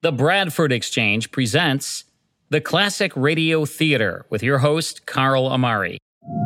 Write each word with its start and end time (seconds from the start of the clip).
The 0.00 0.12
Bradford 0.12 0.70
Exchange 0.70 1.32
presents 1.32 2.04
the 2.50 2.60
Classic 2.60 3.10
Radio 3.16 3.64
Theater 3.64 4.26
with 4.30 4.44
your 4.44 4.58
host, 4.58 5.06
Carl 5.06 5.48
Amari. 5.48 5.98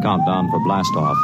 Countdown 0.03 0.51
for 0.51 0.59
blast 0.61 0.97
off. 0.97 1.19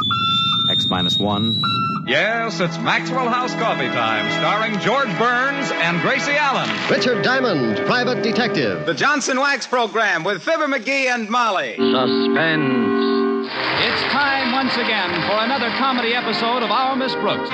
X 0.69 0.85
minus 0.91 1.17
one. 1.17 1.59
Yes, 2.05 2.59
it's 2.59 2.77
Maxwell 2.77 3.27
House 3.29 3.55
Coffee 3.55 3.87
Time, 3.87 4.29
starring 4.33 4.79
George 4.79 5.09
Burns 5.17 5.71
and 5.71 5.99
Gracie 6.01 6.33
Allen. 6.37 6.69
Richard 6.91 7.23
Diamond, 7.23 7.77
private 7.87 8.21
detective. 8.21 8.85
The 8.85 8.93
Johnson 8.93 9.39
Wax 9.39 9.65
Program 9.65 10.23
with 10.23 10.43
Fibber 10.43 10.67
McGee 10.67 11.07
and 11.07 11.27
Molly. 11.31 11.77
Suspense. 11.77 13.49
It's 13.81 14.01
time 14.13 14.51
once 14.51 14.75
again 14.75 15.09
for 15.27 15.43
another 15.43 15.69
comedy 15.79 16.13
episode 16.13 16.61
of 16.61 16.69
Our 16.69 16.95
Miss 16.95 17.15
Brooks. 17.15 17.49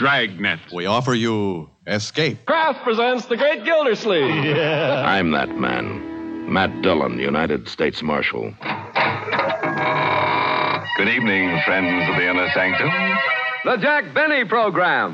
Dragnet. 0.00 0.58
We 0.74 0.86
offer 0.86 1.14
you 1.14 1.70
Escape. 1.90 2.46
Kraft 2.46 2.84
presents 2.84 3.26
The 3.26 3.36
Great 3.36 3.64
Gildersleeve. 3.64 4.56
I'm 4.56 5.32
that 5.32 5.56
man. 5.58 6.52
Matt 6.52 6.82
Dillon, 6.82 7.18
United 7.18 7.68
States 7.68 8.00
Marshal. 8.00 8.54
Good 10.96 11.08
evening, 11.08 11.60
friends 11.64 12.08
of 12.08 12.16
the 12.16 12.30
inner 12.30 12.48
sanctum. 12.54 12.90
The 13.64 13.76
Jack 13.76 14.14
Benny 14.14 14.44
Program. 14.44 15.12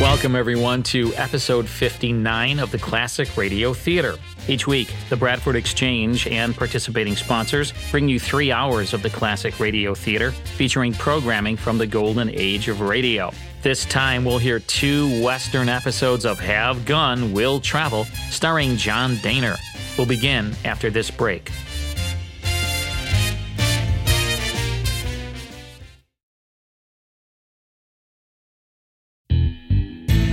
Welcome, 0.00 0.34
everyone, 0.34 0.82
to 0.84 1.14
episode 1.16 1.68
59 1.68 2.58
of 2.58 2.70
the 2.70 2.78
Classic 2.78 3.36
Radio 3.36 3.74
Theater. 3.74 4.16
Each 4.50 4.66
week, 4.66 4.92
the 5.08 5.16
Bradford 5.16 5.54
Exchange 5.54 6.26
and 6.26 6.56
participating 6.56 7.14
sponsors 7.14 7.72
bring 7.92 8.08
you 8.08 8.18
three 8.18 8.50
hours 8.50 8.92
of 8.92 9.00
the 9.00 9.08
Classic 9.08 9.60
Radio 9.60 9.94
Theater 9.94 10.32
featuring 10.32 10.92
programming 10.92 11.56
from 11.56 11.78
the 11.78 11.86
golden 11.86 12.28
age 12.30 12.66
of 12.66 12.80
radio. 12.80 13.30
This 13.62 13.84
time, 13.84 14.24
we'll 14.24 14.38
hear 14.38 14.58
two 14.58 15.22
Western 15.22 15.68
episodes 15.68 16.24
of 16.24 16.40
Have 16.40 16.84
Gun, 16.84 17.32
Will 17.32 17.60
Travel, 17.60 18.06
starring 18.28 18.76
John 18.76 19.12
Dehner. 19.18 19.56
We'll 19.96 20.08
begin 20.08 20.52
after 20.64 20.90
this 20.90 21.12
break. 21.12 21.52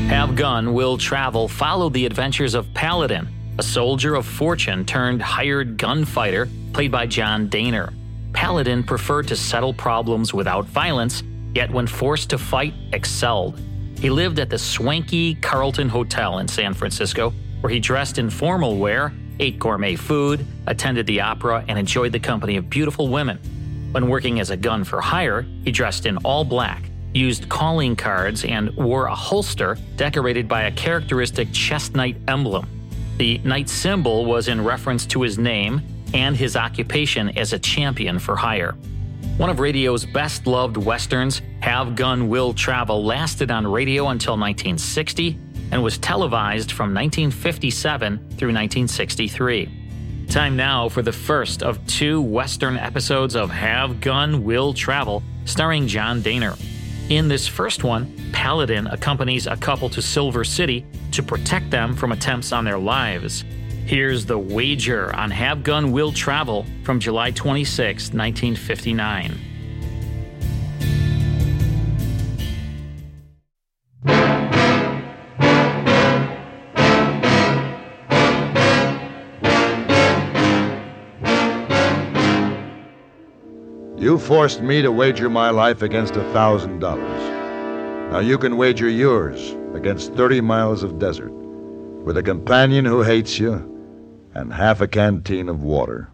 Have 0.08 0.36
Gun, 0.36 0.73
Will 0.73 0.97
Travel 0.97 1.47
followed 1.47 1.94
the 1.94 2.08
adventures 2.08 2.55
of 2.55 2.73
Paladin, 2.73 3.27
a 3.59 3.63
soldier 3.63 4.16
of 4.16 4.25
fortune 4.25 4.86
turned 4.86 5.22
hired 5.22 5.77
gunfighter 5.77 6.47
played 6.73 6.91
by 6.91 7.08
John 7.08 7.50
Dehner. 7.50 7.94
Paladin 8.33 8.83
preferred 8.83 9.27
to 9.30 9.36
settle 9.36 9.73
problems 9.73 10.33
without 10.33 10.66
violence, 10.66 11.23
yet 11.55 11.72
when 11.72 11.88
forced 11.88 12.30
to 12.30 12.38
fight, 12.38 12.75
excelled. 12.94 13.59
He 13.99 14.11
lived 14.11 14.38
at 14.38 14.52
the 14.52 14.59
swanky 14.59 15.33
Carlton 15.36 15.89
Hotel 15.89 16.38
in 16.38 16.47
San 16.47 16.75
Francisco, 16.75 17.33
where 17.61 17.73
he 17.73 17.80
dressed 17.80 18.19
in 18.19 18.30
formal 18.30 18.77
wear, 18.77 19.11
ate 19.39 19.58
gourmet 19.58 19.95
food, 19.95 20.45
attended 20.67 21.08
the 21.08 21.21
opera, 21.21 21.66
and 21.67 21.80
enjoyed 21.80 22.11
the 22.11 22.19
company 22.19 22.58
of 22.58 22.69
beautiful 22.69 23.08
women. 23.08 23.39
When 23.92 24.08
working 24.08 24.39
as 24.39 24.52
a 24.52 24.58
gun 24.58 24.83
for 24.83 25.02
hire, 25.02 25.47
he 25.64 25.71
dressed 25.71 26.05
in 26.05 26.17
all 26.17 26.44
black, 26.44 26.92
used 27.11 27.49
calling 27.49 27.95
cards, 27.95 28.45
and 28.45 28.69
wore 28.75 29.08
a 29.08 29.16
holster 29.16 29.80
decorated 29.95 30.47
by 30.47 30.64
a 30.64 30.71
characteristic 30.71 31.52
chess 31.52 31.89
knight 31.95 32.17
emblem. 32.27 32.77
The 33.18 33.40
knight 33.40 33.68
symbol 33.68 34.26
was 34.26 34.48
in 34.48 34.64
reference 34.64 35.06
to 35.08 35.23
his 35.23 35.40
name 35.40 35.82
and 36.14 36.36
his 36.36 36.56
occupation 36.56 37.36
as 37.38 37.52
a 37.52 37.60
champion 37.60 38.20
for 38.20 38.36
hire. 38.36 38.76
One 39.38 39.50
of 39.50 39.60
radio's 39.60 40.06
best 40.06 40.46
loved 40.46 40.78
westerns, 40.78 41.42
Have 41.62 41.95
Gun 41.95 42.30
Will 42.30 42.54
Travel, 42.54 43.04
lasted 43.04 43.50
on 43.50 43.66
radio 43.66 44.10
until 44.10 44.34
1960 44.34 45.40
and 45.72 45.84
was 45.84 45.98
televised 45.98 46.72
from 46.72 46.94
1957 46.94 48.18
through 48.18 48.54
1963. 48.54 50.26
Time 50.30 50.56
now 50.56 50.88
for 50.88 51.02
the 51.02 51.12
first 51.12 51.64
of 51.64 51.86
two 51.88 52.22
western 52.22 52.78
episodes 52.78 53.36
of 53.36 53.50
Have 53.50 54.00
Gun 54.00 54.44
Will 54.44 54.73
Travel, 54.73 55.23
starring 55.45 55.88
John 55.88 56.22
Dehner. 56.22 56.60
In 57.10 57.30
this 57.30 57.48
first 57.48 57.86
one, 57.86 58.14
Paladin 58.34 58.86
accompanies 58.88 59.48
a 59.48 59.56
couple 59.56 59.90
to 59.92 60.02
Silver 60.02 60.44
City 60.44 60.86
to 61.14 61.23
protect 61.23 61.72
them 61.72 61.95
from 61.95 62.12
attempts 62.12 62.52
on 62.52 62.66
their 62.66 62.78
lives. 62.78 63.45
Here's 63.86 64.26
the 64.26 64.38
wager 64.38 65.16
on 65.16 65.32
Have 65.32 65.64
Gun 65.64 65.94
Will 65.94 66.12
Travel 66.12 66.66
from 66.84 67.00
July 67.00 67.32
26, 67.32 68.12
1959. 68.12 69.46
You 84.17 84.23
forced 84.23 84.61
me 84.64 84.82
to 84.82 84.92
wager 84.92 85.30
my 85.30 85.52
life 85.52 85.83
against 85.83 86.16
a 86.16 86.23
thousand 86.33 86.80
dollars. 86.80 87.22
Now 88.11 88.17
you 88.17 88.39
can 88.39 88.58
wager 88.58 88.89
yours 88.89 89.55
against 89.76 90.16
30 90.16 90.42
miles 90.42 90.82
of 90.82 90.98
desert 90.98 91.30
with 91.30 92.17
a 92.17 92.23
companion 92.23 92.83
who 92.83 93.04
hates 93.04 93.38
you 93.38 93.54
and 94.33 94.52
half 94.52 94.82
a 94.82 94.88
canteen 94.88 95.50
of 95.50 95.61
water. 95.61 96.10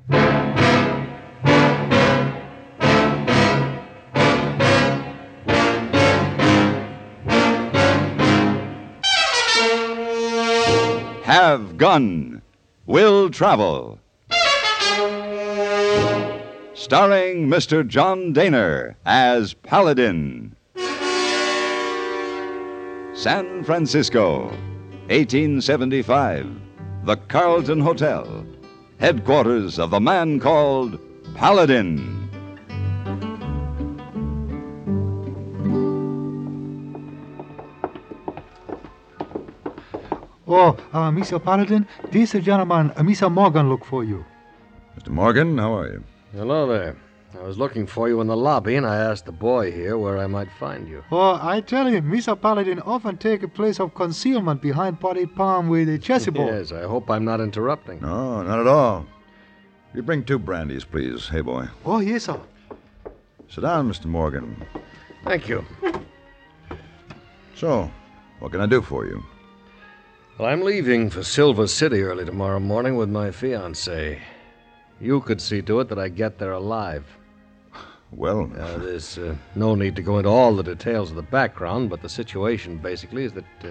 Have 11.23 11.77
Gun, 11.77 12.41
Will 12.85 13.29
Travel. 13.29 13.97
Starring 16.75 17.47
Mr. 17.47 17.87
John 17.87 18.33
Dehner 18.33 18.95
as 19.05 19.53
Paladin. 19.53 20.55
San 23.13 23.63
Francisco, 23.63 24.45
1875. 25.07 26.49
The 27.03 27.15
Carlton 27.27 27.79
Hotel, 27.79 28.43
headquarters 28.99 29.77
of 29.77 29.91
the 29.91 29.99
man 29.99 30.39
called 30.39 30.99
Paladin. 31.35 32.29
Oh, 40.47 40.75
uh, 40.91 41.11
Mr. 41.11 41.43
Paladin, 41.43 41.87
this 42.11 42.31
gentleman, 42.31 42.91
uh, 42.91 43.01
Mr. 43.01 43.31
Morgan, 43.31 43.69
look 43.69 43.85
for 43.85 44.03
you. 44.03 44.25
Mr. 44.97 45.09
Morgan, 45.09 45.57
how 45.59 45.77
are 45.77 45.87
you? 45.87 46.03
Hello 46.33 46.65
there. 46.67 46.95
I 47.39 47.43
was 47.43 47.59
looking 47.59 47.85
for 47.85 48.07
you 48.07 48.19
in 48.21 48.27
the 48.27 48.35
lobby, 48.35 48.75
and 48.75 48.85
I 48.87 48.95
asked 48.95 49.25
the 49.25 49.31
boy 49.31 49.71
here 49.71 49.97
where 49.99 50.17
I 50.17 50.25
might 50.25 50.51
find 50.51 50.87
you. 50.87 51.03
Oh, 51.11 51.39
I 51.41 51.61
tell 51.61 51.89
you, 51.89 52.01
Mr. 52.01 52.39
Paladin 52.39 52.79
often 52.81 53.17
take 53.17 53.43
a 53.43 53.47
place 53.47 53.79
of 53.79 53.93
concealment 53.93 54.61
behind 54.61 54.99
potted 54.99 55.35
palm 55.35 55.69
with 55.69 55.89
a 55.89 55.99
chessboard. 55.99 56.53
yes, 56.53 56.71
I 56.71 56.83
hope 56.83 57.09
I'm 57.09 57.23
not 57.25 57.39
interrupting. 57.39 58.01
No, 58.01 58.41
not 58.41 58.59
at 58.59 58.67
all. 58.67 59.05
You 59.93 60.01
bring 60.01 60.23
two 60.23 60.39
brandies, 60.39 60.83
please. 60.89 61.27
Hey, 61.27 61.41
boy. 61.41 61.67
Oh, 61.85 61.99
yes, 61.99 62.23
sir. 62.23 62.39
Sit 63.47 63.61
down, 63.61 63.91
Mr. 63.91 64.05
Morgan. 64.05 64.65
Thank 65.23 65.47
you. 65.47 65.63
So, 67.55 67.91
what 68.39 68.51
can 68.51 68.61
I 68.61 68.65
do 68.65 68.81
for 68.81 69.05
you? 69.05 69.23
Well, 70.39 70.49
I'm 70.49 70.61
leaving 70.61 71.11
for 71.11 71.23
Silver 71.23 71.67
City 71.67 72.01
early 72.01 72.25
tomorrow 72.25 72.59
morning 72.59 72.95
with 72.95 73.09
my 73.09 73.29
fiancée. 73.29 74.19
You 74.99 75.21
could 75.21 75.41
see 75.41 75.61
to 75.63 75.79
it 75.79 75.89
that 75.89 75.99
I 75.99 76.09
get 76.09 76.37
there 76.37 76.53
alive. 76.53 77.05
Well, 78.11 78.51
uh, 78.57 78.77
there's 78.77 79.17
uh, 79.17 79.35
no 79.55 79.75
need 79.75 79.95
to 79.95 80.01
go 80.01 80.17
into 80.17 80.29
all 80.29 80.55
the 80.55 80.63
details 80.63 81.09
of 81.09 81.15
the 81.15 81.23
background, 81.23 81.89
but 81.89 82.01
the 82.01 82.09
situation 82.09 82.77
basically 82.77 83.23
is 83.23 83.33
that 83.33 83.45
uh, 83.63 83.69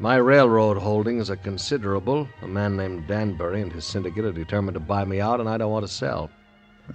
my 0.00 0.16
railroad 0.16 0.76
holdings 0.76 1.30
are 1.30 1.36
considerable. 1.36 2.28
A 2.42 2.48
man 2.48 2.76
named 2.76 3.06
Danbury 3.06 3.62
and 3.62 3.72
his 3.72 3.84
syndicate 3.84 4.24
are 4.24 4.32
determined 4.32 4.74
to 4.74 4.80
buy 4.80 5.04
me 5.04 5.20
out, 5.20 5.38
and 5.38 5.48
I 5.48 5.56
don't 5.56 5.70
want 5.70 5.86
to 5.86 5.92
sell. 5.92 6.30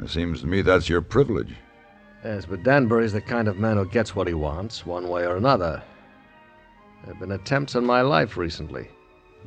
It 0.04 0.10
seems 0.10 0.42
to 0.42 0.48
me 0.48 0.62
that's 0.62 0.90
your 0.90 1.02
privilege. 1.02 1.56
Yes, 2.24 2.46
but 2.46 2.64
Danbury's 2.64 3.14
the 3.14 3.22
kind 3.22 3.48
of 3.48 3.58
man 3.58 3.78
who 3.78 3.86
gets 3.86 4.16
what 4.16 4.28
he 4.28 4.34
wants, 4.34 4.86
one 4.86 5.08
way 5.08 5.26
or 5.26 5.38
another. 5.38 5.82
There 7.06 7.14
have 7.14 7.22
been 7.22 7.32
attempts 7.32 7.76
on 7.76 7.86
my 7.86 8.02
life 8.02 8.36
recently. 8.36 8.90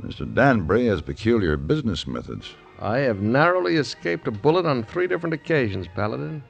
Mr. 0.00 0.32
Danbury 0.34 0.86
has 0.86 1.02
peculiar 1.02 1.58
business 1.58 2.06
methods. 2.06 2.54
I 2.80 2.98
have 2.98 3.20
narrowly 3.20 3.76
escaped 3.76 4.26
a 4.26 4.30
bullet 4.30 4.66
on 4.66 4.82
three 4.82 5.06
different 5.06 5.34
occasions, 5.34 5.86
Paladin. 5.94 6.42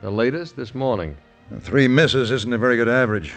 The 0.00 0.10
latest 0.10 0.56
this 0.56 0.74
morning. 0.74 1.16
Three 1.60 1.88
misses 1.88 2.30
isn't 2.30 2.52
a 2.52 2.58
very 2.58 2.76
good 2.76 2.88
average. 2.88 3.34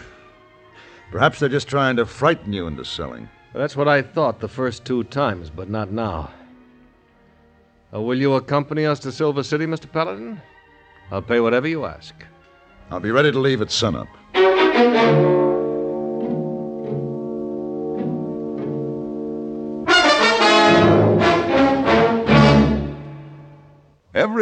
Perhaps 1.12 1.40
they're 1.40 1.50
just 1.50 1.68
trying 1.68 1.96
to 1.98 2.06
frighten 2.06 2.54
you 2.54 2.68
into 2.68 2.84
selling. 2.84 3.30
That's 3.54 3.76
what 3.76 3.88
I 3.88 4.02
thought 4.02 4.40
the 4.40 4.48
first 4.48 4.86
two 4.86 5.04
times, 5.06 5.50
but 5.50 5.70
not 5.70 5.92
now. 5.92 6.32
Uh, 7.94 8.02
will 8.02 8.18
you 8.18 8.36
accompany 8.36 8.86
us 8.86 9.00
to 9.00 9.12
Silver 9.12 9.44
City, 9.44 9.66
Mr. 9.66 9.92
Paladin? 9.92 10.42
I'll 11.12 11.22
pay 11.22 11.40
whatever 11.40 11.68
you 11.68 11.86
ask. 11.86 12.14
I'll 12.92 13.00
be 13.00 13.12
ready 13.12 13.32
to 13.32 13.40
leave 13.40 13.62
at 13.62 13.72
sunup. 13.72 14.08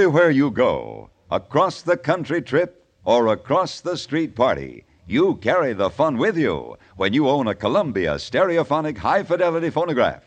Everywhere 0.05 0.29
you 0.29 0.51
go, 0.51 1.09
across 1.31 1.81
the 1.81 1.97
country 1.97 2.39
trip 2.39 2.85
or 3.05 3.25
across 3.29 3.81
the 3.81 3.97
street 3.97 4.35
party, 4.35 4.85
you 5.07 5.37
carry 5.37 5.73
the 5.73 5.89
fun 5.89 6.19
with 6.19 6.37
you 6.37 6.77
when 6.95 7.11
you 7.11 7.27
own 7.27 7.47
a 7.47 7.55
Columbia 7.55 8.17
stereophonic 8.17 8.99
high 8.99 9.23
fidelity 9.23 9.71
phonograph. 9.71 10.21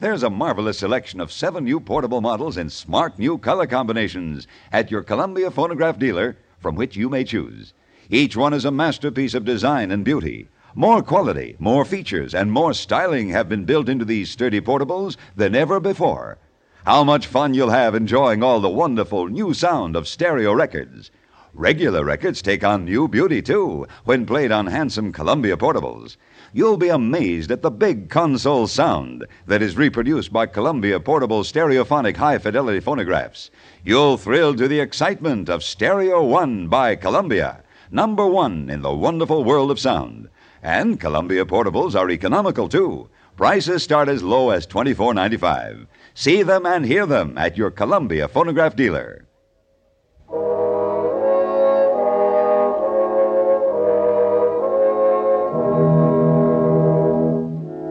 There's 0.00 0.24
a 0.24 0.28
marvelous 0.28 0.80
selection 0.80 1.20
of 1.20 1.30
seven 1.30 1.62
new 1.62 1.78
portable 1.78 2.20
models 2.20 2.56
in 2.56 2.68
smart 2.68 3.16
new 3.16 3.38
color 3.38 3.64
combinations 3.68 4.48
at 4.72 4.90
your 4.90 5.04
Columbia 5.04 5.52
phonograph 5.52 6.00
dealer 6.00 6.36
from 6.58 6.74
which 6.74 6.96
you 6.96 7.08
may 7.08 7.22
choose. 7.22 7.74
Each 8.10 8.36
one 8.36 8.52
is 8.52 8.64
a 8.64 8.72
masterpiece 8.72 9.34
of 9.34 9.44
design 9.44 9.92
and 9.92 10.04
beauty. 10.04 10.48
More 10.74 11.00
quality, 11.00 11.54
more 11.60 11.84
features, 11.84 12.34
and 12.34 12.50
more 12.50 12.74
styling 12.74 13.28
have 13.28 13.48
been 13.48 13.66
built 13.66 13.88
into 13.88 14.04
these 14.04 14.30
sturdy 14.30 14.60
portables 14.60 15.16
than 15.36 15.54
ever 15.54 15.78
before. 15.78 16.38
How 16.84 17.04
much 17.04 17.28
fun 17.28 17.54
you'll 17.54 17.70
have 17.70 17.94
enjoying 17.94 18.42
all 18.42 18.58
the 18.58 18.68
wonderful 18.68 19.28
new 19.28 19.54
sound 19.54 19.94
of 19.94 20.08
stereo 20.08 20.52
records. 20.52 21.12
Regular 21.54 22.04
records 22.04 22.42
take 22.42 22.64
on 22.64 22.86
new 22.86 23.06
beauty, 23.06 23.40
too, 23.40 23.86
when 24.04 24.26
played 24.26 24.50
on 24.50 24.66
handsome 24.66 25.12
Columbia 25.12 25.56
portables. 25.56 26.16
You'll 26.52 26.76
be 26.76 26.88
amazed 26.88 27.52
at 27.52 27.62
the 27.62 27.70
big 27.70 28.10
console 28.10 28.66
sound 28.66 29.24
that 29.46 29.62
is 29.62 29.76
reproduced 29.76 30.32
by 30.32 30.46
Columbia 30.46 30.98
portable 30.98 31.44
stereophonic 31.44 32.16
high 32.16 32.38
fidelity 32.38 32.80
phonographs. 32.80 33.52
You'll 33.84 34.16
thrill 34.16 34.52
to 34.56 34.66
the 34.66 34.80
excitement 34.80 35.48
of 35.48 35.62
Stereo 35.62 36.24
One 36.24 36.66
by 36.66 36.96
Columbia, 36.96 37.62
number 37.92 38.26
one 38.26 38.68
in 38.68 38.82
the 38.82 38.92
wonderful 38.92 39.44
world 39.44 39.70
of 39.70 39.78
sound. 39.78 40.28
And 40.64 40.98
Columbia 40.98 41.44
portables 41.44 41.94
are 41.94 42.10
economical, 42.10 42.68
too. 42.68 43.08
Prices 43.36 43.82
start 43.82 44.08
as 44.08 44.22
low 44.22 44.50
as 44.50 44.66
$24.95. 44.66 45.86
See 46.14 46.42
them 46.42 46.66
and 46.66 46.84
hear 46.84 47.06
them 47.06 47.38
at 47.38 47.56
your 47.56 47.70
Columbia 47.70 48.28
phonograph 48.28 48.76
dealer. 48.76 49.24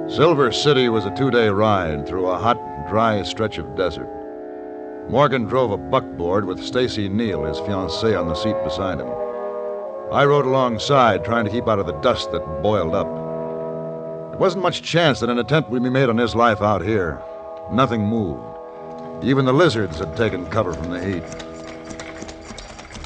Silver 0.08 0.52
City 0.52 0.88
was 0.88 1.06
a 1.06 1.16
two 1.16 1.32
day 1.32 1.50
ride 1.50 2.08
through 2.08 2.28
a 2.28 2.38
hot, 2.38 2.60
dry 2.90 3.24
stretch 3.24 3.58
of 3.58 3.76
desert. 3.76 4.10
Morgan 5.10 5.46
drove 5.46 5.72
a 5.72 5.78
buckboard 5.78 6.46
with 6.46 6.64
Stacy 6.64 7.10
Neal, 7.10 7.46
his 7.46 7.58
fiancée, 7.58 8.20
on 8.20 8.28
the 8.28 8.36
seat 8.36 8.56
beside 8.64 9.00
him. 9.00 9.08
I 10.12 10.26
rode 10.26 10.46
alongside, 10.46 11.26
trying 11.26 11.46
to 11.46 11.52
keep 11.52 11.68
out 11.68 11.80
of 11.80 11.88
the 11.88 12.00
dust 12.02 12.32
that 12.34 12.62
boiled 12.62 12.94
up. 12.94 13.08
There 14.32 14.40
wasn't 14.40 14.64
much 14.64 14.84
chance 14.84 15.22
that 15.22 15.30
an 15.30 15.40
attempt 15.40 15.70
would 15.70 15.82
be 15.82 15.90
made 15.90 16.10
on 16.10 16.18
his 16.18 16.36
life 16.36 16.62
out 16.62 16.84
here. 16.84 17.20
Nothing 17.69 18.06
moved. 18.08 18.44
Even 19.24 19.46
the 19.46 19.54
lizards 19.54 20.00
had 20.00 20.16
taken 20.16 20.46
cover 20.48 20.74
from 20.74 20.90
the 20.90 21.04
heat. 21.04 21.24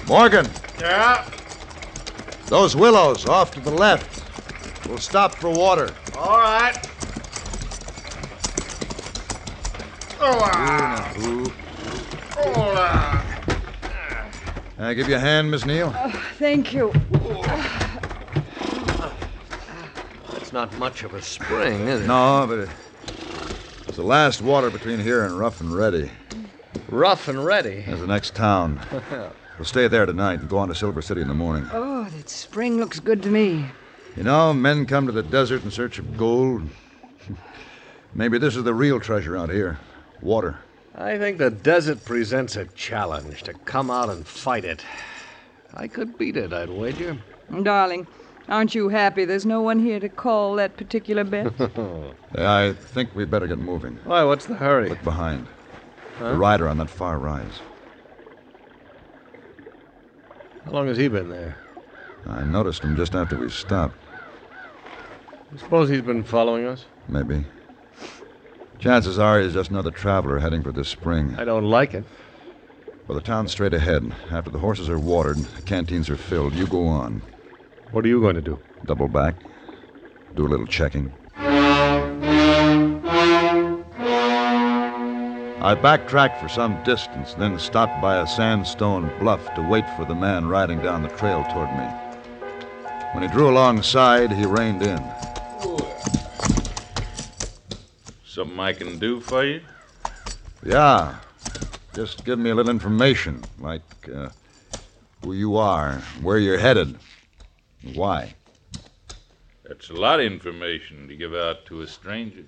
Morgan! 0.07 0.47
Yeah? 0.79 1.27
Those 2.45 2.75
willows 2.75 3.25
off 3.25 3.51
to 3.51 3.59
the 3.59 3.71
left. 3.71 4.23
We'll 4.87 4.99
stop 4.99 5.33
for 5.35 5.49
water. 5.49 5.91
All 6.15 6.37
right. 6.37 6.77
Oh, 10.21 10.39
ah. 10.43 11.05
Can 14.75 14.83
I 14.83 14.93
give 14.93 15.09
you 15.09 15.15
a 15.15 15.19
hand, 15.19 15.49
Miss 15.49 15.65
Neal? 15.65 15.91
Oh, 15.97 16.11
thank 16.37 16.73
you. 16.73 16.93
That's 20.31 20.53
not 20.53 20.77
much 20.77 21.03
of 21.03 21.13
a 21.13 21.21
spring, 21.21 21.87
is 21.87 22.01
it? 22.01 22.07
No, 22.07 22.45
but 22.47 22.59
it, 22.59 22.69
it's 23.95 24.01
the 24.01 24.05
last 24.05 24.41
water 24.41 24.69
between 24.69 24.99
here 24.99 25.23
and 25.23 25.39
Rough 25.39 25.61
and 25.61 25.73
Ready. 25.73 26.11
Rough 26.89 27.29
and 27.29 27.45
Ready? 27.45 27.85
That's 27.87 28.01
the 28.01 28.07
next 28.07 28.35
town. 28.35 28.81
we'll 29.57 29.63
stay 29.63 29.87
there 29.87 30.05
tonight 30.05 30.41
and 30.41 30.49
go 30.49 30.57
on 30.57 30.67
to 30.67 30.75
Silver 30.75 31.01
City 31.01 31.21
in 31.21 31.29
the 31.29 31.33
morning. 31.33 31.65
Oh, 31.71 32.03
that 32.03 32.27
spring 32.27 32.77
looks 32.77 32.99
good 32.99 33.23
to 33.23 33.29
me. 33.29 33.67
You 34.17 34.23
know, 34.23 34.53
men 34.53 34.85
come 34.85 35.05
to 35.05 35.13
the 35.13 35.23
desert 35.23 35.63
in 35.63 35.71
search 35.71 35.97
of 35.97 36.17
gold. 36.17 36.63
Maybe 38.13 38.37
this 38.37 38.57
is 38.57 38.65
the 38.65 38.73
real 38.73 38.99
treasure 38.99 39.37
out 39.37 39.49
here 39.49 39.79
water. 40.21 40.59
I 40.93 41.17
think 41.17 41.37
the 41.37 41.49
desert 41.49 42.03
presents 42.03 42.57
a 42.57 42.65
challenge 42.65 43.43
to 43.43 43.53
come 43.53 43.89
out 43.89 44.09
and 44.09 44.27
fight 44.27 44.65
it. 44.65 44.83
I 45.73 45.87
could 45.87 46.17
beat 46.17 46.35
it, 46.35 46.51
I'd 46.51 46.69
wager. 46.69 47.17
Darling, 47.63 48.07
aren't 48.47 48.75
you 48.75 48.89
happy 48.89 49.25
there's 49.25 49.45
no 49.45 49.61
one 49.61 49.79
here 49.79 49.99
to 49.99 50.09
call 50.09 50.55
that 50.55 50.77
particular 50.77 51.23
bet? 51.23 51.53
I 52.37 52.73
think 52.73 53.15
we'd 53.15 53.31
better 53.31 53.47
get 53.47 53.59
moving. 53.59 53.99
Why, 54.03 54.23
what's 54.23 54.45
the 54.45 54.55
hurry? 54.55 54.89
Look 54.89 55.03
behind. 55.03 55.47
Huh? 56.19 56.31
The 56.31 56.37
rider 56.37 56.67
on 56.67 56.77
that 56.77 56.89
far 56.89 57.17
rise. 57.19 57.59
How 60.65 60.71
long 60.71 60.87
has 60.87 60.97
he 60.97 61.07
been 61.07 61.29
there? 61.29 61.57
I 62.27 62.43
noticed 62.43 62.83
him 62.83 62.95
just 62.95 63.13
after 63.13 63.37
we 63.37 63.49
stopped. 63.49 63.95
You 65.51 65.59
suppose 65.59 65.89
he's 65.89 66.01
been 66.01 66.23
following 66.23 66.65
us? 66.65 66.85
Maybe. 67.07 67.45
Chances 68.79 69.19
are 69.19 69.39
he's 69.39 69.53
just 69.53 69.69
another 69.69 69.91
traveler 69.91 70.39
heading 70.39 70.63
for 70.63 70.71
this 70.71 70.89
spring. 70.89 71.35
I 71.37 71.45
don't 71.45 71.65
like 71.65 71.93
it. 71.93 72.03
Well, 73.07 73.15
the 73.15 73.23
town's 73.23 73.51
straight 73.51 73.73
ahead. 73.73 74.11
After 74.31 74.49
the 74.49 74.59
horses 74.59 74.89
are 74.89 74.99
watered, 74.99 75.37
the 75.37 75.61
canteens 75.61 76.09
are 76.09 76.17
filled, 76.17 76.53
you 76.53 76.65
go 76.65 76.87
on. 76.87 77.21
What 77.91 78.03
are 78.05 78.07
you 78.07 78.19
going 78.19 78.35
to 78.35 78.41
do? 78.41 78.59
Double 78.85 79.07
back. 79.07 79.35
Do 80.35 80.45
a 80.45 80.49
little 80.49 80.67
checking. 80.67 81.13
I 85.65 85.73
backtracked 85.73 86.41
for 86.41 86.49
some 86.49 86.83
distance, 86.83 87.33
then 87.33 87.57
stopped 87.57 88.01
by 88.01 88.21
a 88.21 88.27
sandstone 88.27 89.11
bluff 89.19 89.55
to 89.55 89.61
wait 89.61 89.85
for 89.95 90.05
the 90.05 90.13
man 90.13 90.47
riding 90.47 90.79
down 90.79 91.01
the 91.01 91.09
trail 91.09 91.43
toward 91.51 91.71
me. 91.75 91.87
When 93.13 93.23
he 93.23 93.29
drew 93.29 93.49
alongside, 93.49 94.31
he 94.31 94.45
reined 94.45 94.83
in. 94.83 95.03
Something 98.25 98.59
I 98.59 98.73
can 98.73 98.99
do 98.99 99.21
for 99.21 99.45
you? 99.45 99.61
Yeah. 100.63 101.15
Just 101.93 102.25
give 102.25 102.37
me 102.37 102.49
a 102.49 102.55
little 102.55 102.69
information, 102.69 103.41
like 103.59 103.81
uh, 104.13 104.29
who 105.23 105.33
you 105.33 105.55
are, 105.55 105.93
where 106.21 106.37
you're 106.37 106.59
headed, 106.59 106.89
and 106.89 106.99
why. 107.93 108.33
That's 109.63 109.89
a 109.89 109.93
lot 109.93 110.19
of 110.19 110.25
information 110.25 111.07
to 111.07 111.15
give 111.15 111.33
out 111.33 111.65
to 111.67 111.81
a 111.81 111.87
stranger. 111.87 112.43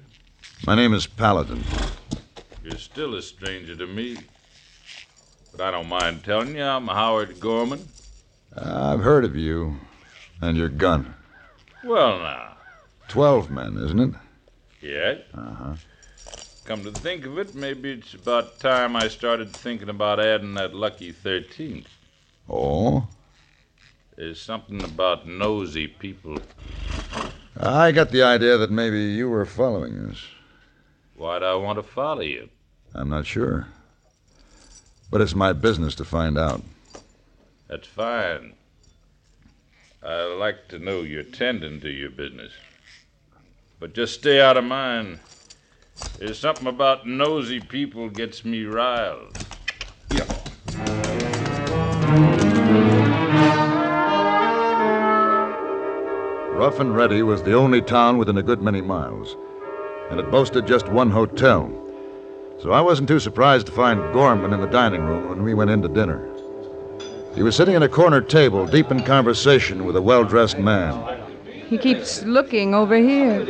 My 0.65 0.75
name 0.75 0.93
is 0.93 1.07
Paladin. 1.07 1.63
You're 2.63 2.77
still 2.77 3.15
a 3.15 3.21
stranger 3.21 3.75
to 3.75 3.87
me. 3.87 4.17
But 5.51 5.61
I 5.61 5.71
don't 5.71 5.87
mind 5.87 6.23
telling 6.23 6.55
you 6.55 6.63
I'm 6.63 6.87
Howard 6.87 7.39
Gorman. 7.39 7.87
Uh, 8.55 8.93
I've 8.93 9.01
heard 9.01 9.25
of 9.25 9.35
you 9.35 9.77
and 10.41 10.57
your 10.57 10.69
gun. 10.69 11.13
Well, 11.83 12.19
now. 12.19 12.57
Twelve 13.07 13.49
men, 13.49 13.77
isn't 13.77 13.99
it? 13.99 14.13
Yes. 14.81 15.21
Uh 15.33 15.53
huh. 15.53 15.75
Come 16.65 16.83
to 16.83 16.91
think 16.91 17.25
of 17.25 17.37
it, 17.37 17.55
maybe 17.55 17.93
it's 17.93 18.13
about 18.13 18.59
time 18.59 18.97
I 18.97 19.07
started 19.07 19.53
thinking 19.53 19.87
about 19.87 20.19
adding 20.19 20.53
that 20.55 20.75
lucky 20.75 21.13
13th. 21.13 21.85
Oh? 22.49 23.07
There's 24.17 24.41
something 24.41 24.83
about 24.83 25.27
nosy 25.27 25.85
people. 25.85 26.39
I 27.55 27.91
got 27.91 28.09
the 28.09 28.23
idea 28.23 28.57
that 28.57 28.71
maybe 28.71 28.99
you 28.99 29.29
were 29.29 29.45
following 29.45 29.95
us. 30.09 30.25
Why'd 31.15 31.43
I 31.43 31.53
want 31.53 31.77
to 31.77 31.83
follow 31.83 32.21
you? 32.21 32.49
I'm 32.95 33.09
not 33.09 33.27
sure. 33.27 33.67
But 35.11 35.21
it's 35.21 35.35
my 35.35 35.53
business 35.53 35.93
to 35.95 36.03
find 36.03 36.35
out. 36.35 36.63
That's 37.67 37.87
fine. 37.87 38.53
I 40.01 40.23
like 40.33 40.67
to 40.69 40.79
know 40.79 41.01
you're 41.01 41.21
tending 41.21 41.79
to 41.81 41.89
your 41.89 42.09
business. 42.09 42.53
But 43.79 43.93
just 43.93 44.15
stay 44.15 44.41
out 44.41 44.57
of 44.57 44.63
mine. 44.63 45.19
There's 46.17 46.39
something 46.39 46.65
about 46.65 47.05
nosy 47.05 47.59
people 47.59 48.09
gets 48.09 48.43
me 48.43 48.63
riled. 48.63 49.37
Rough 56.57 56.79
and 56.79 56.95
Ready 56.95 57.21
was 57.21 57.43
the 57.43 57.53
only 57.53 57.83
town 57.83 58.17
within 58.17 58.39
a 58.39 58.41
good 58.41 58.63
many 58.63 58.81
miles, 58.81 59.37
and 60.09 60.19
it 60.19 60.31
boasted 60.31 60.65
just 60.65 60.87
one 60.87 61.11
hotel. 61.11 61.71
So 62.59 62.71
I 62.71 62.81
wasn't 62.81 63.07
too 63.07 63.19
surprised 63.19 63.67
to 63.67 63.71
find 63.71 64.01
Gorman 64.11 64.51
in 64.51 64.61
the 64.61 64.65
dining 64.65 65.03
room 65.03 65.29
when 65.29 65.43
we 65.43 65.53
went 65.53 65.69
in 65.69 65.83
to 65.83 65.87
dinner. 65.87 66.27
He 67.35 67.43
was 67.43 67.55
sitting 67.55 67.75
at 67.75 67.83
a 67.83 67.87
corner 67.87 68.21
table, 68.21 68.65
deep 68.65 68.89
in 68.89 69.03
conversation 69.03 69.85
with 69.85 69.95
a 69.97 70.01
well 70.01 70.23
dressed 70.23 70.57
man. 70.57 71.21
He 71.45 71.77
keeps 71.77 72.23
looking 72.23 72.73
over 72.73 72.95
here. 72.95 73.45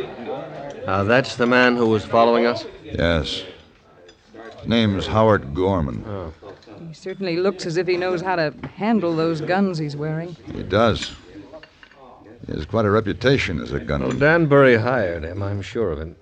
Now, 0.84 1.02
that's 1.04 1.36
the 1.36 1.46
man 1.46 1.76
who 1.76 1.86
was 1.86 2.04
following 2.04 2.44
us? 2.44 2.66
Yes. 2.84 3.42
Name's 4.66 5.06
Howard 5.06 5.54
Gorman. 5.54 6.04
Oh. 6.06 6.34
He 6.86 6.92
certainly 6.92 7.38
looks 7.38 7.64
as 7.64 7.78
if 7.78 7.86
he 7.86 7.96
knows 7.96 8.20
how 8.20 8.36
to 8.36 8.52
handle 8.74 9.16
those 9.16 9.40
guns 9.40 9.78
he's 9.78 9.96
wearing. 9.96 10.36
He 10.52 10.62
does. 10.62 11.10
He 12.48 12.54
has 12.54 12.64
quite 12.64 12.86
a 12.86 12.90
reputation 12.90 13.60
as 13.60 13.72
a 13.72 13.78
gunman. 13.78 14.08
Well, 14.08 14.18
Danbury 14.18 14.76
hired 14.76 15.22
him, 15.22 15.42
I'm 15.42 15.60
sure 15.60 15.92
of 15.92 16.00
it. 16.00 16.16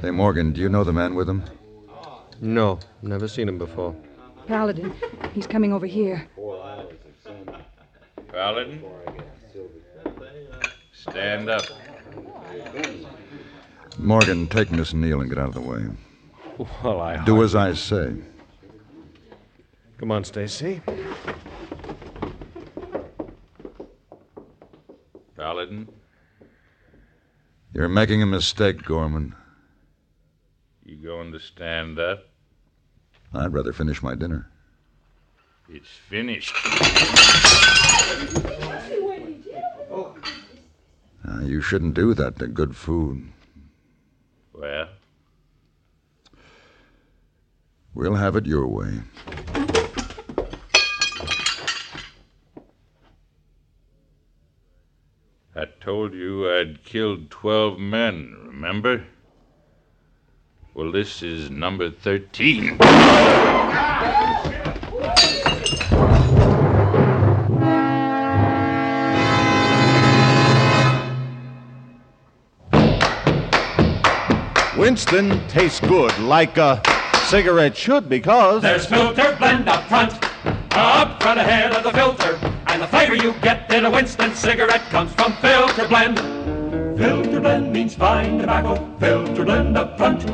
Say, 0.00 0.12
Morgan, 0.12 0.52
do 0.52 0.60
you 0.60 0.68
know 0.68 0.84
the 0.84 0.92
man 0.92 1.16
with 1.16 1.28
him? 1.28 1.42
No, 2.40 2.78
never 3.02 3.26
seen 3.26 3.48
him 3.48 3.58
before. 3.58 3.96
Paladin. 4.46 4.94
He's 5.34 5.48
coming 5.48 5.72
over 5.72 5.86
here. 5.86 6.28
Paladin? 8.28 8.84
Stand 10.92 11.50
up. 11.50 11.64
Morgan, 13.98 14.46
take 14.46 14.70
Miss 14.70 14.94
Neal 14.94 15.20
and 15.20 15.28
get 15.28 15.38
out 15.38 15.48
of 15.48 15.54
the 15.54 15.60
way. 15.60 15.84
Well, 16.84 17.00
I 17.00 17.24
Do 17.24 17.42
as 17.42 17.56
I 17.56 17.74
say. 17.74 18.14
Come 19.98 20.12
on, 20.12 20.22
Stacy. 20.22 20.80
Paladin, 25.68 25.88
You're 27.74 27.88
making 27.90 28.22
a 28.22 28.26
mistake, 28.26 28.84
Gorman. 28.84 29.34
you 30.84 30.96
going 30.96 31.32
to 31.32 31.38
stand 31.38 31.98
up? 31.98 32.24
I'd 33.34 33.52
rather 33.52 33.74
finish 33.74 34.02
my 34.02 34.14
dinner. 34.14 34.50
It's 35.68 35.88
finished. 36.08 36.54
Uh, 41.28 41.40
you 41.42 41.60
shouldn't 41.60 41.92
do 41.94 42.14
that 42.14 42.38
to 42.38 42.46
good 42.46 42.74
food. 42.74 43.30
Well, 44.54 44.88
We'll 47.94 48.14
have 48.14 48.36
it 48.36 48.46
your 48.46 48.66
way. 48.66 49.00
I 55.58 55.64
told 55.88 56.12
you 56.12 56.46
I'd 56.46 56.84
killed 56.84 57.30
12 57.30 57.78
men, 57.78 58.36
remember? 58.44 59.06
Well, 60.74 60.92
this 60.92 61.22
is 61.22 61.48
number 61.48 61.90
13. 61.90 62.76
Winston 74.76 75.40
tastes 75.48 75.80
good 75.80 76.18
like 76.18 76.58
a 76.58 76.82
cigarette 77.28 77.74
should 77.74 78.10
because. 78.10 78.60
There's 78.60 78.84
filter 78.84 79.34
blend 79.38 79.70
up 79.70 79.88
front, 79.88 80.12
up 80.72 81.22
front 81.22 81.40
ahead 81.40 81.72
of 81.72 81.82
the 81.82 81.92
filter. 81.92 82.47
You 83.20 83.32
get 83.40 83.72
in 83.72 83.84
a 83.84 83.90
Winston 83.90 84.32
cigarette 84.32 84.88
comes 84.90 85.12
from 85.14 85.32
filter 85.38 85.88
blend. 85.88 86.18
Filter 86.96 87.40
blend 87.40 87.72
means 87.72 87.96
fine 87.96 88.38
tobacco, 88.38 88.76
filter 89.00 89.44
blend 89.44 89.76
up 89.76 89.98
front. 89.98 90.24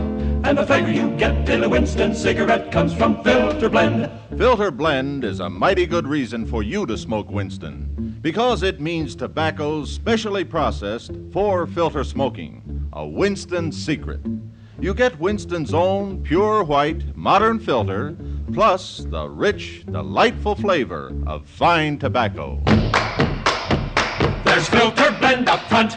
And 0.46 0.58
the 0.58 0.66
flavor 0.66 0.92
you 0.92 1.08
get 1.16 1.48
in 1.48 1.64
a 1.64 1.68
Winston 1.68 2.14
cigarette 2.14 2.70
comes 2.70 2.92
from 2.92 3.24
filter 3.24 3.70
blend. 3.70 4.10
Filter 4.36 4.70
blend 4.70 5.24
is 5.24 5.40
a 5.40 5.48
mighty 5.48 5.86
good 5.86 6.06
reason 6.06 6.44
for 6.44 6.62
you 6.62 6.84
to 6.84 6.98
smoke 6.98 7.30
Winston 7.30 8.18
because 8.20 8.62
it 8.62 8.82
means 8.82 9.16
tobacco's 9.16 9.90
specially 9.90 10.44
processed 10.44 11.12
for 11.32 11.66
filter 11.66 12.04
smoking. 12.04 12.90
A 12.92 13.06
Winston 13.06 13.72
secret. 13.72 14.20
You 14.78 14.92
get 14.92 15.18
Winston's 15.18 15.72
own 15.72 16.22
pure 16.22 16.62
white 16.62 17.16
modern 17.16 17.60
filter 17.60 18.14
plus 18.52 19.06
the 19.08 19.28
rich, 19.28 19.84
delightful 19.86 20.54
flavor 20.54 21.12
of 21.26 21.46
fine 21.46 21.98
tobacco. 21.98 22.60
There's 24.44 24.68
filter 24.68 25.10
blend 25.18 25.48
up 25.48 25.60
front, 25.68 25.96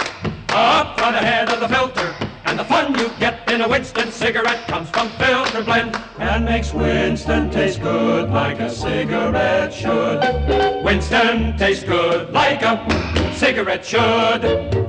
up 0.49 0.97
front 0.97 1.15
ahead 1.15 1.49
of 1.49 1.59
the 1.59 1.67
filter. 1.67 2.15
And 2.45 2.57
the 2.57 2.63
fun 2.63 2.97
you 2.97 3.09
get 3.19 3.51
in 3.51 3.61
a 3.61 3.67
Winston 3.67 4.09
cigarette 4.09 4.65
comes 4.67 4.89
from 4.89 5.09
filter 5.09 5.63
blend 5.63 5.95
and 6.17 6.45
makes 6.45 6.73
Winston 6.73 7.51
taste 7.51 7.81
good 7.81 8.29
like 8.29 8.59
a 8.59 8.69
cigarette 8.69 9.73
should. 9.73 10.83
Winston 10.83 11.57
tastes 11.57 11.83
good 11.83 12.31
like 12.31 12.61
a 12.61 13.33
cigarette 13.35 13.85
should. 13.85 14.86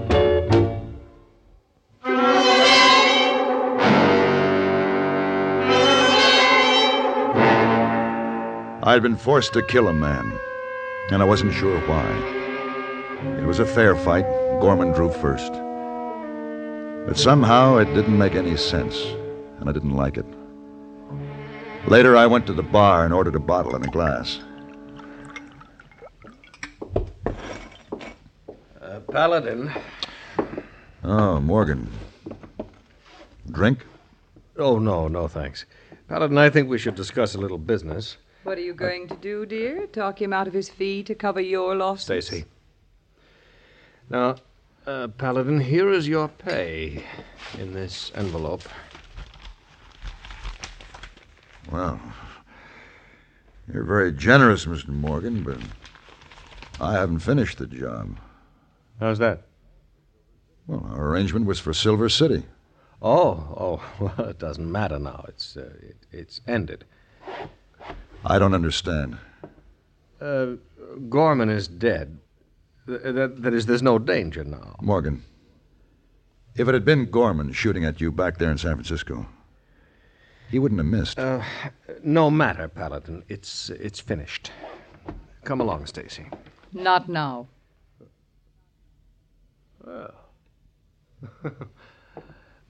I'd 8.83 9.03
been 9.03 9.17
forced 9.17 9.55
to 9.55 9.63
kill 9.63 9.89
a 9.89 9.93
man, 9.93 10.39
and 11.11 11.21
I 11.21 11.25
wasn't 11.25 11.53
sure 11.53 11.81
why. 11.89 12.07
It 13.41 13.45
was 13.45 13.59
a 13.59 13.67
fair 13.67 13.97
fight. 13.97 14.25
Gorman 14.61 14.93
drew 14.93 15.11
first. 15.11 15.53
But 17.05 17.19
somehow 17.19 17.79
it 17.79 17.87
didn't 17.87 18.17
make 18.17 18.37
any 18.37 18.57
sense, 18.57 19.03
and 19.59 19.69
I 19.69 19.73
didn't 19.73 19.97
like 19.97 20.17
it. 20.17 20.27
Later, 21.89 22.17
I 22.17 22.27
went 22.27 22.47
to 22.47 22.53
the 22.53 22.63
bar 22.63 23.05
and 23.05 23.13
ordered 23.13 23.35
a 23.35 23.41
bottle 23.41 23.75
and 23.75 23.85
a 23.85 23.91
glass. 23.91 24.39
Uh, 28.81 29.01
Paladin. 29.11 29.73
Oh, 31.03 31.41
Morgan. 31.41 31.91
Drink? 33.51 33.85
Oh, 34.57 34.79
no, 34.79 35.09
no, 35.09 35.27
thanks. 35.27 35.65
Paladin, 36.09 36.39
I 36.39 36.49
think 36.49 36.69
we 36.69 36.79
should 36.79 36.95
discuss 36.95 37.35
a 37.35 37.39
little 37.39 37.59
business. 37.59 38.19
What 38.49 38.57
are 38.57 38.63
you 38.63 38.73
going 38.73 39.09
to 39.09 39.17
do, 39.17 39.45
dear? 39.45 39.87
Talk 39.89 40.23
him 40.23 40.33
out 40.33 40.49
of 40.49 40.55
his 40.55 40.71
fee 40.71 41.03
to 41.03 41.15
cover 41.15 41.39
your 41.39 41.77
losses? 41.77 42.05
Stacy. 42.05 42.47
Now, 44.09 44.37
uh, 44.87 45.09
Paladin, 45.09 45.61
here 45.61 45.91
is 45.91 46.09
your 46.09 46.29
pay 46.29 47.05
in 47.59 47.75
this 47.75 48.11
envelope. 48.15 48.63
Well, 51.71 52.01
you're 53.71 53.85
very 53.85 54.13
generous, 54.13 54.65
Mr. 54.65 54.89
Morgan, 54.89 55.43
but 55.43 55.59
I 56.81 56.95
haven't 56.95 57.19
finished 57.19 57.59
the 57.59 57.67
job. 57.67 58.17
How's 58.99 59.19
that? 59.19 59.43
Well, 60.67 60.89
our 60.91 61.11
arrangement 61.11 61.45
was 61.45 61.61
for 61.61 61.75
Silver 61.75 62.09
City. 62.09 62.45
Oh, 63.03 63.55
oh, 63.59 63.93
well, 64.17 64.31
it 64.31 64.39
doesn't 64.39 64.73
matter 64.73 64.99
now. 64.99 65.27
It's 65.29 65.55
uh, 65.55 65.69
it, 65.83 66.07
it's 66.13 66.41
ended. 66.47 66.87
I 68.25 68.39
don't 68.39 68.55
understand. 68.55 69.19
Uh, 70.21 70.55
Gorman 71.09 71.49
is 71.49 71.69
dead. 71.69 72.19
That, 72.87 73.43
that 73.43 73.55
is, 73.55 73.67
there's 73.67 73.83
no 73.83 73.99
danger 73.99 74.45
now. 74.45 74.77
Morgan, 74.81 75.23
if 76.57 76.67
it 76.69 76.75
had 76.75 76.85
been 76.85 77.11
Gorman 77.11 77.53
shooting 77.53 77.85
at 77.85 78.01
you 78.01 78.11
back 78.11 78.39
there 78.39 78.51
in 78.51 78.59
San 78.59 78.75
Francisco, 78.75 79.27
he 80.51 80.59
wouldn't 80.59 80.79
have 80.79 80.87
missed. 80.87 81.19
Uh, 81.19 81.43
no 82.03 82.31
matter, 82.31 82.69
Paladin. 82.69 83.23
It's 83.29 83.69
it's 83.71 84.01
finished. 84.01 84.51
Come 85.45 85.61
along, 85.61 85.87
Stacy. 85.87 86.27
Not 86.73 87.09
now. 87.09 87.47
Well. 89.85 90.15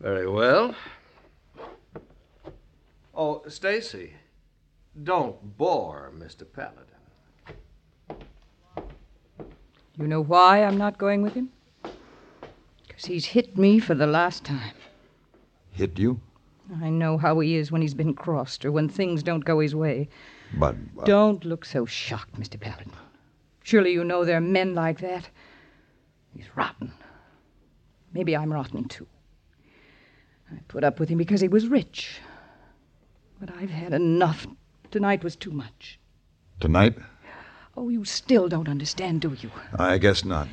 Very 0.01 0.29
well. 0.31 0.75
Oh, 3.15 3.43
Stacy, 3.49 4.15
don't 5.03 5.57
bore 5.57 6.13
Mr. 6.17 6.45
Paladin. 6.51 6.85
You 9.99 10.07
know 10.07 10.21
why 10.21 10.63
I'm 10.63 10.79
not 10.79 10.99
going 10.99 11.23
with 11.23 11.35
him? 11.35 11.51
Because 12.87 13.05
he's 13.05 13.25
hit 13.27 13.57
me 13.59 13.79
for 13.81 13.95
the 13.95 14.07
last 14.07 14.45
time. 14.45 14.75
Hit 15.73 15.99
you? 15.99 16.21
I 16.83 16.91
know 16.91 17.17
how 17.19 17.41
he 17.41 17.57
is 17.57 17.73
when 17.73 17.83
he's 17.83 17.95
been 17.95 18.15
crossed 18.15 18.65
or 18.65 18.71
when 18.73 18.89
things 18.89 19.23
don't 19.23 19.45
go 19.45 19.59
his 19.61 19.75
way. 19.75 20.09
But. 20.59 20.77
uh, 21.01 21.05
Don't 21.05 21.45
look 21.45 21.65
so 21.65 21.85
shocked, 21.87 22.39
Mr. 22.39 22.61
Paladin. 22.61 22.93
Surely 23.63 23.93
you 23.93 24.05
know 24.05 24.25
there 24.25 24.37
are 24.37 24.41
men 24.41 24.75
like 24.75 25.01
that. 25.01 25.29
He's 26.35 26.47
rotten. 26.57 26.93
Maybe 28.13 28.37
I'm 28.37 28.53
rotten, 28.53 28.85
too. 28.87 29.07
I 30.51 30.59
put 30.69 30.85
up 30.85 30.99
with 31.01 31.09
him 31.09 31.19
because 31.19 31.41
he 31.41 31.49
was 31.49 31.67
rich. 31.69 32.21
But 33.41 33.51
I've 33.55 33.71
had 33.71 33.93
enough. 33.93 34.47
Tonight 34.91 35.23
was 35.23 35.37
too 35.37 35.51
much. 35.51 35.99
Tonight? 36.61 36.97
Oh, 37.77 37.89
you 37.89 38.05
still 38.05 38.49
don't 38.49 38.69
understand, 38.69 39.21
do 39.21 39.37
you? 39.41 39.51
I 39.79 39.99
guess 39.99 40.25
not. 40.25 40.49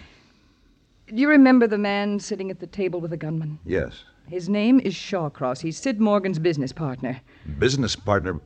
Do 1.07 1.15
you 1.15 1.29
remember 1.29 1.67
the 1.67 1.77
man 1.77 2.19
sitting 2.19 2.51
at 2.51 2.59
the 2.59 2.67
table 2.67 2.99
with 2.99 3.11
the 3.11 3.17
gunman? 3.17 3.59
Yes. 3.65 4.03
His 4.27 4.49
name 4.49 4.79
is 4.79 4.93
Shawcross. 4.93 5.61
He's 5.61 5.77
Sid 5.77 5.99
Morgan's 5.99 6.39
business 6.39 6.71
partner. 6.71 7.21
Business 7.59 7.95
partner. 7.95 8.41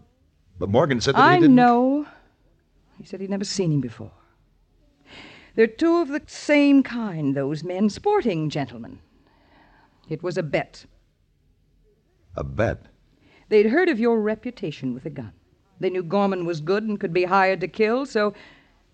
But 0.59 0.69
Morgan 0.69 0.99
said 0.99 1.15
that 1.15 1.21
I 1.21 1.35
he 1.35 1.41
didn't. 1.41 1.57
I 1.57 1.63
know. 1.63 2.07
He 2.97 3.05
said 3.05 3.21
he'd 3.21 3.29
never 3.29 3.45
seen 3.45 3.71
him 3.71 3.81
before. 3.81 4.11
They're 5.55 5.67
two 5.67 6.01
of 6.01 6.09
the 6.09 6.21
same 6.27 6.83
kind, 6.83 7.35
those 7.35 7.63
men, 7.63 7.89
sporting 7.89 8.49
gentlemen. 8.49 8.99
It 10.09 10.21
was 10.21 10.37
a 10.37 10.43
bet. 10.43 10.85
A 12.35 12.43
bet. 12.43 12.85
They'd 13.47 13.67
heard 13.67 13.89
of 13.89 13.99
your 13.99 14.21
reputation 14.21 14.93
with 14.93 15.05
a 15.05 15.09
gun. 15.09 15.33
They 15.79 15.89
knew 15.89 16.03
Gorman 16.03 16.45
was 16.45 16.61
good 16.61 16.83
and 16.83 16.99
could 16.99 17.13
be 17.13 17.23
hired 17.23 17.61
to 17.61 17.67
kill, 17.67 18.05
so 18.05 18.33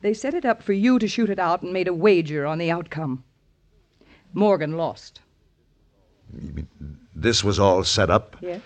they 0.02 0.14
set 0.14 0.34
it 0.34 0.46
up 0.46 0.62
for 0.62 0.74
you 0.74 1.00
to 1.00 1.08
shoot 1.08 1.30
it 1.30 1.40
out 1.40 1.62
and 1.62 1.74
made 1.74 1.88
a 1.88 1.94
wager 1.94 2.46
on 2.46 2.58
the 2.58 2.72
outcome. 2.72 3.24
Morgan 4.34 4.78
lost. 4.78 5.22
This 7.16 7.44
was 7.44 7.60
all 7.60 7.84
set 7.84 8.10
up. 8.10 8.36
Yes? 8.42 8.62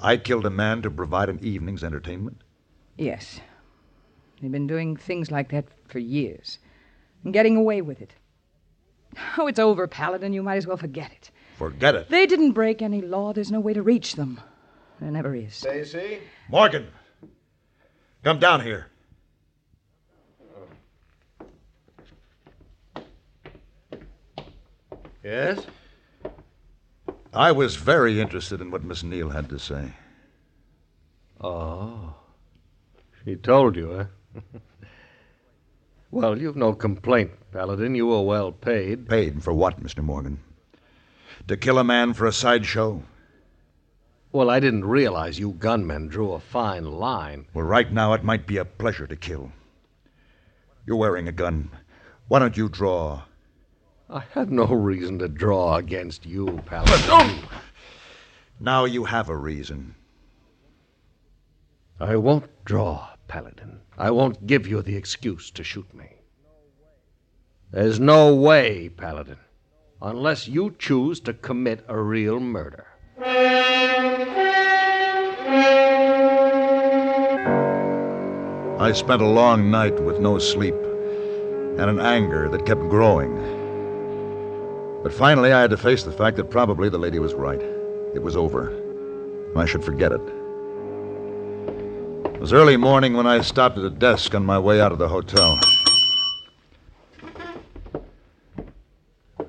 I 0.00 0.16
killed 0.16 0.46
a 0.46 0.50
man 0.50 0.82
to 0.82 0.90
provide 0.90 1.28
an 1.28 1.38
evening's 1.42 1.84
entertainment. 1.84 2.42
Yes. 2.96 3.40
They've 4.40 4.50
been 4.50 4.66
doing 4.66 4.96
things 4.96 5.30
like 5.30 5.50
that 5.50 5.66
for 5.88 5.98
years 5.98 6.58
and 7.24 7.32
getting 7.32 7.56
away 7.56 7.82
with 7.82 8.00
it. 8.00 8.14
Oh, 9.36 9.46
it's 9.46 9.58
over, 9.58 9.86
Paladin. 9.86 10.32
You 10.32 10.42
might 10.42 10.56
as 10.56 10.66
well 10.66 10.76
forget 10.76 11.10
it. 11.12 11.30
Forget 11.56 11.94
it. 11.94 12.08
They 12.08 12.26
didn't 12.26 12.52
break 12.52 12.82
any 12.82 13.00
law. 13.00 13.32
There's 13.32 13.50
no 13.50 13.60
way 13.60 13.72
to 13.72 13.82
reach 13.82 14.14
them. 14.14 14.40
There 15.00 15.10
never 15.10 15.34
is. 15.34 15.54
Stacy? 15.54 16.18
Morgan! 16.48 16.88
Come 18.24 18.38
down 18.38 18.62
here. 18.62 18.88
Yes? 25.22 25.64
I 27.32 27.52
was 27.52 27.76
very 27.76 28.20
interested 28.20 28.60
in 28.60 28.70
what 28.70 28.82
Miss 28.82 29.02
Neal 29.02 29.28
had 29.28 29.48
to 29.50 29.58
say. 29.58 29.92
Oh. 31.40 32.14
She 33.24 33.36
told 33.36 33.76
you, 33.76 34.00
eh? 34.00 34.40
well, 36.10 36.38
you've 36.38 36.56
no 36.56 36.72
complaint, 36.72 37.32
Paladin. 37.52 37.94
You 37.94 38.06
were 38.06 38.22
well 38.22 38.50
paid. 38.50 39.08
Paid 39.08 39.42
for 39.44 39.52
what, 39.52 39.80
Mr. 39.82 40.02
Morgan? 40.02 40.40
To 41.46 41.56
kill 41.56 41.78
a 41.78 41.84
man 41.84 42.14
for 42.14 42.26
a 42.26 42.32
sideshow? 42.32 43.02
Well, 44.30 44.50
I 44.50 44.60
didn't 44.60 44.84
realize 44.84 45.38
you 45.38 45.52
gunmen 45.52 46.08
drew 46.08 46.32
a 46.32 46.40
fine 46.40 46.84
line. 46.84 47.46
Well, 47.54 47.64
right 47.64 47.90
now 47.90 48.12
it 48.12 48.22
might 48.22 48.46
be 48.46 48.58
a 48.58 48.64
pleasure 48.64 49.06
to 49.06 49.16
kill. 49.16 49.52
You're 50.86 50.96
wearing 50.96 51.28
a 51.28 51.32
gun. 51.32 51.70
Why 52.28 52.38
don't 52.38 52.56
you 52.56 52.68
draw? 52.68 53.22
I 54.10 54.24
have 54.32 54.50
no 54.50 54.66
reason 54.66 55.18
to 55.20 55.28
draw 55.28 55.76
against 55.76 56.26
you, 56.26 56.62
Paladin. 56.66 57.42
Now 58.60 58.84
you 58.84 59.04
have 59.04 59.28
a 59.30 59.36
reason. 59.36 59.94
I 62.00 62.16
won't 62.16 62.48
draw, 62.64 63.08
Paladin. 63.28 63.80
I 63.96 64.10
won't 64.10 64.46
give 64.46 64.66
you 64.66 64.82
the 64.82 64.96
excuse 64.96 65.50
to 65.52 65.64
shoot 65.64 65.92
me. 65.94 66.08
There's 67.70 67.98
no 67.98 68.34
way, 68.34 68.88
Paladin, 68.88 69.38
unless 70.00 70.48
you 70.48 70.74
choose 70.78 71.20
to 71.20 71.32
commit 71.32 71.84
a 71.88 71.98
real 71.98 72.40
murder. 72.40 72.86
I 78.80 78.92
spent 78.92 79.20
a 79.20 79.26
long 79.26 79.72
night 79.72 79.98
with 80.00 80.20
no 80.20 80.38
sleep 80.38 80.76
and 81.78 81.90
an 81.90 81.98
anger 81.98 82.48
that 82.48 82.64
kept 82.64 82.80
growing. 82.82 83.34
But 85.02 85.12
finally, 85.12 85.52
I 85.52 85.60
had 85.60 85.70
to 85.70 85.76
face 85.76 86.04
the 86.04 86.12
fact 86.12 86.36
that 86.36 86.48
probably 86.48 86.88
the 86.88 86.96
lady 86.96 87.18
was 87.18 87.34
right. 87.34 87.60
It 88.14 88.22
was 88.22 88.36
over. 88.36 88.72
I 89.56 89.66
should 89.66 89.82
forget 89.82 90.12
it. 90.12 90.20
It 92.34 92.40
was 92.40 92.52
early 92.52 92.76
morning 92.76 93.14
when 93.14 93.26
I 93.26 93.40
stopped 93.40 93.78
at 93.78 93.84
a 93.84 93.90
desk 93.90 94.32
on 94.36 94.46
my 94.46 94.60
way 94.60 94.80
out 94.80 94.92
of 94.92 94.98
the 94.98 95.08
hotel. 95.08 95.58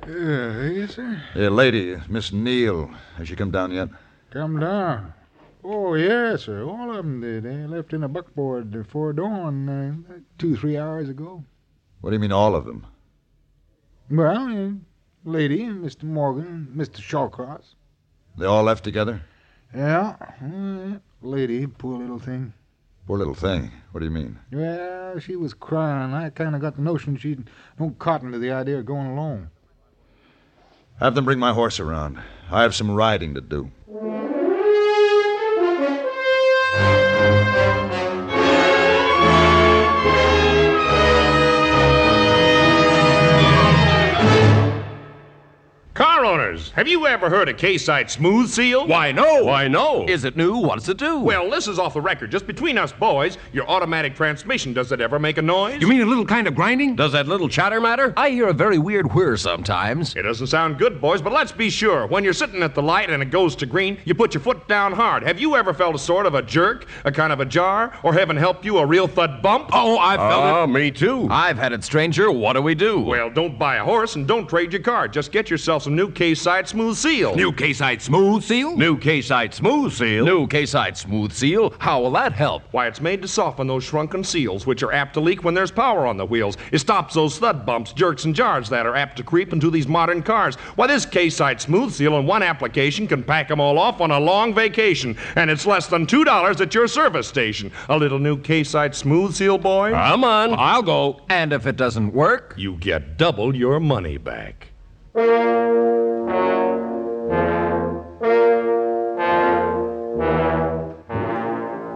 Yeah, 0.08 0.70
yes, 0.70 0.96
sir. 0.96 1.22
The 1.36 1.52
lady, 1.52 1.98
Miss 2.10 2.34
Neal, 2.34 2.90
has 3.18 3.28
she 3.28 3.36
come 3.36 3.52
down 3.52 3.72
yet? 3.72 3.90
Come 4.32 4.60
down. 4.60 5.14
Oh, 5.63 5.94
yes, 5.96 6.44
sir. 6.44 6.63
All 6.63 6.89
of 6.89 6.98
them 6.98 7.22
did. 7.22 7.44
They 7.44 7.68
left 7.68 7.94
in 7.94 8.04
a 8.04 8.08
buckboard 8.08 8.72
before 8.72 9.13
dawn 9.13 9.68
uh, 9.68 10.20
two, 10.38 10.56
three 10.56 10.78
hours 10.78 11.10
ago. 11.10 11.44
What 12.01 12.12
do 12.12 12.16
you 12.16 12.20
mean, 12.20 12.32
all 12.32 12.56
of 12.56 12.66
them? 12.66 12.86
Well, 14.10 14.38
uh, 14.38 14.72
lady, 15.30 15.63
Mr. 15.63 16.04
Morgan, 16.04 16.72
Mr. 16.75 17.01
Shawcross. 17.01 17.75
They 18.38 18.46
all 18.46 18.63
left 18.63 18.84
together? 18.84 19.22
Yeah. 19.75 20.16
Uh, 20.42 21.00
lady, 21.22 21.67
poor 21.67 22.00
little 22.00 22.19
thing. 22.19 22.54
Poor 23.06 23.17
little 23.17 23.36
thing. 23.36 23.72
What 23.91 24.00
do 24.00 24.06
you 24.06 24.12
mean? 24.12 24.39
Well, 24.52 25.19
she 25.19 25.36
was 25.36 25.54
crying. 25.54 26.13
I 26.13 26.30
kind 26.30 26.56
of 26.56 26.62
got 26.62 26.76
the 26.76 26.82
notion 26.82 27.17
she'd 27.17 27.50
no 27.80 27.89
cotton 28.00 28.32
to 28.32 28.39
the 28.39 28.52
idea 28.52 28.78
of 28.80 28.86
going 28.86 29.08
alone. 29.08 29.50
Have 31.00 31.15
them 31.15 31.26
bring 31.26 31.39
my 31.39 31.54
horse 31.54 31.80
around. 31.80 32.19
I 32.52 32.62
have 32.62 32.76
some 32.76 32.91
riding 32.91 33.34
to 33.34 33.41
do. 33.41 33.72
Car 36.71 37.09
owners, 46.30 46.70
have 46.76 46.88
you 46.88 47.08
ever 47.08 47.28
heard 47.28 47.50
of 47.50 47.58
K-Site 47.58 48.12
Smooth 48.12 48.50
Seal? 48.50 48.86
Why, 48.88 49.12
no. 49.12 49.44
Why, 49.46 49.68
no. 49.68 50.06
Is 50.08 50.26
it 50.26 50.38
new? 50.38 50.58
What 50.58 50.78
does 50.78 50.88
it 50.88 50.98
do? 50.98 51.18
Well, 51.20 51.50
this 51.50 51.68
is 51.68 51.80
off 51.80 51.96
the 51.96 52.02
record. 52.02 52.30
Just 52.30 52.46
between 52.46 52.78
us 52.78 52.92
boys, 52.92 53.39
your 53.52 53.68
automatic 53.68 54.15
transmission, 54.15 54.72
does 54.72 54.92
it 54.92 55.02
ever 55.02 55.18
make 55.18 55.39
a 55.39 55.42
noise? 55.42 55.82
You 55.82 55.88
mean 55.88 56.02
a 56.02 56.06
little 56.06 56.26
kind 56.28 56.48
of 56.48 56.54
grinding? 56.54 56.96
Does 56.96 57.13
that 57.13 57.28
little 57.28 57.50
chatter 57.50 57.82
matter? 57.82 58.13
I 58.15 58.30
hear 58.30 58.48
a 58.48 58.54
very 58.54 58.78
weird 58.78 59.12
whir 59.15 59.38
sometimes. 59.38 60.15
It 60.15 60.22
doesn't 60.22 60.48
sound 60.48 60.78
good, 60.78 61.02
boys, 61.02 61.20
but 61.20 61.34
let's 61.34 61.52
be 61.52 61.72
sure. 61.72 62.06
When 62.06 62.24
you're 62.24 62.34
sitting 62.34 62.62
at 62.62 62.76
the 62.76 62.84
light 62.84 63.10
and 63.10 63.24
it 63.24 63.32
goes 63.32 63.56
to 63.58 63.65
green, 63.65 63.98
you 64.06 64.13
put 64.13 64.36
your 64.36 64.42
foot 64.42 64.68
down 64.68 64.94
hard. 64.94 65.24
Have 65.24 65.39
you 65.39 65.56
ever 65.56 65.74
felt 65.74 65.96
a 65.96 66.00
sort 66.00 66.28
of 66.28 66.36
a 66.36 66.44
jerk, 66.44 66.86
a 67.06 67.12
kind 67.12 67.34
of 67.34 67.39
a 67.39 67.46
jar, 67.46 67.92
or 68.04 68.13
heaven 68.13 68.38
help 68.38 68.63
you, 68.63 68.78
a 68.78 68.86
real 68.86 69.08
thud 69.08 69.42
bump? 69.42 69.72
Oh, 69.74 69.98
I've 69.98 70.20
felt 70.20 70.44
Ah, 70.44 70.63
it. 70.65 70.68
me 70.68 70.92
too. 70.92 71.28
I've 71.32 71.58
had 71.58 71.74
it, 71.74 71.84
stranger. 71.84 72.32
What 72.32 72.54
do 72.54 72.62
we 72.62 72.76
do? 72.76 73.00
Well, 73.00 73.32
don't 73.32 73.58
buy 73.58 73.78
a 73.78 73.84
horse 73.84 74.15
and 74.15 74.28
don't 74.28 74.48
trade 74.48 74.72
your 74.74 74.84
car. 74.84 75.08
Just 75.08 75.32
get 75.32 75.50
yourself 75.50 75.82
some 75.84 75.96
new 75.96 76.12
K-Site 76.19 76.67
Smooth 76.67 76.97
Seal. 76.97 77.34
New 77.34 77.53
K-Site 77.53 78.01
Smooth 78.01 78.43
Seal? 78.43 78.75
New 78.75 78.97
K-Site 78.97 79.53
Smooth 79.53 79.93
Seal. 79.93 80.25
New 80.25 80.47
K-Site 80.47 80.97
Smooth 80.97 81.32
Seal? 81.32 81.73
How 81.79 82.01
will 82.01 82.12
that 82.12 82.34
help? 82.34 82.63
Why, 82.71 82.88
it's 82.88 82.99
made 82.99 83.21
to 83.21 83.27
soften 83.29 83.67
those 83.67 83.86
shrunken 83.86 84.25
seals, 84.25 84.67
which 84.67 84.84
are 84.84 84.91
apt 84.91 85.13
to 85.13 85.21
leak 85.21 85.45
when 85.45 85.53
there's 85.53 85.71
power 85.71 86.05
on 86.05 86.17
the 86.17 86.25
wheels. 86.25 86.58
It 86.73 86.79
stops 86.79 87.13
those 87.13 87.38
thud 87.39 87.65
bumps, 87.65 87.93
jerks, 87.93 88.25
and 88.25 88.36
jars 88.36 88.67
that 88.67 88.86
are 88.86 88.97
apt 88.97 89.15
to 89.15 89.23
creep 89.23 89.53
into 89.53 89.71
these 89.71 89.88
modern 89.88 90.21
cars. 90.21 90.55
Why, 90.75 90.88
this 90.88 91.05
K-Site 91.05 91.62
Smooth 91.62 91.93
Seal 91.93 92.17
in 92.17 92.25
one 92.25 92.43
application 92.43 93.08
can 93.08 93.23
pack 93.23 93.47
them 93.47 93.62
all 93.62 93.79
off 93.79 94.01
on 94.01 94.12
a 94.12 94.19
long 94.19 94.53
vacation, 94.53 95.15
and 95.38 95.49
it's 95.49 95.65
less 95.65 95.88
than 95.88 96.05
$2 96.05 96.60
at 96.60 96.75
your 96.75 96.89
service 96.89 97.29
station. 97.29 97.71
A 97.88 97.97
little 97.97 98.19
new 98.19 98.38
K-Site 98.38 98.93
Smooth 98.93 99.36
Seal, 99.36 99.58
boy? 99.58 99.91
Come 99.91 100.25
on. 100.25 100.53
I'll 100.58 100.84
go. 100.84 101.21
And 101.29 101.53
if 101.53 101.65
it 101.65 101.77
doesn't 101.77 102.12
work? 102.12 102.55
You 102.58 102.75
get 102.75 103.17
double 103.17 103.55
your 103.55 103.79
money 103.79 104.17
back. 104.17 104.73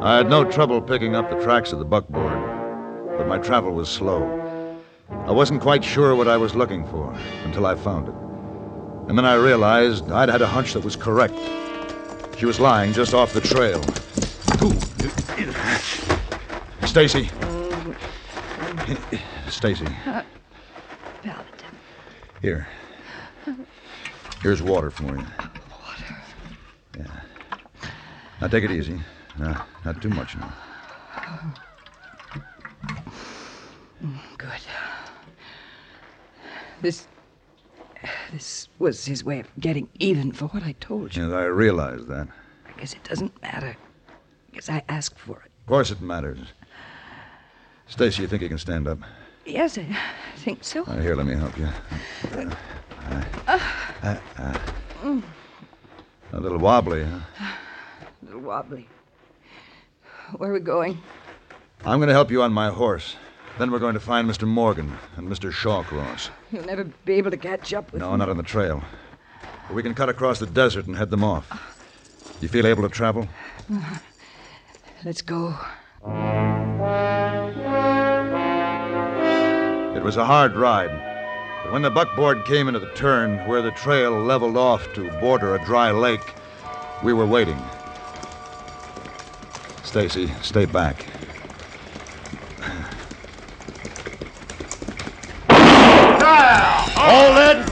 I 0.03 0.17
had 0.17 0.29
no 0.29 0.43
trouble 0.43 0.81
picking 0.81 1.15
up 1.15 1.29
the 1.29 1.41
tracks 1.41 1.71
of 1.71 1.79
the 1.79 1.85
buckboard, 1.85 2.37
but 3.17 3.25
my 3.27 3.37
travel 3.37 3.71
was 3.71 3.87
slow. 3.87 4.27
I 5.09 5.31
wasn't 5.31 5.61
quite 5.61 5.85
sure 5.85 6.15
what 6.15 6.27
I 6.27 6.35
was 6.35 6.53
looking 6.53 6.85
for 6.87 7.13
until 7.45 7.65
I 7.65 7.75
found 7.75 8.09
it. 8.09 8.15
And 9.07 9.17
then 9.17 9.23
I 9.23 9.35
realized 9.35 10.11
I'd 10.11 10.27
had 10.27 10.41
a 10.41 10.47
hunch 10.47 10.73
that 10.73 10.83
was 10.83 10.97
correct. 10.97 11.39
She 12.37 12.45
was 12.45 12.59
lying 12.59 12.91
just 12.91 13.13
off 13.13 13.31
the 13.31 13.39
trail. 13.39 13.81
Stacy. 16.85 17.29
Stacy. 19.47 19.87
Uh, 20.05 20.23
Here. 22.41 22.67
Here's 24.43 24.61
water 24.61 24.91
for 24.91 25.03
you. 25.03 25.09
Water? 25.15 26.17
Yeah. 26.97 27.05
Now 28.41 28.47
take 28.47 28.65
it 28.65 28.71
easy. 28.71 28.99
No, 29.39 29.55
not 29.85 30.01
too 30.01 30.09
much 30.09 30.35
now. 30.35 30.53
Good. 34.37 34.49
This. 36.81 37.07
This 38.33 38.67
was 38.79 39.05
his 39.05 39.23
way 39.23 39.39
of 39.39 39.47
getting 39.61 39.87
even 39.99 40.33
for 40.33 40.47
what 40.47 40.63
I 40.63 40.73
told 40.81 41.15
you. 41.15 41.23
Yes, 41.23 41.31
I 41.31 41.45
realize 41.45 42.05
that. 42.07 42.27
I 42.67 42.77
guess 42.77 42.91
it 42.93 43.03
doesn't 43.05 43.41
matter. 43.41 43.77
Because 44.51 44.67
I 44.67 44.83
asked 44.89 45.17
for 45.17 45.37
it. 45.37 45.51
Of 45.61 45.67
course 45.67 45.89
it 45.89 46.01
matters. 46.01 46.39
Stacy, 47.87 48.23
you 48.23 48.27
think 48.27 48.41
you 48.41 48.49
can 48.49 48.57
stand 48.57 48.89
up? 48.89 48.99
Yes, 49.45 49.77
I 49.77 49.85
think 50.35 50.65
so. 50.65 50.83
Uh, 50.83 50.99
here, 50.99 51.15
let 51.15 51.25
me 51.25 51.35
help 51.35 51.57
you. 51.57 51.69
Uh, 52.35 52.53
Uh, 53.47 53.59
uh, 54.03 54.17
uh, 54.37 54.57
mm, 55.03 55.23
a 56.33 56.39
little 56.39 56.57
wobbly, 56.57 57.03
huh? 57.05 57.19
a 58.21 58.25
little 58.25 58.41
wobbly. 58.41 58.87
Where 60.37 60.49
are 60.49 60.53
we 60.53 60.59
going? 60.59 60.99
I'm 61.85 61.99
going 61.99 62.07
to 62.07 62.13
help 62.13 62.31
you 62.31 62.41
on 62.41 62.53
my 62.53 62.69
horse. 62.69 63.15
Then 63.59 63.71
we're 63.71 63.79
going 63.79 63.93
to 63.93 63.99
find 63.99 64.27
Mr. 64.29 64.47
Morgan 64.47 64.97
and 65.15 65.27
Mr. 65.29 65.51
Shawcross. 65.51 66.29
You'll 66.51 66.65
never 66.65 66.85
be 67.05 67.13
able 67.13 67.29
to 67.31 67.37
catch 67.37 67.73
up 67.73 67.91
with 67.91 68.01
No, 68.01 68.09
them. 68.11 68.19
not 68.19 68.29
on 68.29 68.37
the 68.37 68.43
trail. 68.43 68.81
But 69.67 69.75
we 69.75 69.83
can 69.83 69.93
cut 69.93 70.09
across 70.09 70.39
the 70.39 70.47
desert 70.47 70.87
and 70.87 70.97
head 70.97 71.09
them 71.11 71.23
off. 71.23 71.47
You 72.41 72.47
feel 72.47 72.65
able 72.65 72.83
to 72.83 72.89
travel? 72.89 73.27
Let's 75.05 75.21
go. 75.21 75.55
It 79.95 80.01
was 80.03 80.17
a 80.17 80.25
hard 80.25 80.55
ride. 80.55 81.12
When 81.69 81.81
the 81.81 81.89
buckboard 81.89 82.45
came 82.45 82.67
into 82.67 82.79
the 82.79 82.91
turn 82.93 83.39
where 83.47 83.61
the 83.61 83.71
trail 83.71 84.11
leveled 84.11 84.57
off 84.57 84.93
to 84.93 85.09
border 85.19 85.55
a 85.55 85.65
dry 85.65 85.91
lake, 85.91 86.33
we 87.03 87.13
were 87.13 87.25
waiting. 87.25 87.59
Stacy, 89.83 90.31
stay 90.41 90.65
back. 90.65 91.05
Hold 96.95 97.37
it! 97.37 97.65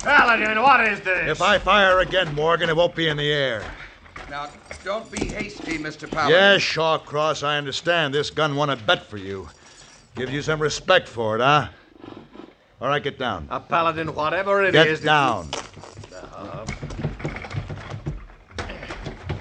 Paladin, 0.00 0.62
what 0.62 0.80
is 0.88 1.00
this? 1.00 1.30
If 1.30 1.42
I 1.42 1.58
fire 1.58 2.00
again, 2.00 2.34
Morgan, 2.34 2.68
it 2.70 2.76
won't 2.76 2.94
be 2.94 3.08
in 3.08 3.16
the 3.16 3.30
air. 3.30 3.62
Now, 4.30 4.48
don't 4.82 5.10
be 5.10 5.26
hasty, 5.26 5.78
Mr. 5.78 6.10
Paladin. 6.10 6.36
Yes, 6.36 6.62
Shawcross, 6.62 7.42
I 7.42 7.58
understand. 7.58 8.14
This 8.14 8.30
gun 8.30 8.56
won 8.56 8.70
a 8.70 8.76
bet 8.76 9.06
for 9.06 9.18
you. 9.18 9.48
Gives 10.14 10.32
you 10.32 10.42
some 10.42 10.60
respect 10.60 11.08
for 11.08 11.36
it, 11.36 11.40
huh? 11.40 11.68
All 12.80 12.88
right, 12.88 13.02
get 13.02 13.18
down. 13.18 13.46
A 13.50 13.60
paladin, 13.60 14.14
whatever 14.14 14.62
it 14.64 14.72
get 14.72 14.86
is. 14.86 15.00
Get 15.00 15.06
down. 15.06 15.48
Uh, 16.34 16.66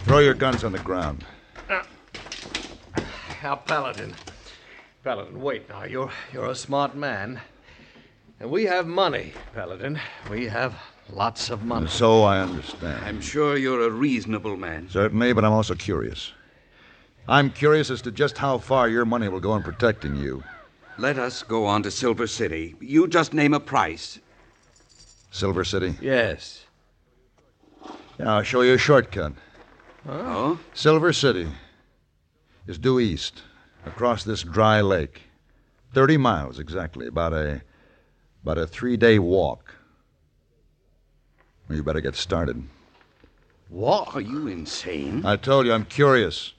Throw 0.05 0.19
your 0.19 0.33
guns 0.33 0.63
on 0.63 0.71
the 0.71 0.79
ground. 0.79 1.25
Uh, 1.69 1.83
a 3.43 3.57
paladin. 3.57 4.13
Paladin, 5.03 5.41
wait 5.41 5.67
now. 5.67 5.83
You're 5.83 6.11
you're 6.31 6.47
a 6.47 6.55
smart 6.55 6.95
man. 6.95 7.41
And 8.39 8.49
we 8.49 8.65
have 8.65 8.87
money, 8.87 9.33
Paladin. 9.53 9.99
We 10.29 10.45
have 10.47 10.75
lots 11.11 11.49
of 11.49 11.63
money. 11.63 11.87
So 11.87 12.23
I 12.23 12.39
understand. 12.39 13.03
I'm 13.05 13.21
sure 13.21 13.57
you're 13.57 13.85
a 13.85 13.89
reasonable 13.89 14.57
man. 14.57 14.87
Certainly, 14.89 15.33
but 15.33 15.43
I'm 15.43 15.51
also 15.51 15.75
curious. 15.75 16.31
I'm 17.27 17.49
curious 17.51 17.89
as 17.89 18.01
to 18.03 18.11
just 18.11 18.37
how 18.37 18.57
far 18.57 18.87
your 18.89 19.05
money 19.05 19.27
will 19.27 19.39
go 19.39 19.55
in 19.55 19.63
protecting 19.63 20.15
you. 20.15 20.43
Let 21.01 21.17
us 21.17 21.41
go 21.41 21.65
on 21.65 21.81
to 21.81 21.89
Silver 21.89 22.27
City. 22.27 22.75
You 22.79 23.07
just 23.07 23.33
name 23.33 23.55
a 23.55 23.59
price. 23.59 24.19
Silver 25.31 25.63
City? 25.63 25.95
Yes. 25.99 26.65
Yeah, 28.19 28.35
I'll 28.35 28.43
show 28.43 28.61
you 28.61 28.75
a 28.75 28.77
shortcut. 28.77 29.33
Oh? 30.07 30.59
Silver 30.75 31.11
City 31.11 31.47
is 32.67 32.77
due 32.77 32.99
east, 32.99 33.41
across 33.83 34.23
this 34.23 34.43
dry 34.43 34.79
lake. 34.81 35.23
Thirty 35.91 36.17
miles 36.17 36.59
exactly, 36.59 37.07
about 37.07 37.33
a 37.33 37.63
about 38.43 38.59
a 38.59 38.67
three-day 38.67 39.17
walk. 39.17 39.73
Well, 41.67 41.77
you 41.77 41.83
better 41.83 42.01
get 42.01 42.15
started. 42.15 42.61
Walk? 43.71 44.15
Are 44.15 44.21
you 44.21 44.45
insane? 44.45 45.25
I 45.25 45.35
told 45.35 45.65
you 45.65 45.73
I'm 45.73 45.85
curious. 45.85 46.53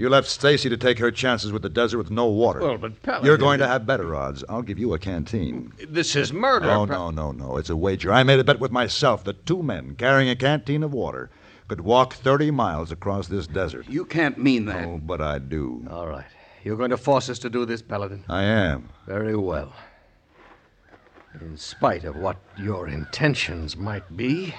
You 0.00 0.08
left 0.08 0.28
Stacy 0.28 0.70
to 0.70 0.78
take 0.78 0.98
her 0.98 1.10
chances 1.10 1.52
with 1.52 1.60
the 1.60 1.68
desert 1.68 1.98
with 1.98 2.10
no 2.10 2.24
water. 2.24 2.60
Well, 2.60 2.78
but 2.78 3.02
Paladin... 3.02 3.26
You're 3.26 3.36
going 3.36 3.58
to 3.58 3.68
have 3.68 3.84
better 3.84 4.14
odds. 4.14 4.42
I'll 4.48 4.62
give 4.62 4.78
you 4.78 4.94
a 4.94 4.98
canteen. 4.98 5.74
This 5.86 6.16
is 6.16 6.32
murder. 6.32 6.70
Oh, 6.70 6.86
no, 6.86 7.10
no, 7.10 7.32
no. 7.32 7.58
It's 7.58 7.68
a 7.68 7.76
wager. 7.76 8.10
I 8.10 8.22
made 8.22 8.40
a 8.40 8.44
bet 8.44 8.58
with 8.58 8.70
myself 8.70 9.24
that 9.24 9.44
two 9.44 9.62
men 9.62 9.96
carrying 9.96 10.30
a 10.30 10.34
canteen 10.34 10.82
of 10.82 10.94
water 10.94 11.28
could 11.68 11.82
walk 11.82 12.14
30 12.14 12.50
miles 12.50 12.90
across 12.90 13.28
this 13.28 13.46
desert. 13.46 13.90
You 13.90 14.06
can't 14.06 14.38
mean 14.38 14.64
that. 14.64 14.86
Oh, 14.86 14.98
but 15.02 15.20
I 15.20 15.38
do. 15.38 15.86
All 15.90 16.06
right. 16.06 16.24
You're 16.64 16.78
going 16.78 16.88
to 16.92 16.96
force 16.96 17.28
us 17.28 17.38
to 17.40 17.50
do 17.50 17.66
this, 17.66 17.82
Paladin? 17.82 18.24
I 18.26 18.44
am. 18.44 18.88
Very 19.06 19.36
well. 19.36 19.74
In 21.42 21.58
spite 21.58 22.04
of 22.04 22.16
what 22.16 22.38
your 22.56 22.88
intentions 22.88 23.76
might 23.76 24.16
be, 24.16 24.54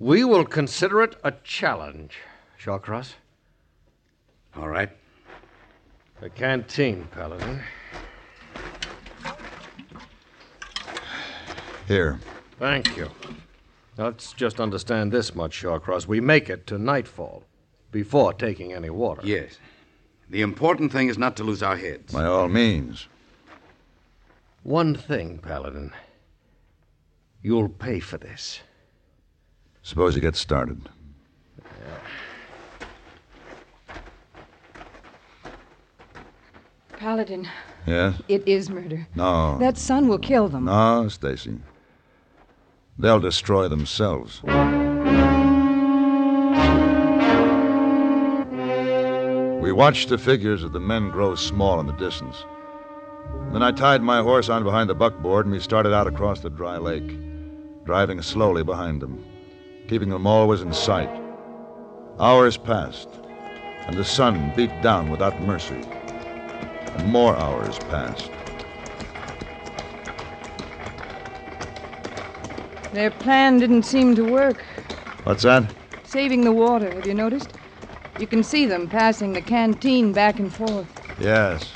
we 0.00 0.24
will 0.24 0.44
consider 0.44 1.00
it 1.00 1.14
a 1.22 1.30
challenge. 1.44 2.18
Shawcross? 2.60 3.12
All 4.56 4.68
right. 4.68 4.90
The 6.20 6.30
canteen, 6.30 7.08
Paladin. 7.10 7.60
Here. 11.88 12.20
Thank 12.58 12.96
you. 12.96 13.10
Let's 13.96 14.32
just 14.32 14.60
understand 14.60 15.12
this 15.12 15.34
much, 15.34 15.60
Shawcross. 15.60 16.06
We 16.06 16.20
make 16.20 16.48
it 16.48 16.66
to 16.68 16.78
nightfall 16.78 17.44
before 17.90 18.32
taking 18.32 18.72
any 18.72 18.88
water. 18.88 19.22
Yes. 19.24 19.58
The 20.30 20.42
important 20.42 20.92
thing 20.92 21.08
is 21.08 21.18
not 21.18 21.36
to 21.36 21.44
lose 21.44 21.62
our 21.62 21.76
heads. 21.76 22.12
By 22.12 22.24
all 22.24 22.48
means. 22.48 23.08
One 24.62 24.94
thing, 24.94 25.38
Paladin. 25.38 25.92
You'll 27.42 27.68
pay 27.68 28.00
for 28.00 28.16
this. 28.16 28.60
Suppose 29.82 30.14
you 30.14 30.22
get 30.22 30.36
started. 30.36 30.88
Paladin. 37.02 37.48
Yes? 37.84 38.14
It 38.28 38.46
is 38.46 38.70
murder. 38.70 39.08
No. 39.16 39.58
That 39.58 39.76
sun 39.76 40.06
will 40.06 40.20
kill 40.20 40.46
them. 40.46 40.66
No, 40.66 41.08
Stacy. 41.08 41.58
They'll 42.96 43.18
destroy 43.18 43.66
themselves. 43.66 44.40
We 49.60 49.72
watched 49.72 50.10
the 50.10 50.16
figures 50.16 50.62
of 50.62 50.72
the 50.72 50.78
men 50.78 51.10
grow 51.10 51.34
small 51.34 51.80
in 51.80 51.86
the 51.86 51.92
distance. 51.94 52.44
Then 53.52 53.64
I 53.64 53.72
tied 53.72 54.02
my 54.02 54.22
horse 54.22 54.48
on 54.48 54.62
behind 54.62 54.88
the 54.88 54.94
buckboard 54.94 55.46
and 55.46 55.52
we 55.52 55.58
started 55.58 55.92
out 55.92 56.06
across 56.06 56.38
the 56.38 56.50
dry 56.50 56.76
lake, 56.76 57.18
driving 57.84 58.22
slowly 58.22 58.62
behind 58.62 59.02
them, 59.02 59.24
keeping 59.88 60.10
them 60.10 60.24
always 60.28 60.62
in 60.62 60.72
sight. 60.72 61.10
Hours 62.20 62.56
passed, 62.56 63.08
and 63.88 63.96
the 63.96 64.04
sun 64.04 64.52
beat 64.54 64.70
down 64.82 65.10
without 65.10 65.42
mercy. 65.42 65.84
And 66.96 67.08
more 67.10 67.36
hours 67.36 67.78
passed. 67.78 68.30
Their 72.92 73.10
plan 73.10 73.58
didn't 73.58 73.84
seem 73.84 74.14
to 74.16 74.24
work. 74.24 74.62
What's 75.24 75.42
that? 75.44 75.64
Saving 76.04 76.44
the 76.44 76.52
water, 76.52 76.90
have 76.92 77.06
you 77.06 77.14
noticed? 77.14 77.54
You 78.18 78.26
can 78.26 78.42
see 78.42 78.66
them 78.66 78.86
passing 78.86 79.32
the 79.32 79.40
canteen 79.40 80.12
back 80.12 80.38
and 80.38 80.52
forth. 80.52 80.86
Yes. 81.18 81.72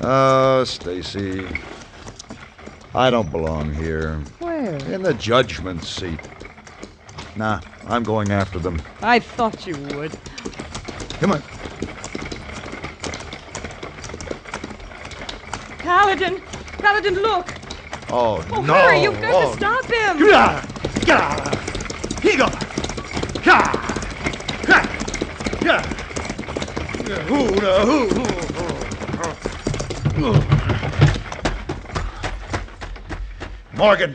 Oh, 0.00 0.62
Stacy. 0.64 1.48
I 2.94 3.10
don't 3.10 3.30
belong 3.32 3.74
here. 3.74 4.20
Where? 4.38 4.76
In 4.76 5.02
the 5.02 5.14
judgment 5.14 5.82
seat. 5.82 6.20
Nah, 7.34 7.60
I'm 7.88 8.04
going 8.04 8.30
after 8.30 8.60
them. 8.60 8.80
I 9.02 9.18
thought 9.18 9.66
you 9.66 9.76
would. 9.96 10.16
Come 11.20 11.32
on. 11.32 11.42
Paladin! 15.96 16.42
Paladin, 16.76 17.14
look! 17.14 17.54
Oh, 18.10 18.44
oh 18.52 18.60
no! 18.60 18.74
Hurry, 18.74 19.02
you've 19.02 19.18
got 19.18 19.32
oh. 19.32 19.50
to 19.50 19.56
stop 19.56 19.84
him! 19.86 20.18
Here 22.20 22.36
go! 22.36 22.48
Ha! 23.48 23.58
Ha! 24.66 24.78
Yeah! 25.64 25.80
Who 27.22 27.48
the 27.48 27.80
who? 27.88 27.96
Morgan! 33.74 34.14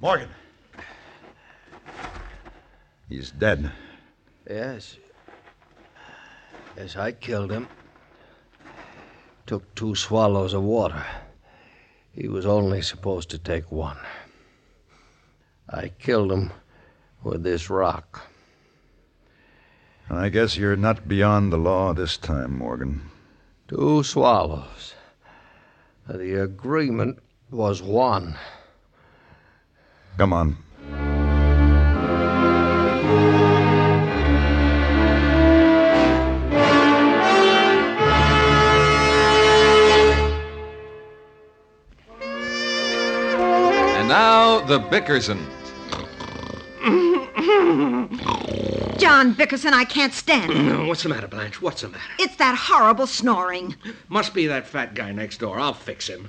Morgan! 0.00 0.30
He's 3.08 3.30
dead. 3.30 3.70
Yes. 4.50 4.96
Yes, 6.76 6.96
I 6.96 7.12
killed 7.12 7.52
him. 7.52 7.68
Took 9.46 9.74
two 9.74 9.94
swallows 9.94 10.54
of 10.54 10.62
water. 10.62 11.04
He 12.12 12.28
was 12.28 12.46
only 12.46 12.82
supposed 12.82 13.30
to 13.30 13.38
take 13.38 13.72
one. 13.72 13.98
I 15.68 15.88
killed 15.98 16.30
him 16.30 16.52
with 17.22 17.42
this 17.42 17.70
rock. 17.70 18.28
I 20.10 20.28
guess 20.28 20.56
you're 20.56 20.76
not 20.76 21.08
beyond 21.08 21.52
the 21.52 21.56
law 21.56 21.94
this 21.94 22.16
time, 22.16 22.58
Morgan. 22.58 23.10
Two 23.68 24.02
swallows. 24.02 24.94
The 26.06 26.42
agreement 26.42 27.18
was 27.50 27.82
one. 27.82 28.36
Come 30.18 30.32
on. 30.32 30.56
Now, 44.62 44.78
the 44.78 44.88
Bickerson. 44.88 45.46
John 48.98 49.32
Bickerson, 49.34 49.74
I 49.74 49.84
can't 49.84 50.12
stand 50.12 50.52
it. 50.52 50.86
What's 50.86 51.02
the 51.02 51.08
matter, 51.08 51.26
Blanche? 51.26 51.60
What's 51.60 51.82
the 51.82 51.88
matter? 51.88 52.04
It's 52.18 52.36
that 52.36 52.56
horrible 52.56 53.06
snoring. 53.06 53.76
Must 54.08 54.32
be 54.34 54.46
that 54.46 54.66
fat 54.66 54.94
guy 54.94 55.12
next 55.12 55.38
door. 55.38 55.58
I'll 55.58 55.74
fix 55.74 56.08
him. 56.08 56.28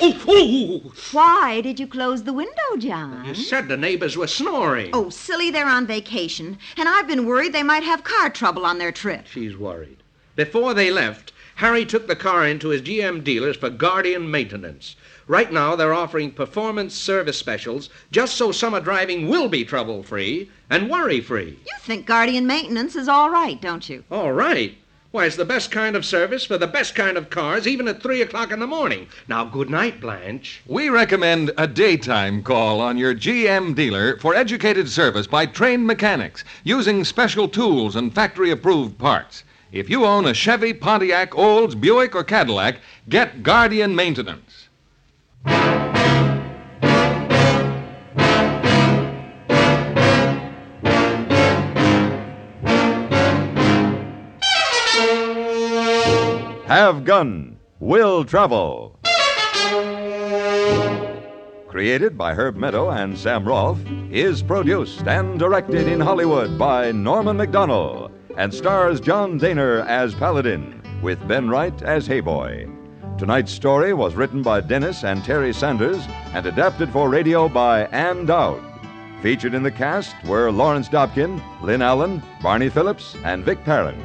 Oh, 0.00 0.24
oh! 0.28 0.92
Why 1.12 1.60
did 1.60 1.80
you 1.80 1.86
close 1.86 2.22
the 2.22 2.32
window, 2.32 2.76
John? 2.78 3.24
You 3.24 3.34
said 3.34 3.68
the 3.68 3.76
neighbors 3.76 4.16
were 4.16 4.26
snoring. 4.26 4.90
Oh, 4.92 5.10
silly, 5.10 5.50
they're 5.50 5.66
on 5.68 5.86
vacation. 5.86 6.58
And 6.76 6.88
I've 6.88 7.08
been 7.08 7.26
worried 7.26 7.52
they 7.52 7.62
might 7.62 7.82
have 7.82 8.04
car 8.04 8.30
trouble 8.30 8.64
on 8.64 8.78
their 8.78 8.92
trip. 8.92 9.26
She's 9.26 9.56
worried. 9.56 9.98
Before 10.36 10.74
they 10.74 10.90
left, 10.90 11.32
Harry 11.56 11.84
took 11.84 12.06
the 12.08 12.16
car 12.16 12.46
into 12.46 12.68
his 12.68 12.82
GM 12.82 13.22
dealers 13.22 13.56
for 13.56 13.70
Guardian 13.70 14.30
maintenance. 14.30 14.96
Right 15.26 15.50
now, 15.50 15.74
they're 15.74 15.94
offering 15.94 16.32
performance 16.32 16.94
service 16.94 17.38
specials 17.38 17.88
just 18.10 18.36
so 18.36 18.52
summer 18.52 18.80
driving 18.80 19.28
will 19.28 19.48
be 19.48 19.64
trouble 19.64 20.02
free 20.02 20.50
and 20.68 20.90
worry 20.90 21.20
free. 21.20 21.58
You 21.66 21.78
think 21.80 22.04
Guardian 22.04 22.46
maintenance 22.46 22.94
is 22.94 23.08
all 23.08 23.30
right, 23.30 23.58
don't 23.60 23.88
you? 23.88 24.04
All 24.10 24.32
right. 24.32 24.76
Why, 25.12 25.26
it's 25.26 25.36
the 25.36 25.44
best 25.44 25.70
kind 25.70 25.94
of 25.94 26.04
service 26.04 26.44
for 26.44 26.58
the 26.58 26.66
best 26.66 26.94
kind 26.94 27.16
of 27.16 27.30
cars, 27.30 27.66
even 27.66 27.86
at 27.88 28.02
3 28.02 28.20
o'clock 28.20 28.50
in 28.50 28.58
the 28.58 28.66
morning. 28.66 29.06
Now, 29.28 29.44
good 29.44 29.70
night, 29.70 30.00
Blanche. 30.00 30.60
We 30.66 30.88
recommend 30.88 31.52
a 31.56 31.68
daytime 31.68 32.42
call 32.42 32.80
on 32.80 32.98
your 32.98 33.14
GM 33.14 33.74
dealer 33.76 34.18
for 34.18 34.34
educated 34.34 34.90
service 34.90 35.28
by 35.28 35.46
trained 35.46 35.86
mechanics 35.86 36.44
using 36.64 37.04
special 37.04 37.48
tools 37.48 37.96
and 37.96 38.12
factory 38.12 38.50
approved 38.50 38.98
parts. 38.98 39.44
If 39.70 39.88
you 39.88 40.04
own 40.04 40.26
a 40.26 40.34
Chevy, 40.34 40.72
Pontiac, 40.72 41.34
Olds, 41.34 41.74
Buick, 41.76 42.14
or 42.14 42.24
Cadillac, 42.24 42.76
get 43.08 43.42
Guardian 43.42 43.94
Maintenance. 43.94 44.63
Have 56.66 57.04
Gun, 57.04 57.56
Will 57.78 58.24
Travel. 58.24 58.98
Created 61.68 62.18
by 62.18 62.34
Herb 62.34 62.56
Meadow 62.56 62.90
and 62.90 63.16
Sam 63.18 63.46
Rolfe, 63.46 63.78
is 64.10 64.42
produced 64.42 65.06
and 65.06 65.38
directed 65.38 65.86
in 65.86 66.00
Hollywood 66.00 66.58
by 66.58 66.90
Norman 66.92 67.36
McDonnell 67.36 68.10
and 68.36 68.52
stars 68.52 69.00
John 69.00 69.38
Dehner 69.38 69.86
as 69.86 70.14
Paladin, 70.14 70.82
with 71.02 71.26
Ben 71.28 71.48
Wright 71.48 71.80
as 71.82 72.06
Hey 72.06 72.20
Boy. 72.20 72.66
Tonight's 73.16 73.52
story 73.52 73.94
was 73.94 74.16
written 74.16 74.42
by 74.42 74.60
Dennis 74.60 75.04
and 75.04 75.24
Terry 75.24 75.52
Sanders 75.52 76.04
and 76.32 76.46
adapted 76.46 76.90
for 76.90 77.08
radio 77.08 77.48
by 77.48 77.84
Ann 77.86 78.26
Dowd. 78.26 78.60
Featured 79.22 79.54
in 79.54 79.62
the 79.62 79.70
cast 79.70 80.16
were 80.24 80.50
Lawrence 80.50 80.88
Dobkin, 80.88 81.40
Lynn 81.62 81.80
Allen, 81.80 82.20
Barney 82.42 82.68
Phillips, 82.68 83.16
and 83.24 83.44
Vic 83.44 83.62
Perrin. 83.64 84.02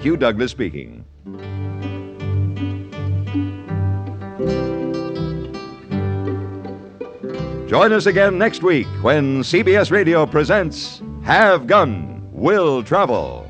Hugh 0.00 0.16
Douglas 0.16 0.52
speaking. 0.52 1.04
Join 7.68 7.92
us 7.92 8.06
again 8.06 8.38
next 8.38 8.62
week 8.62 8.86
when 9.02 9.42
CBS 9.42 9.90
Radio 9.90 10.26
presents 10.26 11.02
Have 11.24 11.66
Gun, 11.66 12.28
Will 12.30 12.84
Travel. 12.84 13.43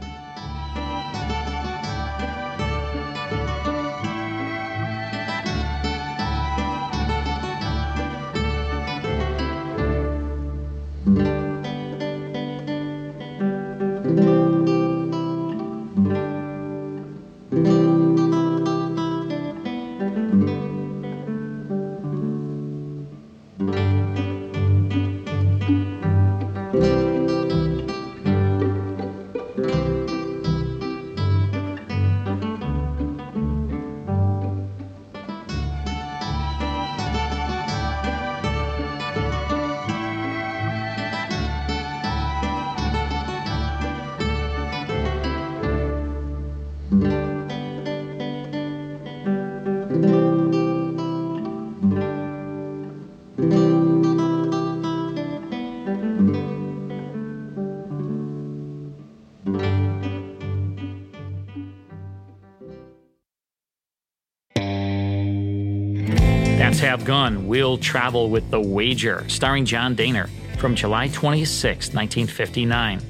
Will 67.75 67.81
Travel 67.81 68.31
with 68.31 68.49
the 68.53 68.61
Wager, 68.61 69.29
starring 69.29 69.65
John 69.65 69.97
Dehner, 69.97 70.31
from 70.59 70.77
July 70.77 71.09
26, 71.09 71.93
1959. 71.93 73.01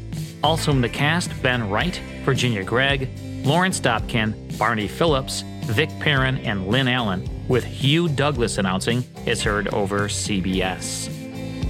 Also 0.43 0.71
in 0.71 0.81
the 0.81 0.89
cast, 0.89 1.31
Ben 1.43 1.69
Wright, 1.69 2.01
Virginia 2.25 2.65
Gregg, 2.65 3.11
Lawrence 3.45 3.79
Dobkin, 3.79 4.57
Barney 4.57 4.89
Phillips, 4.89 5.43
Vic 5.67 5.91
Perrin, 6.01 6.39
and 6.39 6.69
Lynn 6.69 6.89
Allen, 6.89 7.29
with 7.47 7.63
Hugh 7.63 8.09
Douglas 8.09 8.57
announcing, 8.57 9.05
is 9.27 9.43
heard 9.43 9.69
over 9.75 10.09
CBS. 10.09 11.11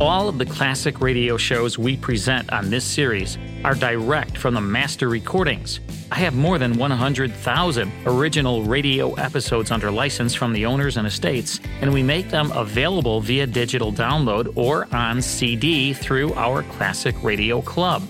All 0.00 0.28
of 0.28 0.38
the 0.38 0.46
classic 0.46 1.00
radio 1.00 1.36
shows 1.36 1.76
we 1.76 1.96
present 1.96 2.52
on 2.52 2.70
this 2.70 2.84
series 2.84 3.38
are 3.64 3.74
direct 3.74 4.38
from 4.38 4.54
the 4.54 4.60
master 4.60 5.08
recordings. 5.08 5.80
I 6.14 6.18
have 6.18 6.36
more 6.36 6.58
than 6.58 6.76
100,000 6.78 7.92
original 8.06 8.62
radio 8.62 9.14
episodes 9.14 9.72
under 9.72 9.90
license 9.90 10.32
from 10.32 10.52
the 10.52 10.64
owners 10.64 10.96
and 10.96 11.08
estates, 11.08 11.58
and 11.80 11.92
we 11.92 12.04
make 12.04 12.30
them 12.30 12.52
available 12.52 13.20
via 13.20 13.48
digital 13.48 13.92
download 13.92 14.56
or 14.56 14.86
on 14.94 15.20
CD 15.20 15.92
through 15.92 16.32
our 16.34 16.62
Classic 16.62 17.16
Radio 17.24 17.60
Club. 17.60 18.06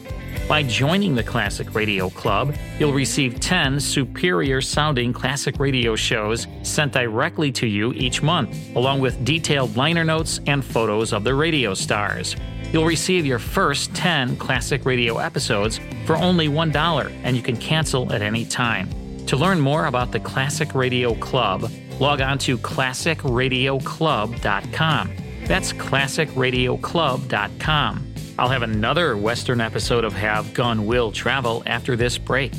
By 0.46 0.64
joining 0.64 1.14
the 1.14 1.22
Classic 1.22 1.74
Radio 1.74 2.10
Club, 2.10 2.54
you'll 2.78 2.92
receive 2.92 3.40
10 3.40 3.80
superior 3.80 4.60
sounding 4.60 5.14
classic 5.14 5.58
radio 5.58 5.96
shows 5.96 6.46
sent 6.62 6.92
directly 6.92 7.50
to 7.52 7.66
you 7.66 7.94
each 7.94 8.22
month, 8.22 8.54
along 8.76 9.00
with 9.00 9.24
detailed 9.24 9.78
liner 9.78 10.04
notes 10.04 10.40
and 10.46 10.62
photos 10.62 11.14
of 11.14 11.24
the 11.24 11.34
radio 11.34 11.72
stars. 11.72 12.36
You'll 12.74 12.84
receive 12.84 13.24
your 13.24 13.38
first 13.38 13.94
10 13.94 14.36
classic 14.36 14.84
radio 14.84 15.16
episodes 15.18 15.78
for 16.06 16.16
only 16.16 16.48
$1, 16.48 17.12
and 17.22 17.36
you 17.36 17.42
can 17.42 17.56
cancel 17.56 18.12
at 18.12 18.20
any 18.20 18.44
time. 18.44 18.90
To 19.26 19.36
learn 19.36 19.60
more 19.60 19.86
about 19.86 20.10
the 20.10 20.18
Classic 20.18 20.74
Radio 20.74 21.14
Club, 21.14 21.70
log 22.00 22.20
on 22.20 22.36
to 22.38 22.58
classicradioclub.com. 22.58 25.10
That's 25.44 25.72
classicradioclub.com. 25.72 28.14
I'll 28.36 28.48
have 28.48 28.62
another 28.62 29.16
Western 29.16 29.60
episode 29.60 30.02
of 30.02 30.12
Have 30.14 30.52
Gun 30.52 30.86
Will 30.86 31.12
Travel 31.12 31.62
after 31.66 31.94
this 31.94 32.18
break. 32.18 32.52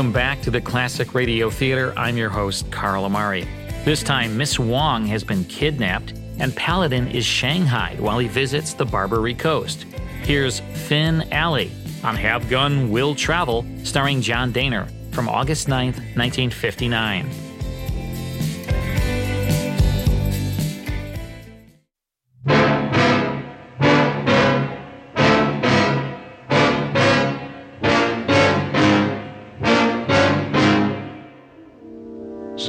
Welcome 0.00 0.14
back 0.14 0.40
to 0.40 0.50
the 0.50 0.62
Classic 0.62 1.12
Radio 1.12 1.50
Theater. 1.50 1.92
I'm 1.94 2.16
your 2.16 2.30
host, 2.30 2.70
Carl 2.70 3.04
Amari. 3.04 3.46
This 3.84 4.02
time, 4.02 4.34
Miss 4.34 4.58
Wong 4.58 5.04
has 5.04 5.22
been 5.22 5.44
kidnapped, 5.44 6.14
and 6.38 6.56
Paladin 6.56 7.08
is 7.08 7.26
shanghaied 7.26 8.00
while 8.00 8.18
he 8.18 8.26
visits 8.26 8.72
the 8.72 8.86
Barbary 8.86 9.34
Coast. 9.34 9.84
Here's 10.22 10.60
Finn 10.60 11.30
Alley 11.32 11.70
on 12.02 12.16
Have 12.16 12.48
Gun 12.48 12.90
Will 12.90 13.14
Travel, 13.14 13.66
starring 13.84 14.22
John 14.22 14.54
Dehner, 14.54 14.90
from 15.12 15.28
August 15.28 15.66
9th, 15.68 15.98
1959. 16.16 17.49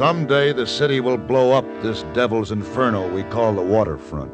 Someday 0.01 0.51
the 0.51 0.65
city 0.65 0.99
will 0.99 1.19
blow 1.19 1.51
up 1.51 1.63
this 1.83 2.01
devil's 2.15 2.51
inferno 2.51 3.07
we 3.13 3.21
call 3.25 3.53
the 3.53 3.61
waterfront. 3.61 4.33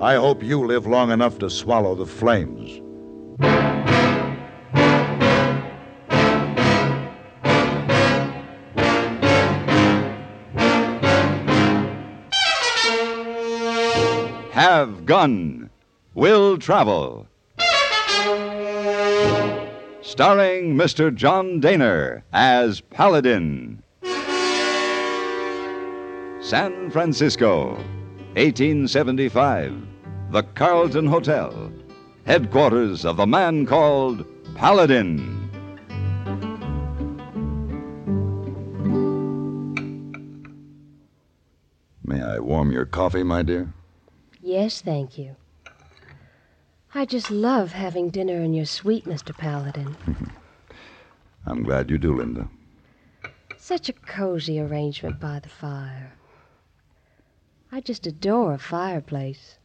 I 0.00 0.14
hope 0.14 0.40
you 0.40 0.64
live 0.64 0.86
long 0.86 1.10
enough 1.10 1.36
to 1.40 1.50
swallow 1.50 1.96
the 1.96 2.06
flames. 2.06 2.80
Have 14.52 15.04
Gun, 15.04 15.70
Will 16.14 16.56
Travel. 16.56 17.26
Starring 20.02 20.76
Mr. 20.76 21.12
John 21.12 21.60
Dehner 21.60 22.22
as 22.32 22.80
Paladin. 22.80 23.82
San 26.40 26.88
Francisco, 26.90 27.70
1875. 28.36 29.74
The 30.30 30.44
Carlton 30.44 31.06
Hotel, 31.06 31.72
headquarters 32.26 33.04
of 33.04 33.16
the 33.16 33.26
man 33.26 33.66
called 33.66 34.24
Paladin. 34.54 35.34
May 42.04 42.22
I 42.22 42.38
warm 42.38 42.70
your 42.70 42.86
coffee, 42.86 43.24
my 43.24 43.42
dear? 43.42 43.72
Yes, 44.40 44.80
thank 44.80 45.18
you. 45.18 45.34
I 46.94 47.04
just 47.04 47.32
love 47.32 47.72
having 47.72 48.10
dinner 48.10 48.40
in 48.40 48.54
your 48.54 48.64
suite, 48.64 49.06
Mr. 49.06 49.36
Paladin. 49.36 49.96
I'm 51.46 51.64
glad 51.64 51.90
you 51.90 51.98
do, 51.98 52.16
Linda. 52.16 52.48
Such 53.56 53.88
a 53.88 53.92
cozy 53.92 54.60
arrangement 54.60 55.18
by 55.18 55.40
the 55.40 55.48
fire. 55.48 56.12
I 57.70 57.80
just 57.80 58.06
adore 58.06 58.54
a 58.54 58.58
fireplace. 58.58 59.58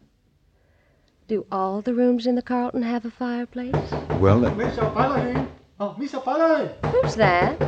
Do 1.28 1.46
all 1.52 1.82
the 1.82 1.94
rooms 1.94 2.28
in 2.28 2.36
the 2.36 2.42
Carlton 2.42 2.82
have 2.84 3.06
a 3.06 3.12
fireplace? 3.12 3.74
Well, 4.20 4.42
that- 4.42 4.58
Mr. 4.58 4.94
Paladin! 4.94 5.48
Oh, 5.80 5.96
Mr. 5.98 6.24
Paladin! 6.24 6.70
Who's 6.92 7.16
that? 7.16 7.62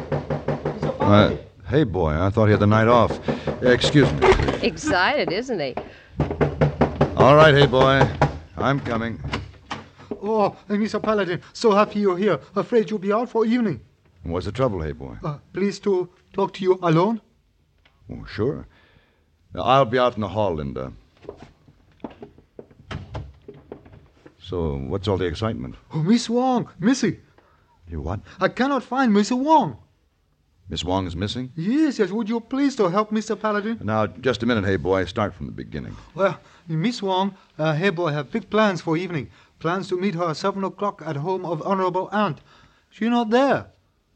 uh, 1.00 1.36
Hey 1.68 1.84
Boy, 1.84 2.12
I 2.12 2.30
thought 2.30 2.46
he 2.46 2.52
had 2.52 2.60
the 2.60 2.68
night 2.68 2.88
off. 2.88 3.18
Excuse 3.64 4.12
me. 4.14 4.30
Excited, 4.62 5.32
isn't 5.32 5.60
he? 5.60 5.74
All 7.16 7.36
right, 7.36 7.54
Hey 7.56 7.66
Boy. 7.66 8.08
I'm 8.58 8.80
coming. 8.82 9.20
Oh, 10.22 10.56
Mr. 10.70 11.02
Paladin, 11.02 11.42
so 11.54 11.72
happy 11.72 12.00
you're 12.00 12.18
here. 12.18 12.40
Afraid 12.56 12.90
you'll 12.90 13.00
be 13.00 13.14
out 13.14 13.30
for 13.30 13.46
evening. 13.46 13.80
What's 14.24 14.46
the 14.46 14.52
trouble, 14.52 14.82
Hey 14.82 14.92
Boy? 14.92 15.16
Uh, 15.24 15.38
please 15.54 15.80
to 15.80 16.10
talk 16.34 16.54
to 16.56 16.64
you 16.64 16.78
alone? 16.82 17.22
Oh, 18.12 18.26
sure. 18.26 18.68
I'll 19.58 19.86
be 19.86 20.00
out 20.00 20.16
in 20.16 20.22
the 20.22 20.28
hall, 20.28 20.56
Linda. 20.56 20.92
So, 24.40 24.78
what's 24.78 25.08
all 25.08 25.18
the 25.18 25.26
excitement? 25.26 25.76
Oh, 25.92 26.04
Miss 26.04 26.30
Wong, 26.30 26.70
Missy. 26.80 27.20
You 27.90 28.02
what? 28.02 28.20
I 28.40 28.48
cannot 28.48 28.84
find 28.84 29.14
Miss 29.14 29.32
Wong. 29.32 29.78
Miss 30.70 30.84
Wong 30.84 31.06
is 31.06 31.16
missing? 31.16 31.52
Yes, 31.56 32.00
yes. 32.00 32.10
Would 32.10 32.28
you 32.28 32.40
please 32.40 32.76
to 32.78 32.90
help 32.90 33.12
Mr. 33.12 33.40
Paladin? 33.40 33.80
Now, 33.84 34.08
just 34.08 34.42
a 34.42 34.46
minute, 34.48 34.66
Hey 34.66 34.78
Boy. 34.78 35.06
Start 35.06 35.34
from 35.34 35.46
the 35.46 35.52
beginning. 35.52 35.96
Well, 36.16 36.40
Miss 36.68 37.04
Wong, 37.04 37.36
uh, 37.60 37.74
Hey 37.74 37.92
Boy, 37.92 38.12
have 38.12 38.32
big 38.32 38.50
plans 38.50 38.82
for 38.82 38.98
evening. 38.98 39.30
Plans 39.60 39.88
to 39.90 40.00
meet 40.00 40.16
her 40.16 40.30
at 40.30 40.38
seven 40.38 40.64
o'clock 40.64 41.04
at 41.06 41.18
home 41.18 41.46
of 41.46 41.62
Honorable 41.62 42.10
Aunt. 42.12 42.40
She 42.90 43.08
not 43.10 43.30
there. 43.30 43.68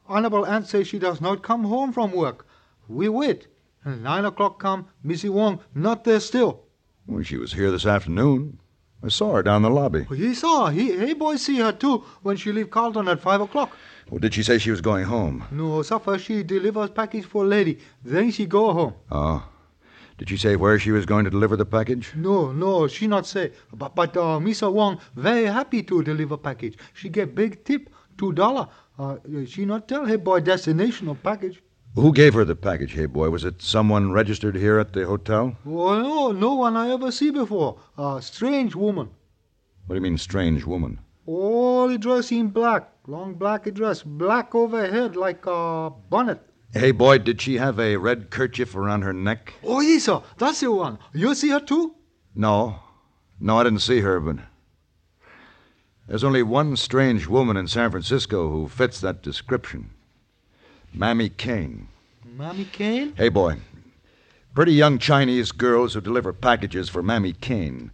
Honorable 0.08 0.46
Aunt 0.46 0.68
says 0.68 0.88
she 0.88 0.98
does 0.98 1.22
not 1.22 1.44
come 1.44 1.66
home 1.66 1.94
from 1.94 2.12
work. 2.12 2.48
We 2.88 3.10
wait. 3.10 3.48
And 3.86 4.04
nine 4.04 4.26
o'clock 4.26 4.60
come, 4.60 4.88
Missy 5.04 5.30
Wong 5.30 5.60
not 5.74 6.04
there 6.04 6.20
still. 6.20 6.64
Well, 7.08 7.24
she 7.24 7.38
was 7.38 7.54
here 7.54 7.72
this 7.72 7.86
afternoon. 7.86 8.60
I 9.02 9.08
saw 9.08 9.36
her 9.36 9.44
down 9.44 9.62
the 9.62 9.70
lobby. 9.70 10.06
He 10.10 10.34
saw. 10.34 10.68
He, 10.68 10.92
Hey 10.98 11.14
Boy, 11.14 11.38
see 11.38 11.58
her 11.60 11.72
too 11.72 12.04
when 12.22 12.36
she 12.36 12.52
leave 12.52 12.70
Carlton 12.70 13.08
at 13.08 13.22
five 13.22 13.40
o'clock. 13.40 13.76
Well, 14.10 14.20
did 14.20 14.34
she 14.34 14.44
say 14.44 14.58
she 14.58 14.72
was 14.72 14.82
going 14.82 15.06
home? 15.06 15.46
No, 15.52 15.82
suffer 15.84 16.18
she 16.20 16.44
delivers 16.44 16.90
package 16.90 17.26
for 17.26 17.46
lady. 17.46 17.80
Then 18.04 18.32
she 18.32 18.46
go 18.46 18.74
home. 18.74 18.94
Oh. 19.12 19.48
Did 20.18 20.28
she 20.28 20.36
say 20.36 20.58
where 20.58 20.78
she 20.78 20.92
was 20.92 21.06
going 21.06 21.24
to 21.24 21.32
deliver 21.32 21.56
the 21.56 21.66
package? 21.66 22.12
No, 22.14 22.52
no, 22.52 22.88
she 22.90 23.08
not 23.08 23.26
say. 23.26 23.54
But 23.74 23.96
but 23.96 24.18
uh, 24.18 24.38
Missa 24.42 24.70
Wong 24.70 25.00
very 25.16 25.46
happy 25.46 25.82
to 25.84 26.04
deliver 26.04 26.36
package. 26.36 26.78
She 26.94 27.08
get 27.08 27.34
big 27.34 27.64
tip, 27.64 27.90
two 28.18 28.34
dollar. 28.34 28.68
Uh, 28.98 29.16
she 29.46 29.64
not 29.64 29.88
tell 29.88 30.06
her 30.06 30.18
boy 30.18 30.42
destination 30.42 31.08
of 31.08 31.24
package. 31.24 31.62
Who 31.96 32.14
gave 32.14 32.36
her 32.36 32.46
the 32.46 32.56
package, 32.56 32.94
Hey 32.94 33.08
Boy? 33.08 33.32
Was 33.32 33.44
it 33.44 33.64
someone 33.64 34.12
registered 34.12 34.56
here 34.56 34.78
at 34.78 34.94
the 34.94 35.08
hotel? 35.08 35.58
Oh 35.66 36.00
no, 36.00 36.32
no 36.32 36.54
one 36.54 36.78
I 36.78 36.92
ever 36.92 37.12
see 37.12 37.32
before. 37.32 37.80
A 37.98 38.22
strange 38.22 38.76
woman. 38.76 39.10
What 39.88 39.96
do 39.96 39.96
you 39.96 40.02
mean, 40.02 40.20
strange 40.20 40.66
woman? 40.66 41.00
All 41.26 41.98
dressed 41.98 42.32
in 42.32 42.50
black, 42.50 42.92
long 43.08 43.34
black 43.34 43.74
dress, 43.74 44.04
black 44.04 44.54
overhead 44.54 45.16
like 45.16 45.44
a 45.48 45.92
bonnet. 46.10 46.42
Hey 46.74 46.92
Boy, 46.92 47.18
did 47.18 47.42
she 47.42 47.58
have 47.58 47.80
a 47.80 47.98
red 47.98 48.30
kerchief 48.30 48.76
around 48.76 49.02
her 49.02 49.14
neck? 49.14 49.56
Oh, 49.64 49.82
yes, 49.82 50.04
sir. 50.04 50.22
That's 50.38 50.60
the 50.60 50.72
one. 50.72 51.00
You 51.14 51.34
see 51.34 51.50
her 51.50 51.60
too? 51.60 51.96
No. 52.36 52.82
No, 53.40 53.58
I 53.58 53.64
didn't 53.64 53.80
see 53.80 54.02
her, 54.02 54.20
but. 54.20 54.38
There's 56.08 56.24
only 56.24 56.44
one 56.44 56.76
strange 56.76 57.26
woman 57.26 57.58
in 57.58 57.68
San 57.68 57.90
Francisco 57.90 58.50
who 58.52 58.68
fits 58.68 59.02
that 59.02 59.24
description 59.24 59.90
Mammy 60.94 61.30
Kane. 61.30 61.88
Mammy 62.26 62.66
Kane? 62.66 63.14
Hey 63.16 63.30
Boy. 63.30 63.58
Pretty 64.56 64.74
young 64.74 64.98
Chinese 64.98 65.52
girls 65.52 65.94
who 65.94 66.02
deliver 66.02 66.34
packages 66.34 66.90
for 66.90 67.04
Mammy 67.04 67.34
Kane 67.34 67.92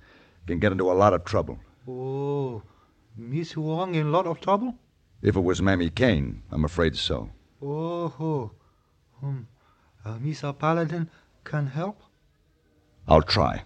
can 0.47 0.59
get 0.59 0.71
into 0.71 0.89
a 0.89 0.93
lot 0.93 1.13
of 1.13 1.25
trouble. 1.25 1.59
Oh, 1.87 2.63
Miss 3.17 3.55
Wong 3.57 3.95
in 3.95 4.07
a 4.07 4.09
lot 4.09 4.25
of 4.25 4.39
trouble? 4.39 4.75
If 5.21 5.35
it 5.35 5.41
was 5.41 5.61
Mammy 5.61 5.89
Kane, 5.89 6.43
I'm 6.51 6.65
afraid 6.65 6.95
so. 6.95 7.29
Oh, 7.61 8.13
oh. 8.19 8.51
Hmm. 9.19 9.41
Uh, 10.03 10.17
Mr. 10.17 10.57
Paladin 10.57 11.09
can 11.43 11.67
help? 11.67 12.01
I'll 13.07 13.21
try. 13.21 13.63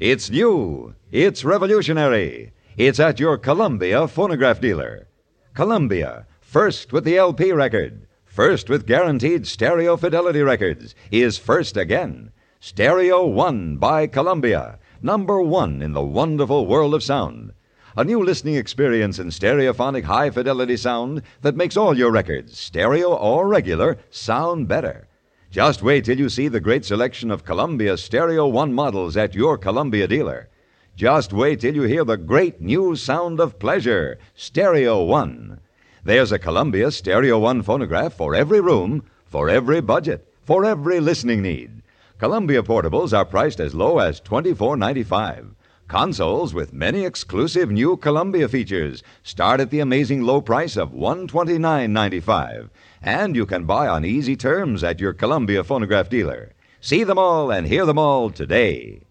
It's 0.00 0.28
new. 0.28 0.96
It's 1.12 1.44
revolutionary. 1.44 2.52
It's 2.76 2.98
at 2.98 3.20
your 3.20 3.38
Columbia 3.38 4.08
phonograph 4.08 4.60
dealer. 4.60 5.06
Columbia, 5.54 6.26
first 6.40 6.92
with 6.92 7.04
the 7.04 7.16
LP 7.16 7.52
record, 7.52 8.08
first 8.24 8.68
with 8.68 8.88
guaranteed 8.88 9.46
stereo 9.46 9.96
fidelity 9.96 10.42
records, 10.42 10.96
is 11.12 11.38
first 11.38 11.76
again. 11.76 12.32
Stereo 12.58 13.24
One 13.24 13.76
by 13.76 14.08
Columbia, 14.08 14.80
number 15.00 15.40
one 15.40 15.80
in 15.80 15.92
the 15.92 16.02
wonderful 16.02 16.66
world 16.66 16.92
of 16.92 17.04
sound. 17.04 17.52
A 17.96 18.02
new 18.02 18.20
listening 18.20 18.56
experience 18.56 19.20
in 19.20 19.28
stereophonic 19.28 20.02
high 20.02 20.30
fidelity 20.30 20.76
sound 20.76 21.22
that 21.42 21.54
makes 21.54 21.76
all 21.76 21.96
your 21.96 22.10
records, 22.10 22.58
stereo 22.58 23.14
or 23.14 23.46
regular, 23.46 23.98
sound 24.10 24.66
better. 24.66 25.06
Just 25.54 25.84
wait 25.84 26.04
till 26.04 26.18
you 26.18 26.28
see 26.28 26.48
the 26.48 26.58
great 26.58 26.84
selection 26.84 27.30
of 27.30 27.44
Columbia 27.44 27.96
Stereo 27.96 28.48
One 28.48 28.74
models 28.74 29.16
at 29.16 29.36
your 29.36 29.56
Columbia 29.56 30.08
dealer. 30.08 30.48
Just 30.96 31.32
wait 31.32 31.60
till 31.60 31.76
you 31.76 31.82
hear 31.82 32.02
the 32.02 32.16
great 32.16 32.60
new 32.60 32.96
sound 32.96 33.38
of 33.38 33.60
pleasure, 33.60 34.18
Stereo 34.34 35.04
One. 35.04 35.60
There's 36.02 36.32
a 36.32 36.40
Columbia 36.40 36.90
Stereo 36.90 37.38
One 37.38 37.62
phonograph 37.62 38.14
for 38.14 38.34
every 38.34 38.60
room, 38.60 39.04
for 39.26 39.48
every 39.48 39.80
budget, 39.80 40.26
for 40.42 40.64
every 40.64 40.98
listening 40.98 41.42
need. 41.42 41.82
Columbia 42.18 42.64
portables 42.64 43.16
are 43.16 43.24
priced 43.24 43.60
as 43.60 43.76
low 43.76 44.00
as 44.00 44.20
$24.95. 44.22 45.54
Consoles 45.88 46.54
with 46.54 46.72
many 46.72 47.04
exclusive 47.04 47.70
new 47.70 47.96
Columbia 47.98 48.48
features 48.48 49.02
start 49.22 49.60
at 49.60 49.70
the 49.70 49.80
amazing 49.80 50.22
low 50.22 50.40
price 50.40 50.76
of 50.76 50.92
$129.95. 50.92 52.70
And 53.02 53.36
you 53.36 53.44
can 53.44 53.64
buy 53.64 53.86
on 53.86 54.04
easy 54.04 54.34
terms 54.34 54.82
at 54.82 54.98
your 54.98 55.12
Columbia 55.12 55.62
phonograph 55.62 56.08
dealer. 56.08 56.54
See 56.80 57.04
them 57.04 57.18
all 57.18 57.50
and 57.50 57.66
hear 57.66 57.84
them 57.84 57.98
all 57.98 58.30
today. 58.30 59.02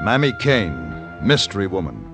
Mammy 0.00 0.32
Kane, 0.38 1.18
mystery 1.20 1.66
woman, 1.66 2.07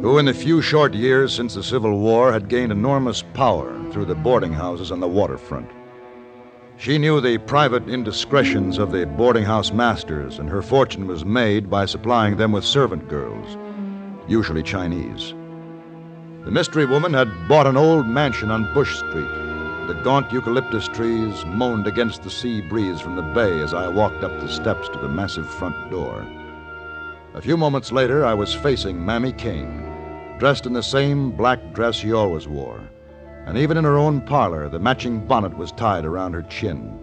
who 0.00 0.18
in 0.18 0.26
the 0.26 0.34
few 0.34 0.62
short 0.62 0.94
years 0.94 1.34
since 1.34 1.54
the 1.54 1.62
Civil 1.62 1.98
War 1.98 2.32
had 2.32 2.48
gained 2.48 2.70
enormous 2.70 3.22
power 3.34 3.74
through 3.90 4.04
the 4.04 4.14
boarding 4.14 4.52
houses 4.52 4.92
on 4.92 5.00
the 5.00 5.08
waterfront. 5.08 5.68
She 6.76 6.98
knew 6.98 7.20
the 7.20 7.38
private 7.38 7.88
indiscretions 7.88 8.78
of 8.78 8.92
the 8.92 9.04
boarding 9.04 9.42
house 9.42 9.72
masters, 9.72 10.38
and 10.38 10.48
her 10.48 10.62
fortune 10.62 11.08
was 11.08 11.24
made 11.24 11.68
by 11.68 11.86
supplying 11.86 12.36
them 12.36 12.52
with 12.52 12.64
servant 12.64 13.08
girls, 13.08 13.56
usually 14.28 14.62
Chinese. 14.62 15.34
The 16.44 16.52
mystery 16.52 16.86
woman 16.86 17.12
had 17.12 17.48
bought 17.48 17.66
an 17.66 17.76
old 17.76 18.06
mansion 18.06 18.52
on 18.52 18.72
Bush 18.74 18.96
Street. 18.96 19.28
The 19.88 20.00
gaunt 20.04 20.30
eucalyptus 20.30 20.86
trees 20.86 21.44
moaned 21.46 21.88
against 21.88 22.22
the 22.22 22.30
sea 22.30 22.60
breeze 22.60 23.00
from 23.00 23.16
the 23.16 23.22
bay 23.22 23.58
as 23.60 23.74
I 23.74 23.88
walked 23.88 24.22
up 24.22 24.38
the 24.38 24.48
steps 24.48 24.88
to 24.90 24.98
the 24.98 25.08
massive 25.08 25.48
front 25.48 25.90
door. 25.90 26.24
A 27.34 27.42
few 27.42 27.56
moments 27.56 27.92
later, 27.92 28.24
I 28.24 28.34
was 28.34 28.54
facing 28.54 29.04
Mammy 29.04 29.32
Kane, 29.32 29.84
dressed 30.38 30.64
in 30.64 30.72
the 30.72 30.82
same 30.82 31.30
black 31.30 31.72
dress 31.72 31.94
she 31.94 32.12
always 32.12 32.48
wore. 32.48 32.80
And 33.46 33.58
even 33.58 33.76
in 33.76 33.84
her 33.84 33.98
own 33.98 34.22
parlor, 34.22 34.68
the 34.68 34.78
matching 34.78 35.26
bonnet 35.26 35.56
was 35.56 35.70
tied 35.72 36.04
around 36.04 36.32
her 36.32 36.42
chin. 36.42 37.00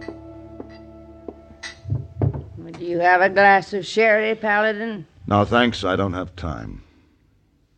Would 2.58 2.80
you 2.80 2.98
have 2.98 3.20
a 3.20 3.30
glass 3.30 3.72
of 3.72 3.86
sherry, 3.86 4.34
Paladin? 4.34 5.06
No, 5.26 5.44
thanks, 5.44 5.84
I 5.84 5.96
don't 5.96 6.12
have 6.12 6.36
time. 6.36 6.82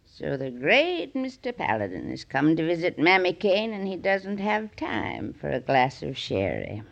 So 0.07 0.37
the 0.37 0.51
great 0.51 1.15
Mr. 1.15 1.57
Paladin 1.57 2.11
has 2.11 2.25
come 2.25 2.57
to 2.57 2.67
visit 2.67 2.99
Mammy 2.99 3.35
Kane, 3.35 3.73
and 3.73 3.87
he 3.87 3.97
doesn't 3.97 4.39
have 4.39 4.75
time 4.75 5.33
for 5.33 5.51
a 5.51 5.61
glass 5.61 6.03
of 6.03 6.19
sherry. 6.19 6.83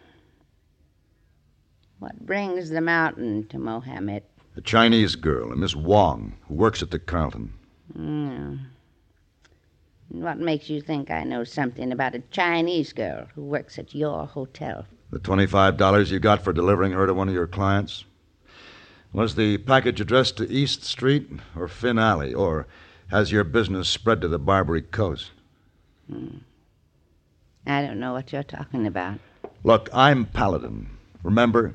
What 1.98 2.24
brings 2.24 2.68
the 2.68 2.80
mountain 2.80 3.48
to 3.48 3.58
Mohammed? 3.58 4.22
A 4.56 4.62
Chinese 4.62 5.16
girl, 5.16 5.52
a 5.52 5.56
Miss 5.56 5.76
Wong, 5.76 6.32
who 6.48 6.54
works 6.54 6.82
at 6.82 6.90
the 6.90 6.98
Carlton. 6.98 7.52
Mm. 7.94 8.60
What 10.08 10.38
makes 10.38 10.70
you 10.70 10.80
think 10.80 11.10
I 11.10 11.24
know 11.24 11.44
something 11.44 11.92
about 11.92 12.14
a 12.14 12.22
Chinese 12.30 12.94
girl 12.94 13.26
who 13.34 13.44
works 13.44 13.78
at 13.78 13.94
your 13.94 14.26
hotel? 14.26 14.86
The 15.10 15.18
$25 15.18 16.10
you 16.10 16.18
got 16.18 16.42
for 16.42 16.54
delivering 16.54 16.92
her 16.92 17.06
to 17.06 17.12
one 17.12 17.28
of 17.28 17.34
your 17.34 17.46
clients? 17.46 18.06
Was 19.12 19.34
the 19.34 19.58
package 19.58 20.00
addressed 20.00 20.38
to 20.38 20.50
East 20.50 20.84
Street 20.84 21.28
or 21.54 21.68
Finn 21.68 21.98
Alley, 21.98 22.32
or 22.32 22.66
has 23.08 23.30
your 23.30 23.44
business 23.44 23.90
spread 23.90 24.22
to 24.22 24.28
the 24.28 24.38
Barbary 24.38 24.82
Coast? 24.82 25.32
Hmm. 26.10 26.38
I 27.66 27.82
don't 27.82 28.00
know 28.00 28.14
what 28.14 28.32
you're 28.32 28.42
talking 28.42 28.86
about. 28.86 29.18
Look, 29.64 29.90
I'm 29.92 30.24
Paladin. 30.24 30.88
Remember? 31.22 31.74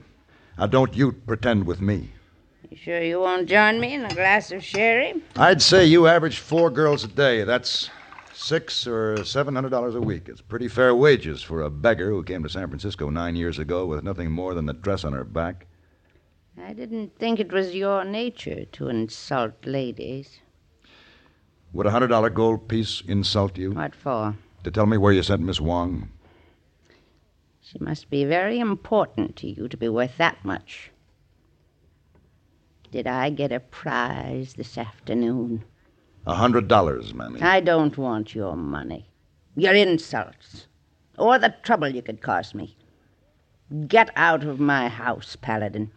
Now, 0.58 0.66
don't 0.66 0.96
you 0.96 1.12
pretend 1.12 1.66
with 1.68 1.80
me. 1.80 2.12
You 2.72 2.78
sure 2.78 3.04
you 3.04 3.20
won't 3.20 3.50
join 3.50 3.82
me 3.82 3.96
in 3.96 4.06
a 4.06 4.16
glass 4.16 4.50
of 4.54 4.64
sherry? 4.64 5.22
I'd 5.36 5.62
say 5.62 5.86
you 5.86 6.08
average 6.08 6.38
four 6.38 6.70
girls 6.70 7.04
a 7.04 7.10
day. 7.10 7.44
That's 7.44 7.90
six 8.34 8.88
or 8.88 9.26
seven 9.26 9.56
hundred 9.56 9.72
dollars 9.72 9.94
a 9.94 10.00
week. 10.00 10.30
It's 10.30 10.40
pretty 10.40 10.70
fair 10.70 10.96
wages 10.96 11.42
for 11.42 11.64
a 11.64 11.70
beggar 11.70 12.10
who 12.12 12.24
came 12.24 12.44
to 12.44 12.50
San 12.50 12.70
Francisco 12.70 13.10
nine 13.10 13.36
years 13.36 13.60
ago 13.60 13.86
with 13.86 14.06
nothing 14.06 14.32
more 14.32 14.54
than 14.54 14.68
the 14.68 14.74
dress 14.74 15.04
on 15.04 15.12
her 15.12 15.26
back. 15.26 15.68
I 16.58 16.72
didn't 16.72 17.20
think 17.20 17.42
it 17.42 17.52
was 17.52 17.76
your 17.76 18.06
nature 18.06 18.64
to 18.64 18.88
insult 18.88 19.66
ladies. 19.66 20.40
Would 21.74 21.88
a 21.88 21.92
hundred 21.92 22.08
dollar 22.08 22.30
gold 22.30 22.70
piece 22.70 23.02
insult 23.06 23.58
you? 23.58 23.72
What 23.72 23.96
for? 23.96 24.38
To 24.64 24.72
tell 24.72 24.86
me 24.86 24.98
where 24.98 25.12
you 25.12 25.24
sent 25.24 25.42
Miss 25.42 25.60
Wong? 25.60 26.10
She 27.62 27.80
must 27.80 28.10
be 28.10 28.24
very 28.24 28.60
important 28.60 29.36
to 29.38 29.48
you 29.50 29.68
to 29.68 29.76
be 29.76 29.90
worth 29.90 30.16
that 30.20 30.46
much. 30.46 30.91
Did 32.92 33.08
I 33.08 33.30
get 33.30 33.54
a 33.54 33.62
prize 33.62 34.56
this 34.56 34.78
afternoon? 34.78 35.64
A 36.28 36.36
hundred 36.36 36.68
dollars, 36.68 37.14
Mammy. 37.14 37.42
I 37.42 37.62
don't 37.62 37.98
want 37.98 38.36
your 38.36 38.58
money, 38.58 39.10
your 39.56 39.74
insults, 39.74 40.68
or 41.18 41.40
the 41.40 41.56
trouble 41.64 41.88
you 41.88 42.02
could 42.02 42.22
cause 42.22 42.54
me. 42.54 42.76
Get 43.88 44.12
out 44.18 44.44
of 44.44 44.60
my 44.60 44.90
house, 44.90 45.38
Paladin. 45.38 45.90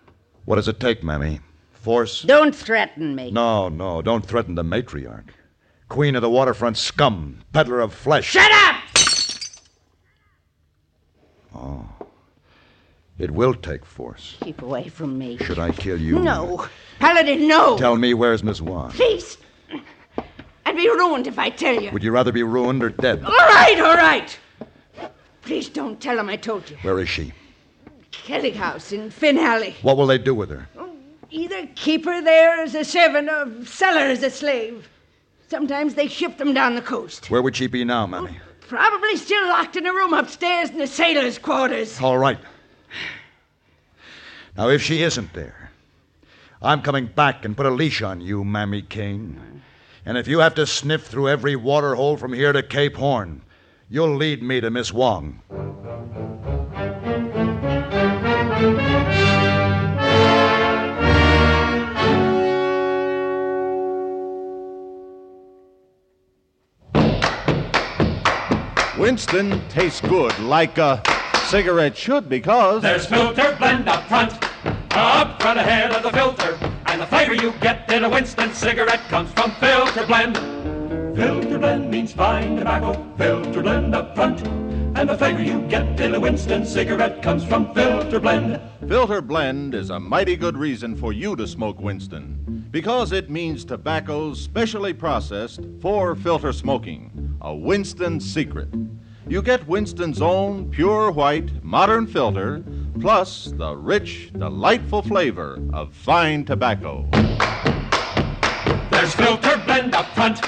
What 0.45 0.55
does 0.55 0.68
it 0.68 0.78
take, 0.78 1.03
Mammy? 1.03 1.40
Force? 1.72 2.22
Don't 2.22 2.55
threaten 2.55 3.16
me. 3.16 3.32
No, 3.32 3.68
no, 3.68 4.01
don't 4.01 4.24
threaten 4.24 4.55
the 4.55 4.62
matriarch. 4.62 5.30
Queen 5.88 6.14
of 6.14 6.22
the 6.22 6.30
waterfront 6.30 6.76
scum, 6.76 7.40
peddler 7.53 7.80
of 7.80 7.92
flesh. 7.92 8.26
Shut 8.26 8.51
up! 8.53 8.76
Oh. 11.53 12.03
It 13.18 13.30
will 13.30 13.54
take 13.54 13.84
force. 13.84 14.36
Keep 14.42 14.62
away 14.62 14.88
from 14.88 15.16
me. 15.16 15.36
Should 15.38 15.58
I 15.58 15.70
kill 15.70 16.00
you? 16.00 16.18
No. 16.18 16.66
Paladin, 16.98 17.46
no. 17.46 17.78
Tell 17.78 17.96
me 17.96 18.12
where's 18.12 18.42
Miss 18.42 18.60
Wong. 18.60 18.90
Please. 18.90 19.38
I'd 20.66 20.76
be 20.76 20.88
ruined 20.88 21.26
if 21.26 21.38
I 21.38 21.50
tell 21.50 21.80
you. 21.80 21.90
Would 21.92 22.02
you 22.02 22.10
rather 22.10 22.32
be 22.32 22.42
ruined 22.42 22.82
or 22.82 22.90
dead? 22.90 23.22
All 23.24 23.30
right, 23.30 23.78
all 23.78 23.96
right. 23.96 24.36
Please 25.42 25.68
don't 25.68 26.00
tell 26.00 26.18
him 26.18 26.28
I 26.28 26.36
told 26.36 26.68
you. 26.68 26.76
Where 26.82 26.98
is 26.98 27.08
she? 27.08 27.32
Kelly 28.10 28.50
House 28.50 28.92
in 28.92 29.10
Finn 29.10 29.38
Alley. 29.38 29.76
What 29.82 29.96
will 29.96 30.06
they 30.06 30.18
do 30.18 30.34
with 30.34 30.50
her? 30.50 30.66
Either 31.30 31.68
keep 31.74 32.04
her 32.06 32.22
there 32.22 32.60
as 32.62 32.74
a 32.74 32.84
servant 32.84 33.28
or 33.28 33.64
sell 33.66 33.94
her 33.94 34.06
as 34.06 34.22
a 34.22 34.30
slave. 34.30 34.88
Sometimes 35.48 35.94
they 35.94 36.08
ship 36.08 36.38
them 36.38 36.54
down 36.54 36.74
the 36.74 36.82
coast. 36.82 37.30
Where 37.30 37.42
would 37.42 37.54
she 37.54 37.66
be 37.66 37.84
now, 37.84 38.06
Mammy? 38.06 38.38
Probably 38.66 39.16
still 39.16 39.46
locked 39.48 39.76
in 39.76 39.86
a 39.86 39.92
room 39.92 40.14
upstairs 40.14 40.70
in 40.70 40.78
the 40.78 40.86
sailors' 40.86 41.38
quarters. 41.38 42.00
All 42.00 42.18
right. 42.18 42.38
Now, 44.57 44.68
if 44.68 44.82
she 44.82 45.02
isn't 45.02 45.32
there, 45.32 45.72
I'm 46.62 46.80
coming 46.80 47.07
back 47.07 47.44
and 47.44 47.57
put 47.57 47.66
a 47.66 47.70
leash 47.70 48.02
on 48.02 48.20
you, 48.20 48.44
Mammy 48.44 48.82
Kane. 48.82 49.62
And 50.07 50.16
if 50.16 50.28
you 50.28 50.38
have 50.38 50.55
to 50.55 50.66
sniff 50.66 51.07
through 51.07 51.28
every 51.28 51.57
water 51.57 51.96
hole 51.96 52.16
from 52.16 52.32
here 52.32 52.52
to 52.52 52.62
Cape 52.62 52.94
Horn, 52.94 53.42
you'll 53.90 54.14
lead 54.14 54.44
me 54.44 54.61
to 54.61 54.70
Miss 54.70 54.92
Wong. 54.92 55.40
Winston 68.96 69.61
tastes 69.68 70.00
good 70.00 70.38
like 70.38 70.78
a 70.78 71.02
cigarette 71.46 71.96
should 71.96 72.28
because. 72.28 72.82
There's 72.82 73.07
filter 73.07 73.55
blend 73.59 73.88
up 73.88 74.09
front, 74.09 74.43
up 74.97 75.40
front 75.42 75.59
ahead 75.59 75.92
of 75.92 76.03
the 76.03 76.11
filter. 76.11 76.59
And 76.86 77.01
the 77.01 77.07
flavor 77.07 77.34
you 77.34 77.53
get 77.61 77.90
in 77.90 78.05
a 78.05 78.09
Winston 78.09 78.53
cigarette 78.53 79.01
comes 79.09 79.32
from 79.32 79.51
filter 79.53 80.07
blend. 80.07 80.36
Filter 81.16 81.59
blend 81.59 81.90
means 81.90 82.12
fine 82.12 82.57
tobacco, 82.57 82.92
filter 83.16 83.62
blend 83.62 83.95
up 83.95 84.14
front. 84.14 84.47
And 84.97 85.09
the 85.09 85.18
flavor 85.18 85.42
you 85.42 85.61
get 85.62 85.99
in 86.01 86.14
a 86.14 86.20
Winston 86.20 86.64
cigarette 86.64 87.22
comes 87.22 87.45
from 87.45 87.74
filter 87.74 88.20
blend. 88.20 88.61
Filter 88.88 89.20
Blend 89.20 89.74
is 89.74 89.90
a 89.90 89.99
mighty 89.99 90.36
good 90.36 90.57
reason 90.57 90.95
for 90.95 91.12
you 91.12 91.34
to 91.36 91.49
smoke 91.49 91.80
Winston 91.80 92.68
because 92.70 93.12
it 93.12 93.30
means 93.30 93.64
tobacco's 93.64 94.40
specially 94.40 94.92
processed 94.92 95.61
for 95.80 96.14
filter 96.14 96.53
smoking, 96.53 97.36
a 97.40 97.55
Winston 97.55 98.20
secret. 98.20 98.68
You 99.26 99.40
get 99.40 99.66
Winston's 99.66 100.20
own 100.20 100.70
pure 100.70 101.10
white 101.10 101.64
modern 101.64 102.06
filter 102.06 102.62
plus 103.00 103.46
the 103.56 103.74
rich, 103.74 104.30
delightful 104.34 105.00
flavor 105.00 105.58
of 105.72 105.94
fine 105.94 106.44
tobacco. 106.44 107.08
There's 108.90 109.14
filter 109.14 109.62
blend 109.64 109.94
up 109.94 110.06
front, 110.14 110.42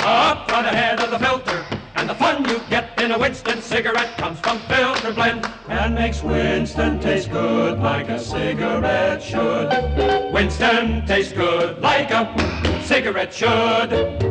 up 0.00 0.48
front 0.48 0.66
ahead 0.66 1.00
of 1.00 1.10
the 1.10 1.18
filter. 1.18 1.62
And 1.94 2.08
the 2.08 2.14
fun 2.14 2.44
you 2.46 2.58
get 2.70 2.98
in 3.02 3.12
a 3.12 3.18
Winston 3.18 3.60
cigarette 3.60 4.16
comes 4.16 4.40
from 4.40 4.58
filter 4.60 5.12
blend 5.12 5.46
and 5.68 5.94
makes 5.94 6.22
Winston 6.22 7.00
taste 7.00 7.30
good 7.30 7.80
like 7.80 8.08
a 8.08 8.18
cigarette 8.18 9.22
should. 9.22 10.32
Winston 10.32 11.06
tastes 11.06 11.34
good 11.34 11.80
like 11.82 12.10
a 12.10 12.82
cigarette 12.82 13.34
should. 13.34 14.21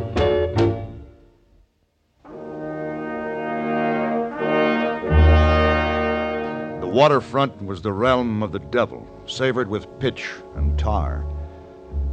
Waterfront 6.91 7.65
was 7.65 7.81
the 7.81 7.93
realm 7.93 8.43
of 8.43 8.51
the 8.51 8.59
devil, 8.59 9.07
savored 9.25 9.69
with 9.69 9.87
pitch 9.99 10.29
and 10.55 10.77
tar. 10.77 11.25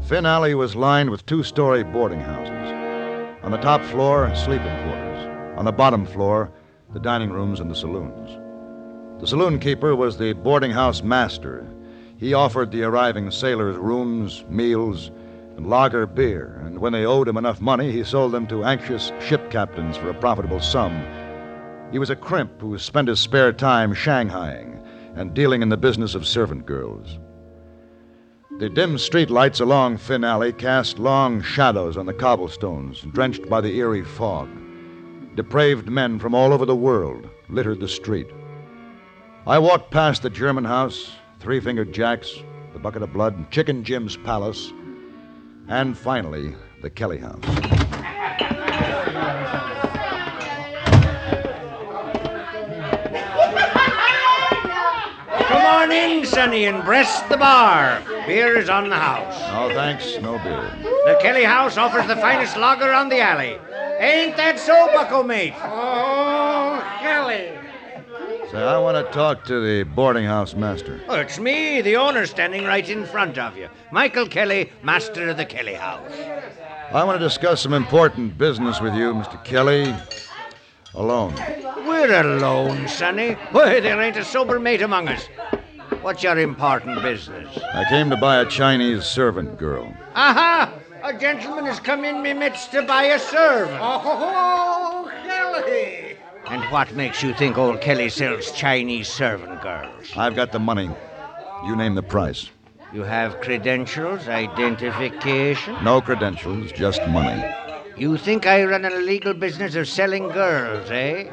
Finn 0.03 0.25
Alley 0.25 0.55
was 0.55 0.77
lined 0.77 1.11
with 1.11 1.27
two 1.27 1.43
story 1.43 1.83
boarding 1.83 2.21
houses. 2.21 3.39
On 3.43 3.51
the 3.51 3.59
top 3.59 3.83
floor, 3.83 4.33
sleeping 4.37 4.77
quarters. 4.85 5.59
On 5.59 5.65
the 5.65 5.73
bottom 5.73 6.07
floor, 6.07 6.53
the 6.93 7.01
dining 7.01 7.31
rooms 7.31 7.59
and 7.59 7.69
the 7.69 7.75
saloons. 7.75 8.39
The 9.21 9.27
saloon 9.27 9.59
keeper 9.59 9.97
was 9.97 10.17
the 10.17 10.33
boarding 10.33 10.71
house 10.71 11.03
master. 11.03 11.67
He 12.17 12.33
offered 12.33 12.71
the 12.71 12.85
arriving 12.85 13.33
sailors 13.33 13.77
rooms, 13.77 14.45
meals, 14.49 15.11
and 15.57 15.69
lager 15.69 16.07
beer, 16.07 16.63
and 16.65 16.79
when 16.79 16.93
they 16.93 17.05
owed 17.05 17.27
him 17.27 17.37
enough 17.37 17.61
money, 17.61 17.91
he 17.91 18.05
sold 18.05 18.31
them 18.31 18.47
to 18.47 18.63
anxious 18.63 19.11
ship 19.21 19.51
captains 19.51 19.97
for 19.97 20.09
a 20.09 20.15
profitable 20.15 20.61
sum. 20.61 20.93
He 21.91 21.99
was 21.99 22.11
a 22.11 22.17
crimp 22.17 22.61
who 22.61 22.79
spent 22.79 23.09
his 23.09 23.19
spare 23.19 23.53
time 23.53 23.95
shanghaiing 23.95 24.85
and 25.15 25.33
dealing 25.33 25.63
in 25.63 25.71
the 25.71 25.77
business 25.77 26.15
of 26.15 26.27
servant 26.27 26.67
girls. 26.67 27.19
The 28.59 28.69
dim 28.69 28.99
street 28.99 29.31
lights 29.31 29.61
along 29.61 29.97
Finn 29.97 30.23
Alley 30.23 30.53
cast 30.53 30.99
long 30.99 31.41
shadows 31.41 31.97
on 31.97 32.07
the 32.07 32.13
cobblestones, 32.13 33.01
drenched 33.13 33.49
by 33.49 33.61
the 33.61 33.77
eerie 33.77 34.05
fog. 34.05 34.49
Depraved 35.35 35.89
men 35.89 36.19
from 36.19 36.35
all 36.35 36.53
over 36.53 36.67
the 36.67 36.77
world 36.77 37.29
littered 37.49 37.81
the 37.81 37.89
street. 37.89 38.29
I 39.47 39.59
walked 39.59 39.91
past 39.91 40.23
the 40.23 40.31
German 40.31 40.65
house, 40.65 41.13
Three 41.41 41.61
Fingered 41.61 41.93
Jack's, 41.93 42.43
the 42.75 42.79
Bucket 42.79 43.03
of 43.03 43.13
Blood, 43.13 43.51
Chicken 43.51 43.83
Jim's 43.83 44.17
Palace, 44.17 44.73
and 45.69 45.97
finally, 45.97 46.55
the 46.83 46.91
Kelly 46.91 47.19
house. 47.19 47.78
On 55.89 55.95
in, 55.95 56.27
Sonny, 56.27 56.67
and 56.67 56.85
breast 56.85 57.29
the 57.29 57.37
bar. 57.37 58.03
Beer 58.27 58.59
is 58.59 58.69
on 58.69 58.91
the 58.91 58.97
house. 58.97 59.41
No 59.53 59.75
thanks, 59.75 60.19
no 60.21 60.39
beer. 60.39 60.71
The 60.83 61.19
Kelly 61.23 61.45
House 61.45 61.79
offers 61.79 62.07
the 62.07 62.17
finest 62.17 62.57
lager 62.57 62.93
on 62.93 63.09
the 63.09 63.21
alley. 63.21 63.59
Ain't 63.99 64.37
that 64.37 64.59
so, 64.59 64.89
Bucko 64.93 65.23
mate? 65.23 65.55
Oh, 65.63 66.85
Kelly. 67.01 67.53
Say, 68.51 68.59
I 68.59 68.79
want 68.79 69.05
to 69.05 69.13
talk 69.13 69.45
to 69.47 69.61
the 69.61 69.85
boarding 69.85 70.25
house 70.25 70.55
master. 70.55 71.01
Oh, 71.09 71.17
it's 71.17 71.39
me, 71.39 71.81
the 71.81 71.97
owner, 71.97 72.27
standing 72.27 72.65
right 72.65 72.89
in 72.89 73.07
front 73.07 73.39
of 73.39 73.57
you. 73.57 73.69
Michael 73.91 74.27
Kelly, 74.27 74.71
master 74.83 75.31
of 75.31 75.37
the 75.37 75.45
Kelly 75.45 75.75
House. 75.75 76.13
I 76.93 77.05
want 77.05 77.19
to 77.19 77.25
discuss 77.25 77.63
some 77.63 77.75
important 77.75 78.37
business 78.39 78.81
with 78.81 78.95
you, 78.95 79.15
Mr. 79.15 79.43
Kelly. 79.45 79.95
Alone. 80.95 81.35
We're 81.87 82.21
alone, 82.21 82.89
Sonny. 82.89 83.33
Why, 83.53 83.81
there 83.81 84.01
ain't 84.01 84.17
a 84.17 84.25
sober 84.25 84.59
mate 84.59 84.83
among 84.83 85.09
us. 85.09 85.29
What's 86.03 86.23
your 86.23 86.39
important 86.39 87.03
business? 87.03 87.59
I 87.75 87.85
came 87.89 88.09
to 88.11 88.17
buy 88.17 88.41
a 88.41 88.47
Chinese 88.47 89.05
servant 89.05 89.59
girl. 89.59 89.93
Aha! 90.15 90.73
A 91.03 91.13
gentleman 91.13 91.67
has 91.67 91.81
come 91.81 92.05
in 92.05 92.23
me 92.23 92.33
midst 92.33 92.71
to 92.73 92.83
buy 92.83 93.05
a 93.05 93.19
servant. 93.19 93.79
Oh, 93.81 95.11
Kelly! 95.25 96.17
And 96.47 96.63
what 96.73 96.93
makes 96.95 97.23
you 97.23 97.35
think 97.35 97.59
old 97.59 97.81
Kelly 97.81 98.09
sells 98.09 98.53
Chinese 98.53 99.09
servant 99.09 99.61
girls? 99.61 100.07
I've 100.17 100.37
got 100.37 100.53
the 100.53 100.61
money. 100.61 100.89
You 101.67 101.75
name 101.75 101.95
the 101.95 102.03
price. 102.03 102.49
You 102.93 103.03
have 103.03 103.41
credentials, 103.41 104.29
identification? 104.29 105.77
No 105.83 106.01
credentials, 106.01 106.73
just 106.73 107.05
money. 107.09 107.45
You 107.97 108.17
think 108.17 108.47
I 108.47 108.65
run 108.65 108.85
an 108.85 108.93
illegal 108.93 109.35
business 109.35 109.75
of 109.75 109.89
selling 109.89 110.29
girls, 110.29 110.89
eh? 110.91 111.29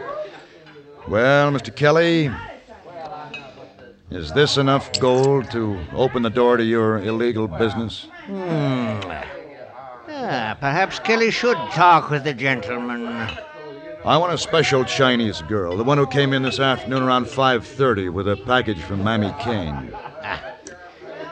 Well, 1.07 1.51
Mr. 1.51 1.73
Kelly, 1.73 2.31
is 4.15 4.31
this 4.31 4.57
enough 4.57 4.97
gold 4.99 5.51
to 5.51 5.77
open 5.91 6.23
the 6.23 6.29
door 6.29 6.55
to 6.55 6.63
your 6.63 6.99
illegal 6.99 7.47
business? 7.47 8.07
Hmm. 8.25 8.99
Ah, 10.07 10.55
perhaps 10.59 10.99
Kelly 10.99 11.31
should 11.31 11.57
talk 11.71 12.09
with 12.09 12.23
the 12.23 12.33
gentleman. 12.33 13.05
I 14.05 14.17
want 14.17 14.33
a 14.33 14.37
special 14.37 14.85
Chinese 14.85 15.41
girl, 15.41 15.75
the 15.75 15.83
one 15.83 15.97
who 15.97 16.07
came 16.07 16.31
in 16.31 16.43
this 16.43 16.59
afternoon 16.59 17.03
around 17.03 17.25
5:30 17.25 18.09
with 18.09 18.27
a 18.27 18.37
package 18.37 18.81
from 18.81 19.03
Mammy 19.03 19.33
Kane. 19.39 19.91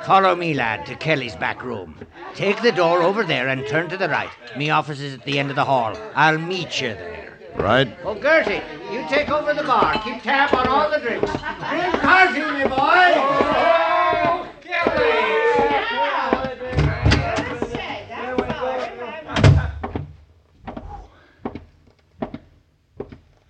Follow 0.03 0.35
me, 0.35 0.53
lad, 0.53 0.85
to 0.87 0.95
Kelly's 0.95 1.35
back 1.37 1.63
room. 1.63 1.95
Take 2.35 2.61
the 2.61 2.73
door 2.73 3.01
over 3.01 3.23
there 3.23 3.47
and 3.47 3.65
turn 3.65 3.87
to 3.89 3.95
the 3.95 4.09
right. 4.09 4.29
Me 4.57 4.69
office 4.69 4.99
is 4.99 5.13
at 5.13 5.23
the 5.23 5.39
end 5.39 5.49
of 5.49 5.55
the 5.55 5.63
hall. 5.63 5.95
I'll 6.15 6.37
meet 6.37 6.81
you 6.81 6.89
there. 6.89 7.32
Right? 7.57 7.95
Oh, 8.03 8.15
Gertie, 8.15 8.61
you 8.91 9.05
take 9.07 9.29
over 9.29 9.53
the 9.53 9.63
bar. 9.63 9.93
Keep 10.03 10.23
tab 10.23 10.53
on 10.53 10.67
all 10.67 10.89
the 10.89 10.99
drinks. 10.99 11.31
Drink 11.31 11.41
hearty, 11.41 12.39
me 12.39 12.63
boy. 12.63 13.13
Oh, 13.15 14.49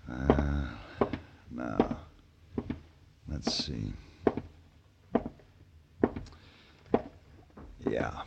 Uh, 0.10 0.66
now, 1.50 1.98
let's 3.28 3.54
see. 3.54 3.94
Yeah. 7.90 8.24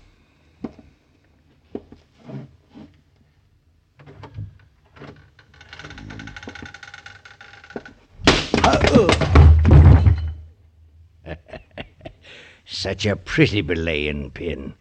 Such 12.64 13.06
a 13.06 13.14
pretty 13.14 13.60
belaying 13.60 14.32
pin. 14.32 14.74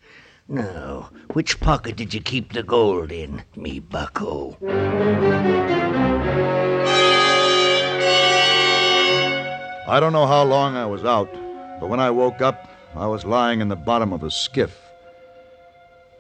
Now, 0.48 1.12
which 1.34 1.60
pocket 1.60 1.96
did 1.96 2.12
you 2.12 2.20
keep 2.20 2.54
the 2.54 2.64
gold 2.64 3.12
in, 3.12 3.44
me 3.56 3.80
bucko? 3.80 4.58
I 9.88 10.00
don't 10.00 10.14
know 10.14 10.26
how 10.26 10.44
long 10.44 10.76
I 10.76 10.88
was 10.88 11.06
out, 11.06 11.32
but 11.80 11.88
when 11.88 12.00
I 12.00 12.10
woke 12.10 12.42
up, 12.42 12.68
I 12.96 13.06
was 13.06 13.24
lying 13.24 13.62
in 13.62 13.68
the 13.68 13.76
bottom 13.76 14.14
of 14.14 14.24
a 14.24 14.32
skiff. 14.32 14.82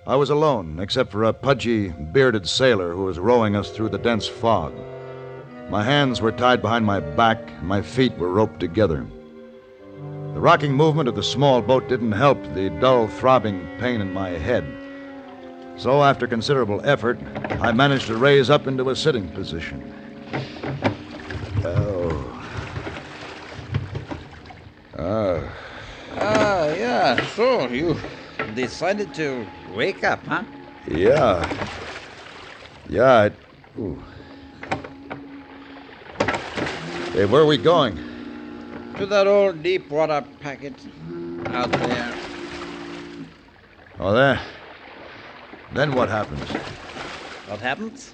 I 0.05 0.16
was 0.16 0.30
alone, 0.30 0.80
except 0.80 1.11
for 1.11 1.24
a 1.24 1.34
pudgy, 1.34 1.89
bearded 1.89 2.47
sailor 2.47 2.93
who 2.93 3.05
was 3.05 3.18
rowing 3.18 3.55
us 3.55 3.72
through 3.72 3.89
the 3.89 3.97
dense 3.97 4.28
fog. 4.28 4.72
My 5.70 5.84
hands 5.84 6.22
were 6.22 6.32
tied 6.32 6.61
behind 6.61 6.86
my 6.86 6.99
back, 6.99 7.39
and 7.59 7.68
my 7.68 7.82
feet 7.82 8.16
were 8.18 8.30
roped 8.30 8.59
together. 8.59 9.05
The 10.34 10.39
rocking 10.39 10.74
movement 10.74 11.09
of 11.09 11.16
the 11.16 11.24
small 11.24 11.61
boat 11.61 11.89
didn't 11.89 12.11
help 12.11 12.41
the 12.53 12.70
dull, 12.70 13.07
throbbing 13.07 13.68
pain 13.80 13.99
in 13.99 14.13
my 14.13 14.30
head. 14.30 14.63
So, 15.78 16.03
after 16.03 16.28
considerable 16.28 16.82
effort, 16.86 17.20
I 17.61 17.72
managed 17.72 18.07
to 18.07 18.18
raise 18.18 18.49
up 18.49 18.68
into 18.68 18.89
a 18.91 18.95
sitting 18.95 19.28
position. 19.30 19.91
Oh. 21.63 22.43
Ah. 24.97 25.41
Ah, 26.18 26.68
yeah, 26.74 27.26
so 27.28 27.68
you 27.68 27.97
decided 28.53 29.13
to 29.16 29.45
wake 29.74 30.03
up, 30.03 30.26
huh? 30.28 30.43
Yeah. 30.88 31.43
Yeah, 32.88 33.26
it. 33.26 33.34
Ooh. 33.80 34.01
Hey, 37.16 37.24
where 37.24 37.43
are 37.43 37.45
we 37.45 37.55
going? 37.55 37.97
To 38.97 39.05
that 39.05 39.26
old 39.26 39.63
deep 39.63 39.89
water 39.89 40.22
packet 40.41 40.74
out 41.47 41.72
there. 41.72 42.13
Oh, 43.97 44.13
there. 44.13 44.38
Then 45.72 45.95
what 45.95 46.09
happens? 46.09 46.41
What 47.47 47.61
happens? 47.61 48.13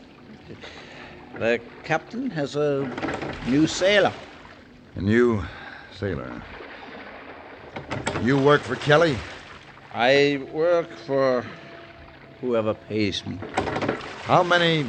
The 1.40 1.60
captain 1.84 2.30
has 2.30 2.56
a 2.56 2.88
new 3.48 3.66
sailor. 3.66 4.14
A 4.98 5.02
new 5.02 5.44
sailor. 5.98 6.32
You 8.22 8.38
work 8.38 8.62
for 8.62 8.76
Kelly? 8.76 9.18
I 9.96 10.46
work 10.54 10.92
for 11.08 11.44
whoever 12.40 12.76
pays 12.76 13.26
me. 13.26 13.40
How 14.26 14.44
many. 14.44 14.86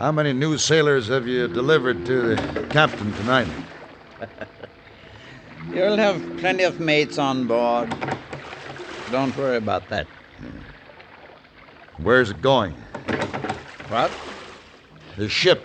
How 0.00 0.10
many 0.10 0.32
new 0.32 0.56
sailors 0.56 1.08
have 1.08 1.28
you 1.28 1.46
delivered 1.46 2.06
to 2.06 2.34
the 2.34 2.66
captain 2.70 3.12
tonight? 3.12 3.46
You'll 5.74 5.98
have 5.98 6.38
plenty 6.38 6.64
of 6.64 6.80
mates 6.80 7.18
on 7.18 7.46
board. 7.46 7.92
Don't 9.12 9.36
worry 9.36 9.58
about 9.58 9.90
that. 9.90 10.06
Where's 11.98 12.30
it 12.30 12.40
going? 12.40 12.72
What? 13.90 14.10
The 15.18 15.28
ship. 15.28 15.60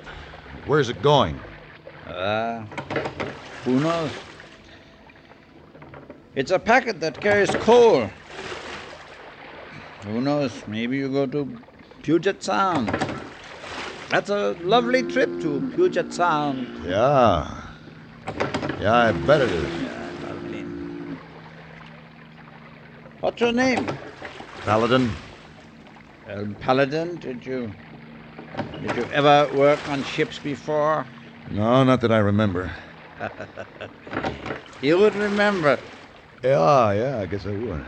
Where's 0.65 0.89
it 0.89 1.01
going? 1.01 1.39
Uh, 2.05 2.65
who 3.63 3.79
knows? 3.79 4.11
It's 6.35 6.51
a 6.51 6.59
packet 6.59 6.99
that 6.99 7.21
carries 7.21 7.51
coal. 7.51 8.09
Who 10.03 10.19
knows? 10.19 10.51
Maybe 10.67 10.97
you 10.97 11.07
go 11.07 11.25
to 11.25 11.57
Puget 12.01 12.43
Sound. 12.43 13.04
That's 14.09 14.29
a 14.29 14.55
lovely 14.61 15.03
trip 15.03 15.41
to 15.41 15.61
Puget 15.73 16.13
Sound. 16.13 16.67
Yeah. 16.85 17.47
Yeah, 18.79 18.93
I 18.93 19.11
bet 19.11 19.41
it 19.41 19.51
is. 19.51 19.81
Yeah, 19.81 20.11
lovely. 20.21 20.65
What's 23.21 23.41
your 23.41 23.51
name? 23.51 23.97
Paladin? 24.63 25.11
Well, 26.27 26.55
Paladin, 26.59 27.17
did 27.17 27.45
you 27.45 27.71
did 28.81 28.95
you 28.95 29.05
ever 29.11 29.49
work 29.55 29.87
on 29.87 30.03
ships 30.03 30.37
before? 30.39 31.05
No, 31.49 31.83
not 31.83 32.01
that 32.01 32.11
I 32.11 32.19
remember. 32.19 32.71
you 34.81 34.97
would 34.97 35.15
remember. 35.15 35.79
Yeah, 36.43 36.91
yeah, 36.93 37.19
I 37.19 37.25
guess 37.25 37.45
I 37.45 37.51
would. 37.51 37.85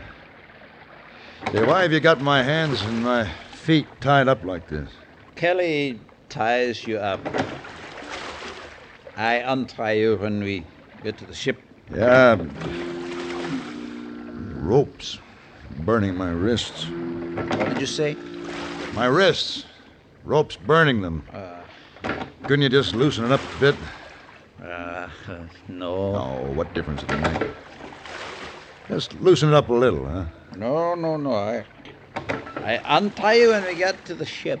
Hey, 1.52 1.62
why 1.62 1.82
have 1.82 1.92
you 1.92 2.00
got 2.00 2.20
my 2.20 2.42
hands 2.42 2.82
and 2.82 3.02
my 3.02 3.28
feet 3.52 3.86
tied 4.00 4.28
up 4.28 4.44
like 4.44 4.68
this? 4.68 4.90
Kelly 5.36 6.07
ties 6.28 6.86
you 6.86 6.98
up. 6.98 7.20
I 9.16 9.36
untie 9.36 9.92
you 9.92 10.16
when 10.16 10.42
we 10.42 10.64
get 11.02 11.18
to 11.18 11.24
the 11.24 11.34
ship. 11.34 11.60
Yeah. 11.92 12.36
Ropes 14.60 15.18
burning 15.80 16.16
my 16.16 16.30
wrists. 16.30 16.84
What 16.84 17.70
did 17.70 17.80
you 17.80 17.86
say? 17.86 18.16
My 18.94 19.06
wrists. 19.06 19.64
Ropes 20.24 20.56
burning 20.56 21.00
them. 21.00 21.24
Uh, 21.32 21.62
Couldn't 22.42 22.62
you 22.62 22.68
just 22.68 22.94
loosen 22.94 23.24
it 23.24 23.32
up 23.32 23.40
a 23.56 23.60
bit? 23.60 23.74
Uh, 24.62 25.08
no. 25.68 26.16
Oh, 26.16 26.52
what 26.52 26.74
difference 26.74 27.02
does 27.02 27.10
it 27.10 27.20
make? 27.22 27.48
Just 28.88 29.14
loosen 29.20 29.50
it 29.50 29.54
up 29.54 29.68
a 29.68 29.72
little, 29.72 30.06
huh? 30.06 30.24
No, 30.56 30.94
no, 30.94 31.16
no. 31.16 31.32
I, 31.32 31.64
I 32.62 32.80
untie 32.98 33.34
you 33.34 33.50
when 33.50 33.64
we 33.64 33.74
get 33.74 34.04
to 34.06 34.14
the 34.14 34.26
ship. 34.26 34.60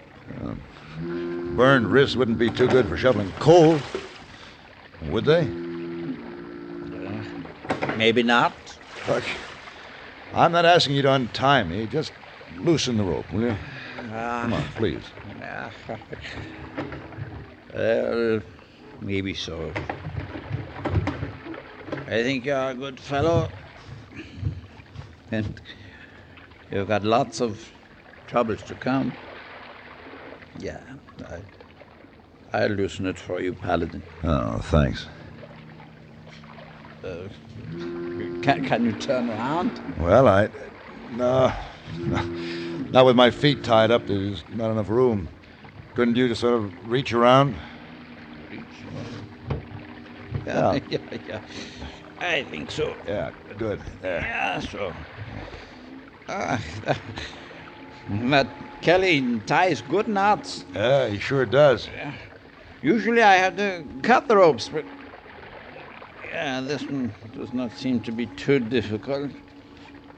Burned 1.58 1.88
wrists 1.88 2.14
wouldn't 2.14 2.38
be 2.38 2.48
too 2.48 2.68
good 2.68 2.86
for 2.86 2.96
shoveling 2.96 3.32
coal, 3.40 3.80
would 5.06 5.24
they? 5.24 5.40
Uh, 5.40 5.44
maybe 7.96 8.22
not. 8.22 8.52
Look, 9.08 9.24
I'm 10.32 10.52
not 10.52 10.64
asking 10.64 10.94
you 10.94 11.02
to 11.02 11.12
untie 11.12 11.64
me. 11.64 11.88
Just 11.88 12.12
loosen 12.58 12.96
the 12.96 13.02
rope, 13.02 13.32
will 13.32 13.40
you? 13.40 13.56
Uh, 14.12 14.42
Come 14.42 14.52
on, 14.52 14.62
please. 14.76 15.02
Uh, 15.42 15.68
well, 17.74 18.40
maybe 19.00 19.34
so. 19.34 19.72
I 22.06 22.22
think 22.22 22.44
you're 22.44 22.70
a 22.70 22.74
good 22.74 23.00
fellow. 23.00 23.48
And 25.32 25.60
you've 26.70 26.86
got 26.86 27.02
lots 27.02 27.40
of 27.40 27.68
troubles 28.28 28.62
to 28.62 28.76
come. 28.76 29.12
Yeah, 30.60 30.80
I, 31.22 31.42
I'll 32.52 32.70
loosen 32.70 33.06
it 33.06 33.18
for 33.18 33.40
you, 33.40 33.52
Paladin. 33.52 34.02
Oh, 34.24 34.58
thanks. 34.58 35.06
Uh, 37.04 37.28
can, 38.42 38.64
can 38.64 38.84
you 38.84 38.92
turn 38.92 39.30
around? 39.30 39.80
Well, 39.98 40.26
I. 40.28 40.48
No. 41.10 41.52
Not 42.90 43.06
with 43.06 43.16
my 43.16 43.30
feet 43.30 43.62
tied 43.64 43.90
up. 43.90 44.06
There's 44.06 44.44
not 44.50 44.70
enough 44.70 44.88
room. 44.88 45.28
Couldn't 45.94 46.16
you 46.16 46.28
just 46.28 46.40
sort 46.40 46.54
of 46.54 46.90
reach 46.90 47.12
around? 47.12 47.56
Yeah. 50.46 50.78
yeah, 50.88 50.98
yeah. 51.26 51.40
I 52.20 52.44
think 52.44 52.70
so. 52.70 52.96
Yeah, 53.06 53.30
good. 53.56 53.80
There. 54.00 54.20
Yeah, 54.20 54.60
so. 54.60 54.94
Ah, 56.28 56.60
that 58.08 58.46
Kelly 58.80 59.40
ties 59.46 59.82
good 59.82 60.08
knots. 60.08 60.64
Yeah, 60.74 61.08
he 61.08 61.18
sure 61.18 61.44
does. 61.44 61.88
Usually 62.82 63.22
I 63.22 63.34
have 63.34 63.56
to 63.56 63.84
cut 64.02 64.28
the 64.28 64.36
ropes, 64.36 64.68
but. 64.68 64.84
Yeah, 66.30 66.60
this 66.60 66.82
one 66.82 67.12
does 67.34 67.52
not 67.52 67.72
seem 67.76 68.00
to 68.00 68.12
be 68.12 68.26
too 68.26 68.60
difficult. 68.60 69.32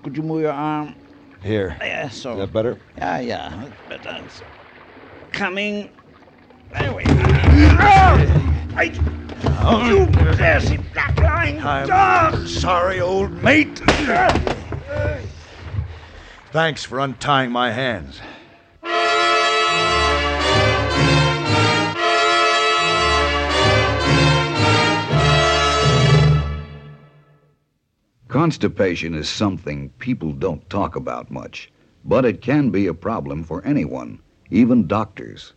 Could 0.02 0.16
you 0.16 0.22
move 0.22 0.42
your 0.42 0.52
arm? 0.52 0.94
Here. 1.42 1.76
Yeah, 1.80 2.08
so. 2.10 2.32
Is 2.32 2.38
that 2.38 2.52
better? 2.52 2.78
Yeah, 2.98 3.20
yeah. 3.20 3.68
That's 3.88 4.04
better. 4.04 4.24
It's 4.24 4.42
coming. 5.32 5.90
There 6.72 6.94
we 6.94 7.04
I, 8.72 9.88
you 9.88 10.06
nasty 10.36 10.78
black-line 10.92 11.88
dog! 11.88 12.46
sorry, 12.46 13.00
old 13.00 13.32
mate. 13.42 13.80
Thanks 16.52 16.82
for 16.82 16.98
untying 16.98 17.52
my 17.52 17.70
hands. 17.70 18.20
Constipation 28.26 29.14
is 29.14 29.28
something 29.28 29.90
people 30.00 30.32
don't 30.32 30.68
talk 30.68 30.96
about 30.96 31.30
much, 31.30 31.70
but 32.04 32.24
it 32.24 32.42
can 32.42 32.70
be 32.70 32.88
a 32.88 32.94
problem 32.94 33.44
for 33.44 33.64
anyone, 33.64 34.18
even 34.50 34.88
doctors. 34.88 35.52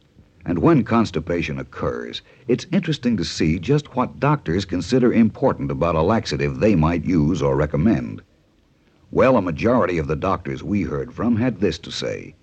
And 0.45 0.59
when 0.59 0.83
constipation 0.83 1.57
occurs, 1.57 2.21
it's 2.47 2.67
interesting 2.71 3.17
to 3.17 3.25
see 3.25 3.57
just 3.57 3.95
what 3.95 4.19
doctors 4.19 4.63
consider 4.63 5.11
important 5.11 5.71
about 5.71 5.95
a 5.95 6.03
laxative 6.03 6.59
they 6.59 6.75
might 6.75 7.03
use 7.03 7.41
or 7.41 7.55
recommend. 7.55 8.21
Well, 9.15 9.37
a 9.37 9.43
majority 9.43 9.99
of 9.99 10.07
the 10.07 10.15
doctors 10.15 10.63
we 10.63 10.81
heard 10.81 11.13
from 11.13 11.35
had 11.35 11.59
this 11.59 11.77
to 11.77 11.91
say. 11.91 12.33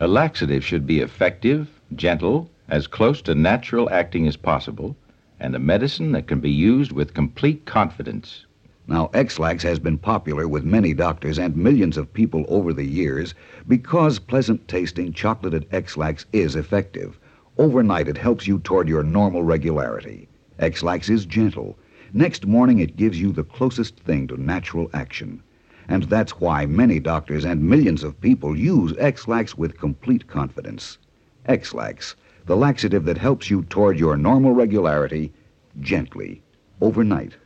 A 0.00 0.08
laxative 0.08 0.64
should 0.64 0.86
be 0.86 1.00
effective, 1.00 1.68
gentle, 1.94 2.50
as 2.66 2.86
close 2.86 3.20
to 3.20 3.34
natural 3.34 3.90
acting 3.90 4.26
as 4.26 4.38
possible, 4.38 4.96
and 5.38 5.54
a 5.54 5.58
medicine 5.58 6.12
that 6.12 6.26
can 6.26 6.40
be 6.40 6.50
used 6.50 6.92
with 6.92 7.12
complete 7.12 7.66
confidence. 7.66 8.46
Now, 8.86 9.10
Ex-Lax 9.12 9.62
has 9.64 9.78
been 9.78 9.98
popular 9.98 10.48
with 10.48 10.64
many 10.64 10.94
doctors 10.94 11.38
and 11.38 11.58
millions 11.58 11.98
of 11.98 12.14
people 12.14 12.46
over 12.48 12.72
the 12.72 12.86
years 12.86 13.34
because 13.68 14.18
pleasant 14.18 14.66
tasting 14.66 15.12
chocolated 15.12 15.66
Ex-Lax 15.72 16.24
is 16.32 16.56
effective. 16.56 17.20
Overnight, 17.58 18.08
it 18.08 18.16
helps 18.16 18.46
you 18.46 18.60
toward 18.60 18.88
your 18.88 19.02
normal 19.02 19.42
regularity. 19.42 20.26
Ex-Lax 20.58 21.10
is 21.10 21.26
gentle. 21.26 21.76
Next 22.14 22.46
morning, 22.46 22.78
it 22.78 22.96
gives 22.96 23.20
you 23.20 23.30
the 23.30 23.44
closest 23.44 24.00
thing 24.00 24.26
to 24.28 24.40
natural 24.40 24.88
action. 24.94 25.42
And 25.88 26.04
that's 26.04 26.40
why 26.40 26.66
many 26.66 26.98
doctors 26.98 27.44
and 27.44 27.62
millions 27.62 28.02
of 28.02 28.20
people 28.20 28.56
use 28.56 28.94
Ex-Lax 28.98 29.56
with 29.56 29.78
complete 29.78 30.26
confidence. 30.26 30.98
Ex-Lax, 31.46 32.16
the 32.46 32.56
laxative 32.56 33.04
that 33.04 33.18
helps 33.18 33.50
you 33.50 33.64
toward 33.64 33.98
your 33.98 34.16
normal 34.16 34.52
regularity 34.52 35.32
gently, 35.80 36.42
overnight. 36.80 37.36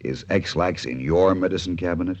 Is 0.00 0.24
Ex-Lax 0.30 0.84
in 0.84 1.00
your 1.00 1.34
medicine 1.34 1.76
cabinet? 1.76 2.18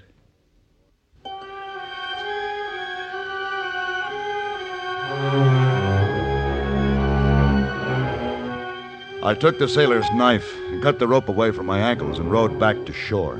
I 9.24 9.34
took 9.38 9.58
the 9.58 9.68
sailor's 9.68 10.10
knife 10.12 10.52
and 10.68 10.82
cut 10.82 10.98
the 10.98 11.06
rope 11.06 11.28
away 11.28 11.52
from 11.52 11.66
my 11.66 11.78
ankles 11.78 12.18
and 12.18 12.30
rowed 12.30 12.58
back 12.58 12.84
to 12.86 12.92
shore. 12.92 13.38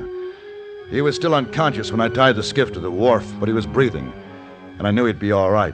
He 0.93 1.01
was 1.01 1.15
still 1.15 1.33
unconscious 1.33 1.91
when 1.91 1.99
I 2.01 2.07
tied 2.07 2.35
the 2.35 2.43
skiff 2.43 2.71
to 2.73 2.79
the 2.79 2.91
wharf, 2.91 3.25
but 3.39 3.49
he 3.49 3.53
was 3.53 3.65
breathing, 3.65 4.13
and 4.77 4.87
I 4.87 4.91
knew 4.91 5.05
he'd 5.05 5.17
be 5.17 5.31
all 5.31 5.49
right. 5.49 5.73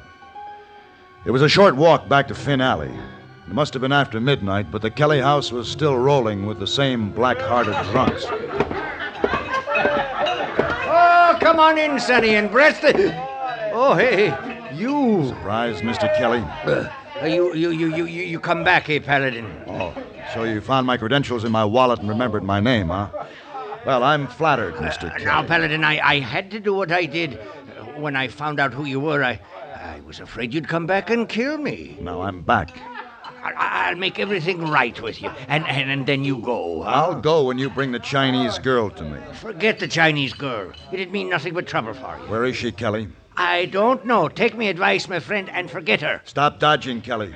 It 1.26 1.32
was 1.32 1.42
a 1.42 1.50
short 1.50 1.76
walk 1.76 2.08
back 2.08 2.30
to 2.30 2.34
Finn 2.34 2.62
Alley. 2.62 2.88
It 3.46 3.54
must 3.54 3.74
have 3.74 3.82
been 3.82 3.92
after 3.92 4.22
midnight, 4.22 4.72
but 4.72 4.82
the 4.82 4.90
Kelly 4.90 5.20
house 5.20 5.52
was 5.52 5.70
still 5.70 5.98
rolling 5.98 6.46
with 6.46 6.58
the 6.58 6.66
same 6.66 7.12
black 7.12 7.38
hearted 7.38 7.76
drunks. 7.92 8.28
Oh, 10.88 11.38
come 11.42 11.60
on 11.60 11.78
in, 11.78 12.00
Sonny, 12.00 12.36
and 12.36 12.50
breast 12.50 12.86
it. 12.86 13.14
Oh, 13.74 13.96
hey, 13.96 14.28
you. 14.74 15.28
Surprised, 15.28 15.84
Mr. 15.84 16.18
Kelly? 16.18 16.40
Uh, 16.64 17.26
you, 17.26 17.54
you, 17.56 17.72
you, 17.72 17.94
you, 17.94 18.06
you 18.06 18.24
you 18.24 18.40
come 18.40 18.64
back, 18.64 18.86
here, 18.86 19.02
Paladin? 19.02 19.46
Oh, 19.68 19.94
so 20.34 20.46
you 20.46 20.62
found 20.62 20.88
my 20.88 20.96
credentials 20.96 21.44
in 21.44 21.52
my 21.52 21.66
wallet 21.66 22.00
and 22.00 22.08
remembered 22.08 22.44
my 22.44 22.62
name, 22.62 22.88
huh? 22.88 23.10
Well, 23.86 24.04
I'm 24.04 24.28
flattered, 24.28 24.76
Mr. 24.76 25.10
Kelly. 25.12 25.26
Now, 25.26 25.44
Paladin, 25.44 25.84
I, 25.84 26.00
I 26.00 26.20
had 26.20 26.52
to 26.52 26.60
do 26.60 26.74
what 26.74 26.92
I 26.92 27.06
did. 27.06 27.36
Uh, 27.40 27.86
When 28.00 28.16
I 28.16 28.28
found 28.28 28.60
out 28.60 28.74
who 28.74 28.86
you 28.86 29.00
were, 29.00 29.24
I, 29.24 29.40
I 29.76 30.02
was 30.06 30.20
afraid 30.20 30.54
you'd 30.54 30.68
come 30.68 30.86
back 30.86 31.10
and 31.10 31.28
kill 31.28 31.58
me. 31.58 31.98
Now 32.02 32.22
I'm 32.22 32.42
back. 32.42 32.78
I'll 33.42 33.96
make 33.96 34.20
everything 34.20 34.68
right 34.68 35.00
with 35.02 35.22
you, 35.22 35.30
and, 35.48 35.66
and, 35.66 35.90
and 35.90 36.06
then 36.06 36.26
you 36.26 36.38
go. 36.40 36.84
huh? 36.84 36.90
I'll 36.90 37.22
go 37.22 37.46
when 37.46 37.58
you 37.58 37.70
bring 37.70 37.94
the 37.94 38.00
Chinese 38.00 38.60
girl 38.60 38.90
to 38.92 39.04
me. 39.04 39.18
Forget 39.34 39.80
the 39.80 39.88
Chinese 39.88 40.34
girl. 40.34 40.74
It'd 40.92 41.12
mean 41.12 41.30
nothing 41.30 41.54
but 41.54 41.66
trouble 41.66 41.94
for 41.94 42.18
you. 42.18 42.30
Where 42.30 42.44
is 42.44 42.58
she, 42.58 42.72
Kelly? 42.74 43.08
I 43.38 43.66
don't 43.68 44.06
know. 44.06 44.28
Take 44.28 44.58
me 44.58 44.68
advice, 44.68 45.08
my 45.08 45.20
friend, 45.22 45.50
and 45.50 45.72
forget 45.72 46.02
her. 46.02 46.22
Stop 46.26 46.60
dodging, 46.60 47.00
Kelly. 47.02 47.34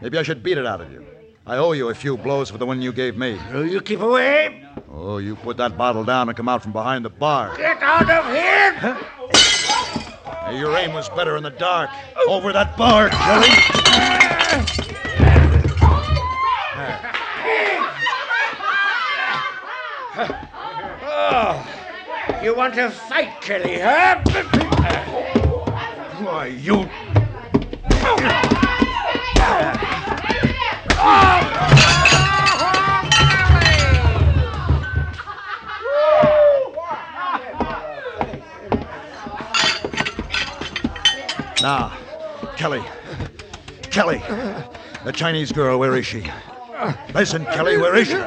Maybe 0.00 0.18
I 0.18 0.24
should 0.24 0.42
beat 0.42 0.58
it 0.58 0.66
out 0.66 0.80
of 0.80 0.90
you. 0.90 1.06
I 1.46 1.58
owe 1.58 1.72
you 1.72 1.90
a 1.90 1.94
few 1.94 2.16
blows 2.16 2.48
for 2.48 2.56
the 2.56 2.64
one 2.64 2.80
you 2.80 2.90
gave 2.90 3.18
me. 3.18 3.38
Will 3.52 3.66
you 3.66 3.82
keep 3.82 4.00
away? 4.00 4.64
Oh, 4.90 5.18
you 5.18 5.36
put 5.36 5.58
that 5.58 5.76
bottle 5.76 6.02
down 6.02 6.30
and 6.30 6.36
come 6.36 6.48
out 6.48 6.62
from 6.62 6.72
behind 6.72 7.04
the 7.04 7.10
bar. 7.10 7.54
Get 7.58 7.82
out 7.82 8.08
of 8.08 8.24
here! 8.32 8.72
Hey, 10.46 10.58
your 10.58 10.74
aim 10.78 10.94
was 10.94 11.10
better 11.10 11.36
in 11.36 11.42
the 11.42 11.50
dark. 11.50 11.90
Over 12.28 12.50
that 12.54 12.78
bar, 12.78 13.10
Kelly. 13.10 13.48
Oh, 21.06 22.40
you 22.42 22.54
want 22.56 22.72
to 22.74 22.88
fight, 22.88 23.42
Kelly, 23.42 23.80
huh? 23.80 24.22
Why, 26.24 26.46
you. 26.46 26.88
Oh. 27.90 28.63
Now, 41.64 41.96
Kelly. 42.56 42.82
Kelly. 43.90 44.18
The 45.04 45.12
Chinese 45.12 45.50
girl, 45.50 45.78
where 45.78 45.96
is 45.96 46.04
she? 46.04 46.30
Listen, 47.14 47.44
Kelly, 47.46 47.78
where 47.78 47.96
is 47.96 48.08
she? 48.08 48.22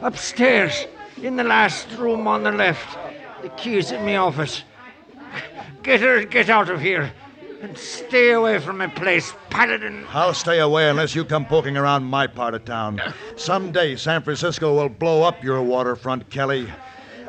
Upstairs, 0.00 0.86
in 1.22 1.36
the 1.36 1.44
last 1.44 1.90
room 1.98 2.26
on 2.26 2.42
the 2.42 2.52
left. 2.52 2.98
The 3.42 3.50
key's 3.50 3.92
in 3.92 4.04
my 4.06 4.16
office. 4.16 4.62
Get 5.82 6.00
her, 6.00 6.24
get 6.24 6.48
out 6.48 6.70
of 6.70 6.80
here, 6.80 7.12
and 7.62 7.78
stay 7.78 8.32
away 8.32 8.58
from 8.58 8.78
my 8.78 8.88
place, 8.88 9.32
Paladin. 9.48 10.04
I'll 10.10 10.34
stay 10.34 10.58
away 10.58 10.90
unless 10.90 11.14
you 11.14 11.24
come 11.24 11.46
poking 11.46 11.76
around 11.76 12.02
my 12.04 12.26
part 12.26 12.54
of 12.54 12.64
town. 12.64 13.00
Someday 13.36 13.94
San 13.94 14.22
Francisco 14.22 14.74
will 14.74 14.88
blow 14.88 15.22
up 15.22 15.42
your 15.44 15.62
waterfront, 15.62 16.28
Kelly. 16.28 16.68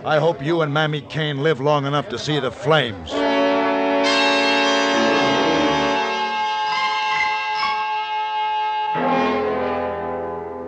I 0.04 0.18
hope 0.18 0.44
you 0.44 0.62
and 0.62 0.74
Mammy 0.74 1.02
Kane 1.02 1.44
live 1.44 1.62
long 1.62 1.86
enough 1.86 2.10
to 2.10 2.18
see 2.18 2.40
the 2.40 2.52
flames. 2.52 3.14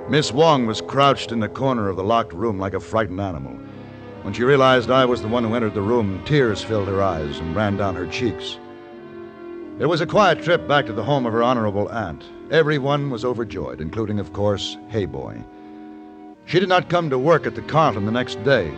Miss 0.07 0.31
Wong 0.31 0.67
was 0.67 0.81
crouched 0.81 1.31
in 1.31 1.39
the 1.39 1.49
corner 1.49 1.89
of 1.89 1.97
the 1.97 2.03
locked 2.03 2.33
room 2.33 2.59
like 2.59 2.75
a 2.75 2.79
frightened 2.79 3.19
animal. 3.19 3.53
When 4.21 4.33
she 4.33 4.43
realized 4.43 4.91
I 4.91 5.05
was 5.05 5.23
the 5.23 5.27
one 5.27 5.43
who 5.43 5.55
entered 5.55 5.73
the 5.73 5.81
room, 5.81 6.23
tears 6.23 6.63
filled 6.63 6.87
her 6.87 7.01
eyes 7.01 7.39
and 7.39 7.55
ran 7.55 7.77
down 7.77 7.95
her 7.95 8.05
cheeks. 8.07 8.57
It 9.77 9.87
was 9.87 9.99
a 9.99 10.07
quiet 10.07 10.41
trip 10.41 10.69
back 10.69 10.85
to 10.85 10.93
the 10.93 11.03
home 11.03 11.25
of 11.25 11.33
her 11.33 11.43
honorable 11.43 11.89
aunt. 11.89 12.23
Everyone 12.49 13.09
was 13.09 13.25
overjoyed, 13.25 13.81
including, 13.81 14.19
of 14.19 14.31
course, 14.31 14.77
Hey 14.87 15.05
Boy. 15.05 15.37
She 16.45 16.61
did 16.61 16.69
not 16.69 16.89
come 16.89 17.09
to 17.09 17.19
work 17.19 17.45
at 17.45 17.55
the 17.55 17.61
Carlton 17.61 18.05
the 18.05 18.11
next 18.11 18.41
day. 18.45 18.71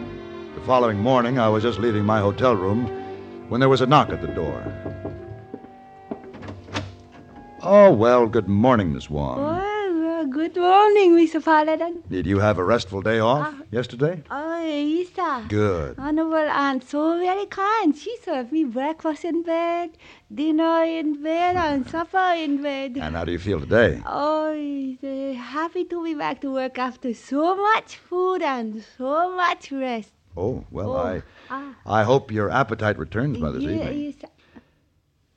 The 0.55 0.61
following 0.61 0.97
morning, 0.97 1.37
I 1.37 1.49
was 1.49 1.61
just 1.61 1.77
leaving 1.77 2.03
my 2.03 2.19
hotel 2.19 2.55
room 2.55 2.87
when 3.47 3.59
there 3.59 3.69
was 3.69 3.81
a 3.81 3.85
knock 3.85 4.09
at 4.09 4.21
the 4.21 4.27
door. 4.29 4.63
Oh, 7.61 7.91
well, 7.91 8.25
good 8.25 8.47
morning, 8.47 8.91
Miss 8.91 9.07
Wong. 9.07 9.39
Uh, 9.39 9.66
good 10.37 10.55
morning, 10.55 11.13
Mr. 11.17 11.43
Paladin. 11.43 12.03
Did 12.11 12.27
you 12.27 12.37
have 12.39 12.59
a 12.59 12.63
restful 12.63 13.01
day 13.01 13.19
off 13.19 13.53
yesterday? 13.71 14.21
Oh, 14.29 14.63
yes, 14.63 15.07
sir. 15.15 15.45
Good. 15.49 15.95
Honorable 15.97 16.49
Aunt, 16.63 16.83
so 16.87 17.17
very 17.17 17.47
kind. 17.47 17.95
She 17.97 18.15
served 18.23 18.51
me 18.51 18.63
breakfast 18.63 19.25
in 19.25 19.41
bed, 19.41 19.97
dinner 20.33 20.83
in 20.83 21.23
bed, 21.23 21.55
and 21.55 21.89
supper 21.93 22.33
in 22.37 22.61
bed. 22.61 22.97
And 22.97 23.15
how 23.15 23.25
do 23.25 23.31
you 23.31 23.39
feel 23.39 23.59
today? 23.59 24.01
Oh, 24.05 24.53
uh, 25.03 25.33
happy 25.33 25.85
to 25.85 26.03
be 26.03 26.13
back 26.13 26.41
to 26.41 26.51
work 26.53 26.77
after 26.77 27.13
so 27.15 27.55
much 27.55 27.95
food 27.97 28.43
and 28.43 28.83
so 28.97 29.35
much 29.35 29.71
rest. 29.71 30.11
Oh, 30.35 30.65
well, 30.69 30.91
Oh, 30.95 30.97
I 30.97 31.21
ah. 31.49 31.73
I 31.83 32.03
hope 32.03 32.31
your 32.31 32.51
appetite 32.51 32.99
returns 32.99 33.39
by 33.39 33.51
this 33.51 33.63
Ye- 33.63 33.73
evening. 33.73 33.99
yes, 34.03 34.15
sir. 34.21 34.61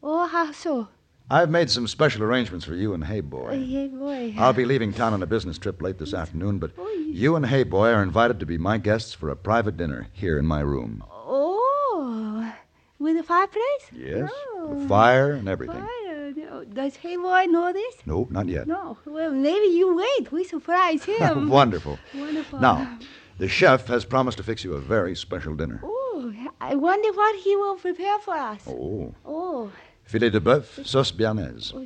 Oh, 0.02 0.26
how 0.26 0.52
so? 0.52 0.88
I've 1.32 1.48
made 1.48 1.70
some 1.70 1.86
special 1.86 2.24
arrangements 2.24 2.64
for 2.64 2.74
you 2.74 2.92
and 2.92 3.04
Hey 3.04 3.20
Oh, 3.20 3.22
Boy. 3.22 3.52
yeah, 3.54 3.86
boy. 3.86 4.34
I'll 4.36 4.52
be 4.52 4.64
leaving 4.64 4.92
town 4.92 5.12
on 5.12 5.22
a 5.22 5.26
business 5.26 5.58
trip 5.58 5.80
late 5.80 5.96
this 5.96 6.12
afternoon, 6.12 6.58
but 6.58 6.72
you 7.06 7.36
and 7.36 7.46
Hey 7.46 7.62
Boy 7.62 7.90
are 7.90 8.02
invited 8.02 8.40
to 8.40 8.46
be 8.46 8.58
my 8.58 8.78
guests 8.78 9.14
for 9.14 9.28
a 9.28 9.36
private 9.36 9.76
dinner 9.76 10.08
here 10.12 10.38
in 10.40 10.44
my 10.44 10.58
room. 10.58 11.04
Oh, 11.08 12.52
with 12.98 13.16
a 13.16 13.22
fireplace? 13.22 13.62
Yes, 13.92 14.28
with 14.56 14.82
oh. 14.82 14.88
fire 14.88 15.32
and 15.34 15.48
everything. 15.48 15.80
Fire. 15.80 16.32
Oh, 16.50 16.64
Does 16.64 16.96
Hey 16.96 17.16
Boy 17.16 17.44
know 17.44 17.72
this? 17.72 17.94
No, 18.06 18.26
not 18.28 18.48
yet. 18.48 18.66
No. 18.66 18.98
Well, 19.04 19.30
maybe 19.30 19.66
you 19.68 19.94
wait. 19.94 20.32
We 20.32 20.42
surprise 20.42 21.04
him. 21.12 21.48
Wonderful. 21.48 21.96
Wonderful. 22.12 22.58
Now, 22.58 22.98
the 23.38 23.46
chef 23.46 23.86
has 23.86 24.04
promised 24.04 24.38
to 24.38 24.42
fix 24.42 24.64
you 24.64 24.74
a 24.74 24.80
very 24.80 25.14
special 25.14 25.54
dinner. 25.54 25.80
Oh, 25.84 26.34
I 26.60 26.74
wonder 26.74 27.12
what 27.12 27.36
he 27.36 27.54
will 27.54 27.76
prepare 27.76 28.18
for 28.18 28.34
us. 28.34 28.62
Oh. 28.66 29.14
Oh. 29.24 29.70
Filet 30.10 30.32
de 30.32 30.40
bœuf, 30.40 30.80
sauce 30.84 31.12
béarnaise. 31.14 31.72
Oh. 31.72 31.84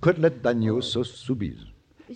Côtelette 0.00 0.42
d'agneau, 0.42 0.80
sauce 0.80 1.12
soubise. 1.12 1.64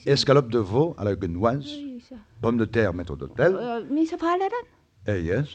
Escalope 0.05 0.49
de 0.51 0.59
veau 0.59 0.97
à 0.99 1.05
la 1.05 1.15
guenoise. 1.15 1.65
Yes. 1.71 2.13
Pommes 2.43 2.57
de 2.59 2.65
terre, 2.65 2.93
maître 2.93 3.15
d'hôtel. 3.15 3.55
Uh, 3.55 3.85
Mr. 3.89 4.17
Paladin, 4.19 4.65
Eh, 5.07 5.21
yes. 5.23 5.47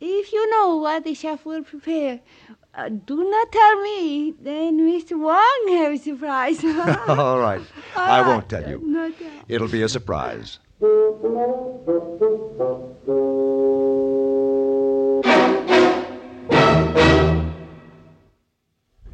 if 0.00 0.32
you 0.32 0.46
know 0.52 0.76
what 0.80 1.00
the 1.02 1.12
chef 1.12 1.44
will 1.44 1.64
prepare, 1.64 2.20
uh, 2.78 2.88
do 2.88 3.16
not 3.16 3.50
tell 3.50 3.82
me. 3.82 4.32
Then 4.40 4.78
Mr. 4.78 5.18
Wong 5.18 5.76
have 5.76 5.94
a 5.94 5.98
surprise. 5.98 6.62
All 7.08 7.40
right. 7.40 7.62
I 7.96 8.22
won't 8.22 8.48
tell 8.48 8.62
you. 8.70 8.80
Not 8.84 9.18
tell. 9.18 9.28
It'll 9.48 9.66
be 9.66 9.82
a 9.82 9.88
surprise. 9.88 10.60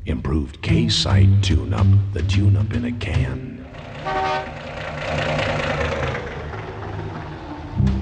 Improved 0.07 0.61
Casite 0.63 1.43
tune 1.43 1.73
up, 1.73 1.87
the 2.13 2.23
tune 2.23 2.57
up 2.57 2.75
in 2.75 2.87
a 2.87 2.93
can. 2.93 3.65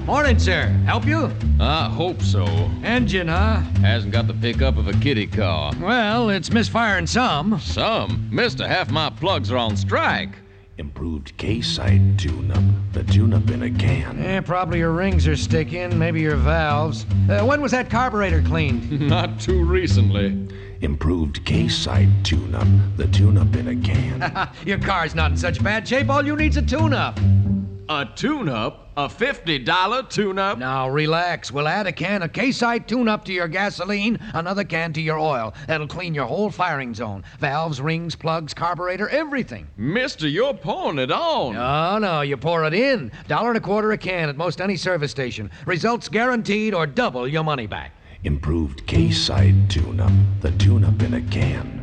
Morning, 0.05 0.39
sir. 0.39 0.65
Help 0.85 1.05
you? 1.05 1.31
I 1.59 1.85
hope 1.89 2.21
so. 2.23 2.45
Engine, 2.83 3.27
huh? 3.27 3.59
Hasn't 3.81 4.11
got 4.11 4.25
the 4.25 4.33
pickup 4.33 4.77
of 4.77 4.87
a 4.87 4.93
kitty 4.93 5.27
car. 5.27 5.73
Well, 5.79 6.31
it's 6.31 6.51
misfiring 6.51 7.05
some. 7.05 7.59
Some? 7.59 8.27
Mister, 8.31 8.67
half 8.67 8.89
my 8.89 9.11
plugs 9.11 9.51
are 9.51 9.57
on 9.57 9.77
strike. 9.77 10.31
Improved 10.79 11.37
Casite 11.37 12.17
tune 12.17 12.51
up, 12.51 12.63
the 12.93 13.03
tune 13.03 13.31
up 13.33 13.47
in 13.51 13.61
a 13.61 13.69
can. 13.69 14.19
Eh, 14.23 14.41
probably 14.41 14.79
your 14.79 14.91
rings 14.91 15.27
are 15.27 15.37
sticking, 15.37 15.97
maybe 15.99 16.19
your 16.19 16.35
valves. 16.35 17.05
Uh, 17.29 17.45
when 17.45 17.61
was 17.61 17.71
that 17.71 17.91
carburetor 17.91 18.41
cleaned? 18.41 18.99
Not 19.07 19.39
too 19.39 19.63
recently. 19.63 20.47
Improved 20.81 21.45
Casite 21.45 22.23
tune 22.23 22.55
up, 22.55 22.67
the 22.97 23.05
tune 23.07 23.37
up 23.37 23.55
in 23.55 23.67
a 23.67 23.75
can. 23.75 24.49
your 24.65 24.79
car's 24.79 25.13
not 25.13 25.31
in 25.31 25.37
such 25.37 25.63
bad 25.63 25.87
shape. 25.87 26.09
All 26.09 26.25
you 26.25 26.35
need's 26.35 26.57
a 26.57 26.61
tune-up. 26.61 27.19
A 27.87 28.09
tune-up? 28.15 28.89
A 28.97 29.07
$50 29.07 30.09
tune-up? 30.09 30.57
Now, 30.57 30.89
relax. 30.89 31.51
We'll 31.51 31.67
add 31.67 31.85
a 31.85 31.91
can 31.91 32.23
of 32.23 32.31
Casite 32.31 32.87
tune-up 32.87 33.25
to 33.25 33.33
your 33.33 33.47
gasoline, 33.47 34.17
another 34.33 34.63
can 34.63 34.91
to 34.93 35.01
your 35.01 35.19
oil. 35.19 35.53
That'll 35.67 35.87
clean 35.87 36.15
your 36.15 36.25
whole 36.25 36.49
firing 36.49 36.95
zone. 36.95 37.23
Valves, 37.39 37.79
rings, 37.79 38.15
plugs, 38.15 38.55
carburetor, 38.55 39.07
everything. 39.09 39.67
Mister, 39.77 40.27
you're 40.27 40.55
pouring 40.55 40.97
it 40.97 41.11
on. 41.11 41.53
No, 41.53 41.99
no, 41.99 42.21
you 42.21 42.37
pour 42.37 42.65
it 42.65 42.73
in. 42.73 43.11
Dollar 43.27 43.49
and 43.49 43.57
a 43.57 43.61
quarter 43.61 43.91
a 43.91 43.97
can 43.99 44.29
at 44.29 44.35
most 44.35 44.59
any 44.59 44.77
service 44.77 45.11
station. 45.11 45.51
Results 45.67 46.09
guaranteed 46.09 46.73
or 46.73 46.87
double 46.87 47.27
your 47.27 47.43
money 47.43 47.67
back. 47.67 47.93
Improved 48.23 48.85
Casite 48.85 49.67
tune 49.67 49.99
up, 49.99 50.11
the 50.41 50.51
tune 50.51 50.83
up 50.83 51.01
in 51.01 51.15
a 51.15 51.21
can. 51.21 51.79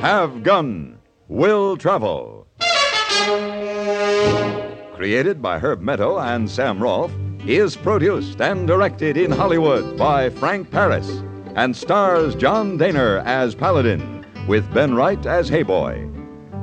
Have 0.00 0.42
Gun 0.42 0.98
Will 1.28 1.76
Travel. 1.76 2.46
Created 4.94 5.42
by 5.42 5.58
Herb 5.58 5.82
Meadow 5.82 6.18
and 6.18 6.50
Sam 6.50 6.82
Rolfe, 6.82 7.12
is 7.46 7.76
produced 7.76 8.40
and 8.40 8.66
directed 8.66 9.18
in 9.18 9.30
Hollywood 9.30 9.98
by 9.98 10.30
Frank 10.30 10.70
Paris 10.70 11.22
and 11.56 11.74
stars 11.74 12.34
John 12.34 12.78
Dehner 12.78 13.24
as 13.24 13.54
Paladin 13.54 14.24
with 14.46 14.72
Ben 14.72 14.94
Wright 14.94 15.24
as 15.26 15.48
Hey 15.48 15.62
Boy. 15.62 16.08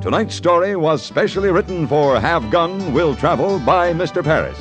Tonight's 0.00 0.36
story 0.36 0.76
was 0.76 1.02
specially 1.02 1.50
written 1.50 1.88
for 1.88 2.20
Have 2.20 2.48
Gun 2.50 2.92
Will 2.92 3.16
Travel 3.16 3.58
by 3.58 3.92
Mr. 3.92 4.22
Paris. 4.22 4.58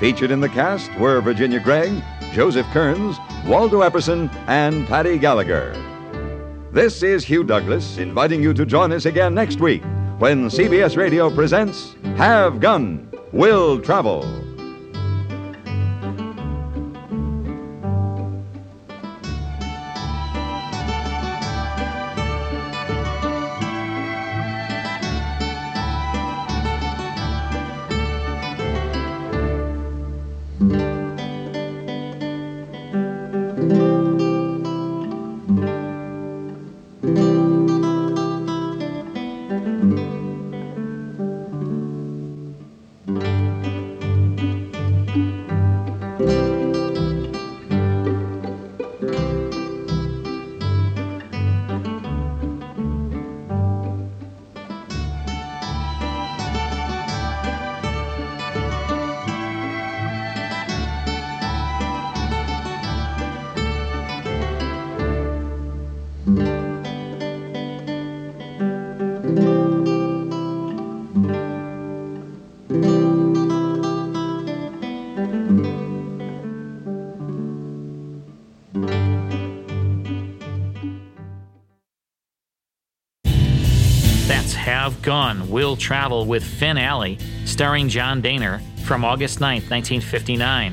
Featured 0.00 0.30
in 0.30 0.40
the 0.40 0.48
cast 0.48 0.90
were 0.98 1.20
Virginia 1.20 1.60
Gregg, 1.60 2.02
Joseph 2.32 2.66
Kearns, 2.68 3.18
Waldo 3.44 3.80
Epperson, 3.80 4.32
and 4.46 4.86
Patty 4.86 5.18
Gallagher. 5.18 5.74
This 6.72 7.02
is 7.02 7.24
Hugh 7.24 7.44
Douglas 7.44 7.98
inviting 7.98 8.42
you 8.42 8.54
to 8.54 8.64
join 8.64 8.90
us 8.92 9.04
again 9.04 9.34
next 9.34 9.60
week 9.60 9.82
when 10.18 10.48
CBS 10.48 10.96
Radio 10.96 11.28
presents 11.28 11.94
Have 12.16 12.60
Gun, 12.60 13.10
Will 13.32 13.80
Travel. 13.80 14.47
Have 84.88 85.02
Gun, 85.02 85.50
Will 85.50 85.76
Travel 85.76 86.24
with 86.24 86.42
Finn 86.42 86.78
Alley, 86.78 87.18
starring 87.44 87.90
John 87.90 88.22
Dehner, 88.22 88.62
from 88.84 89.04
August 89.04 89.38
9, 89.38 89.56
1959. 89.68 90.72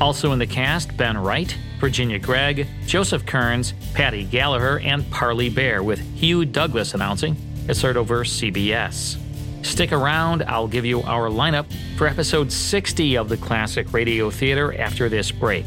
Also 0.00 0.32
in 0.32 0.38
the 0.38 0.46
cast, 0.46 0.96
Ben 0.96 1.18
Wright, 1.18 1.54
Virginia 1.78 2.18
Gregg, 2.18 2.66
Joseph 2.86 3.26
Kearns, 3.26 3.74
Patty 3.92 4.24
Gallagher, 4.24 4.78
and 4.78 5.08
Parley 5.10 5.50
Baer, 5.50 5.82
with 5.82 5.98
Hugh 5.98 6.46
Douglas 6.46 6.94
announcing. 6.94 7.36
It's 7.68 7.82
heard 7.82 7.98
over 7.98 8.24
CBS. 8.24 9.18
Stick 9.62 9.92
around, 9.92 10.42
I'll 10.44 10.66
give 10.66 10.86
you 10.86 11.02
our 11.02 11.28
lineup 11.28 11.70
for 11.98 12.06
episode 12.06 12.50
60 12.50 13.18
of 13.18 13.28
the 13.28 13.36
Classic 13.36 13.92
Radio 13.92 14.30
Theater 14.30 14.74
after 14.80 15.10
this 15.10 15.30
break. 15.30 15.66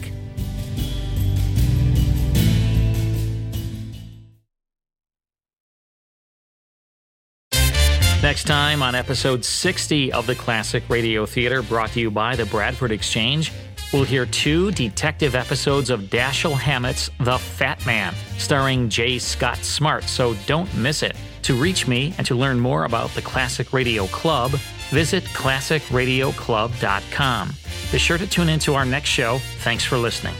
Next 8.33 8.47
time 8.47 8.81
on 8.81 8.95
episode 8.95 9.45
60 9.45 10.11
of 10.11 10.25
the 10.25 10.33
Classic 10.33 10.81
Radio 10.89 11.27
Theater, 11.27 11.61
brought 11.61 11.91
to 11.91 11.99
you 11.99 12.09
by 12.09 12.35
the 12.35 12.47
Bradford 12.47 12.91
Exchange, 12.91 13.51
We'll 13.93 14.05
hear 14.05 14.25
two 14.25 14.71
detective 14.71 15.35
episodes 15.35 15.91
of 15.91 16.05
Dashiell 16.05 16.57
Hammett's 16.57 17.11
The 17.19 17.37
Fat 17.37 17.85
Man, 17.85 18.15
starring 18.39 18.89
J. 18.89 19.19
Scott 19.19 19.59
Smart, 19.59 20.05
so 20.05 20.33
don't 20.47 20.75
miss 20.75 21.03
it. 21.03 21.15
To 21.43 21.53
reach 21.53 21.87
me 21.87 22.15
and 22.17 22.25
to 22.25 22.33
learn 22.33 22.59
more 22.59 22.85
about 22.85 23.11
the 23.11 23.21
Classic 23.21 23.71
Radio 23.71 24.07
Club, 24.07 24.49
visit 24.89 25.23
classicradioclub.com. 25.25 27.53
Be 27.91 27.99
sure 27.99 28.17
to 28.17 28.25
tune 28.25 28.49
into 28.49 28.73
our 28.73 28.85
next 28.85 29.09
show. 29.09 29.37
Thanks 29.59 29.83
for 29.83 29.97
listening. 29.97 30.33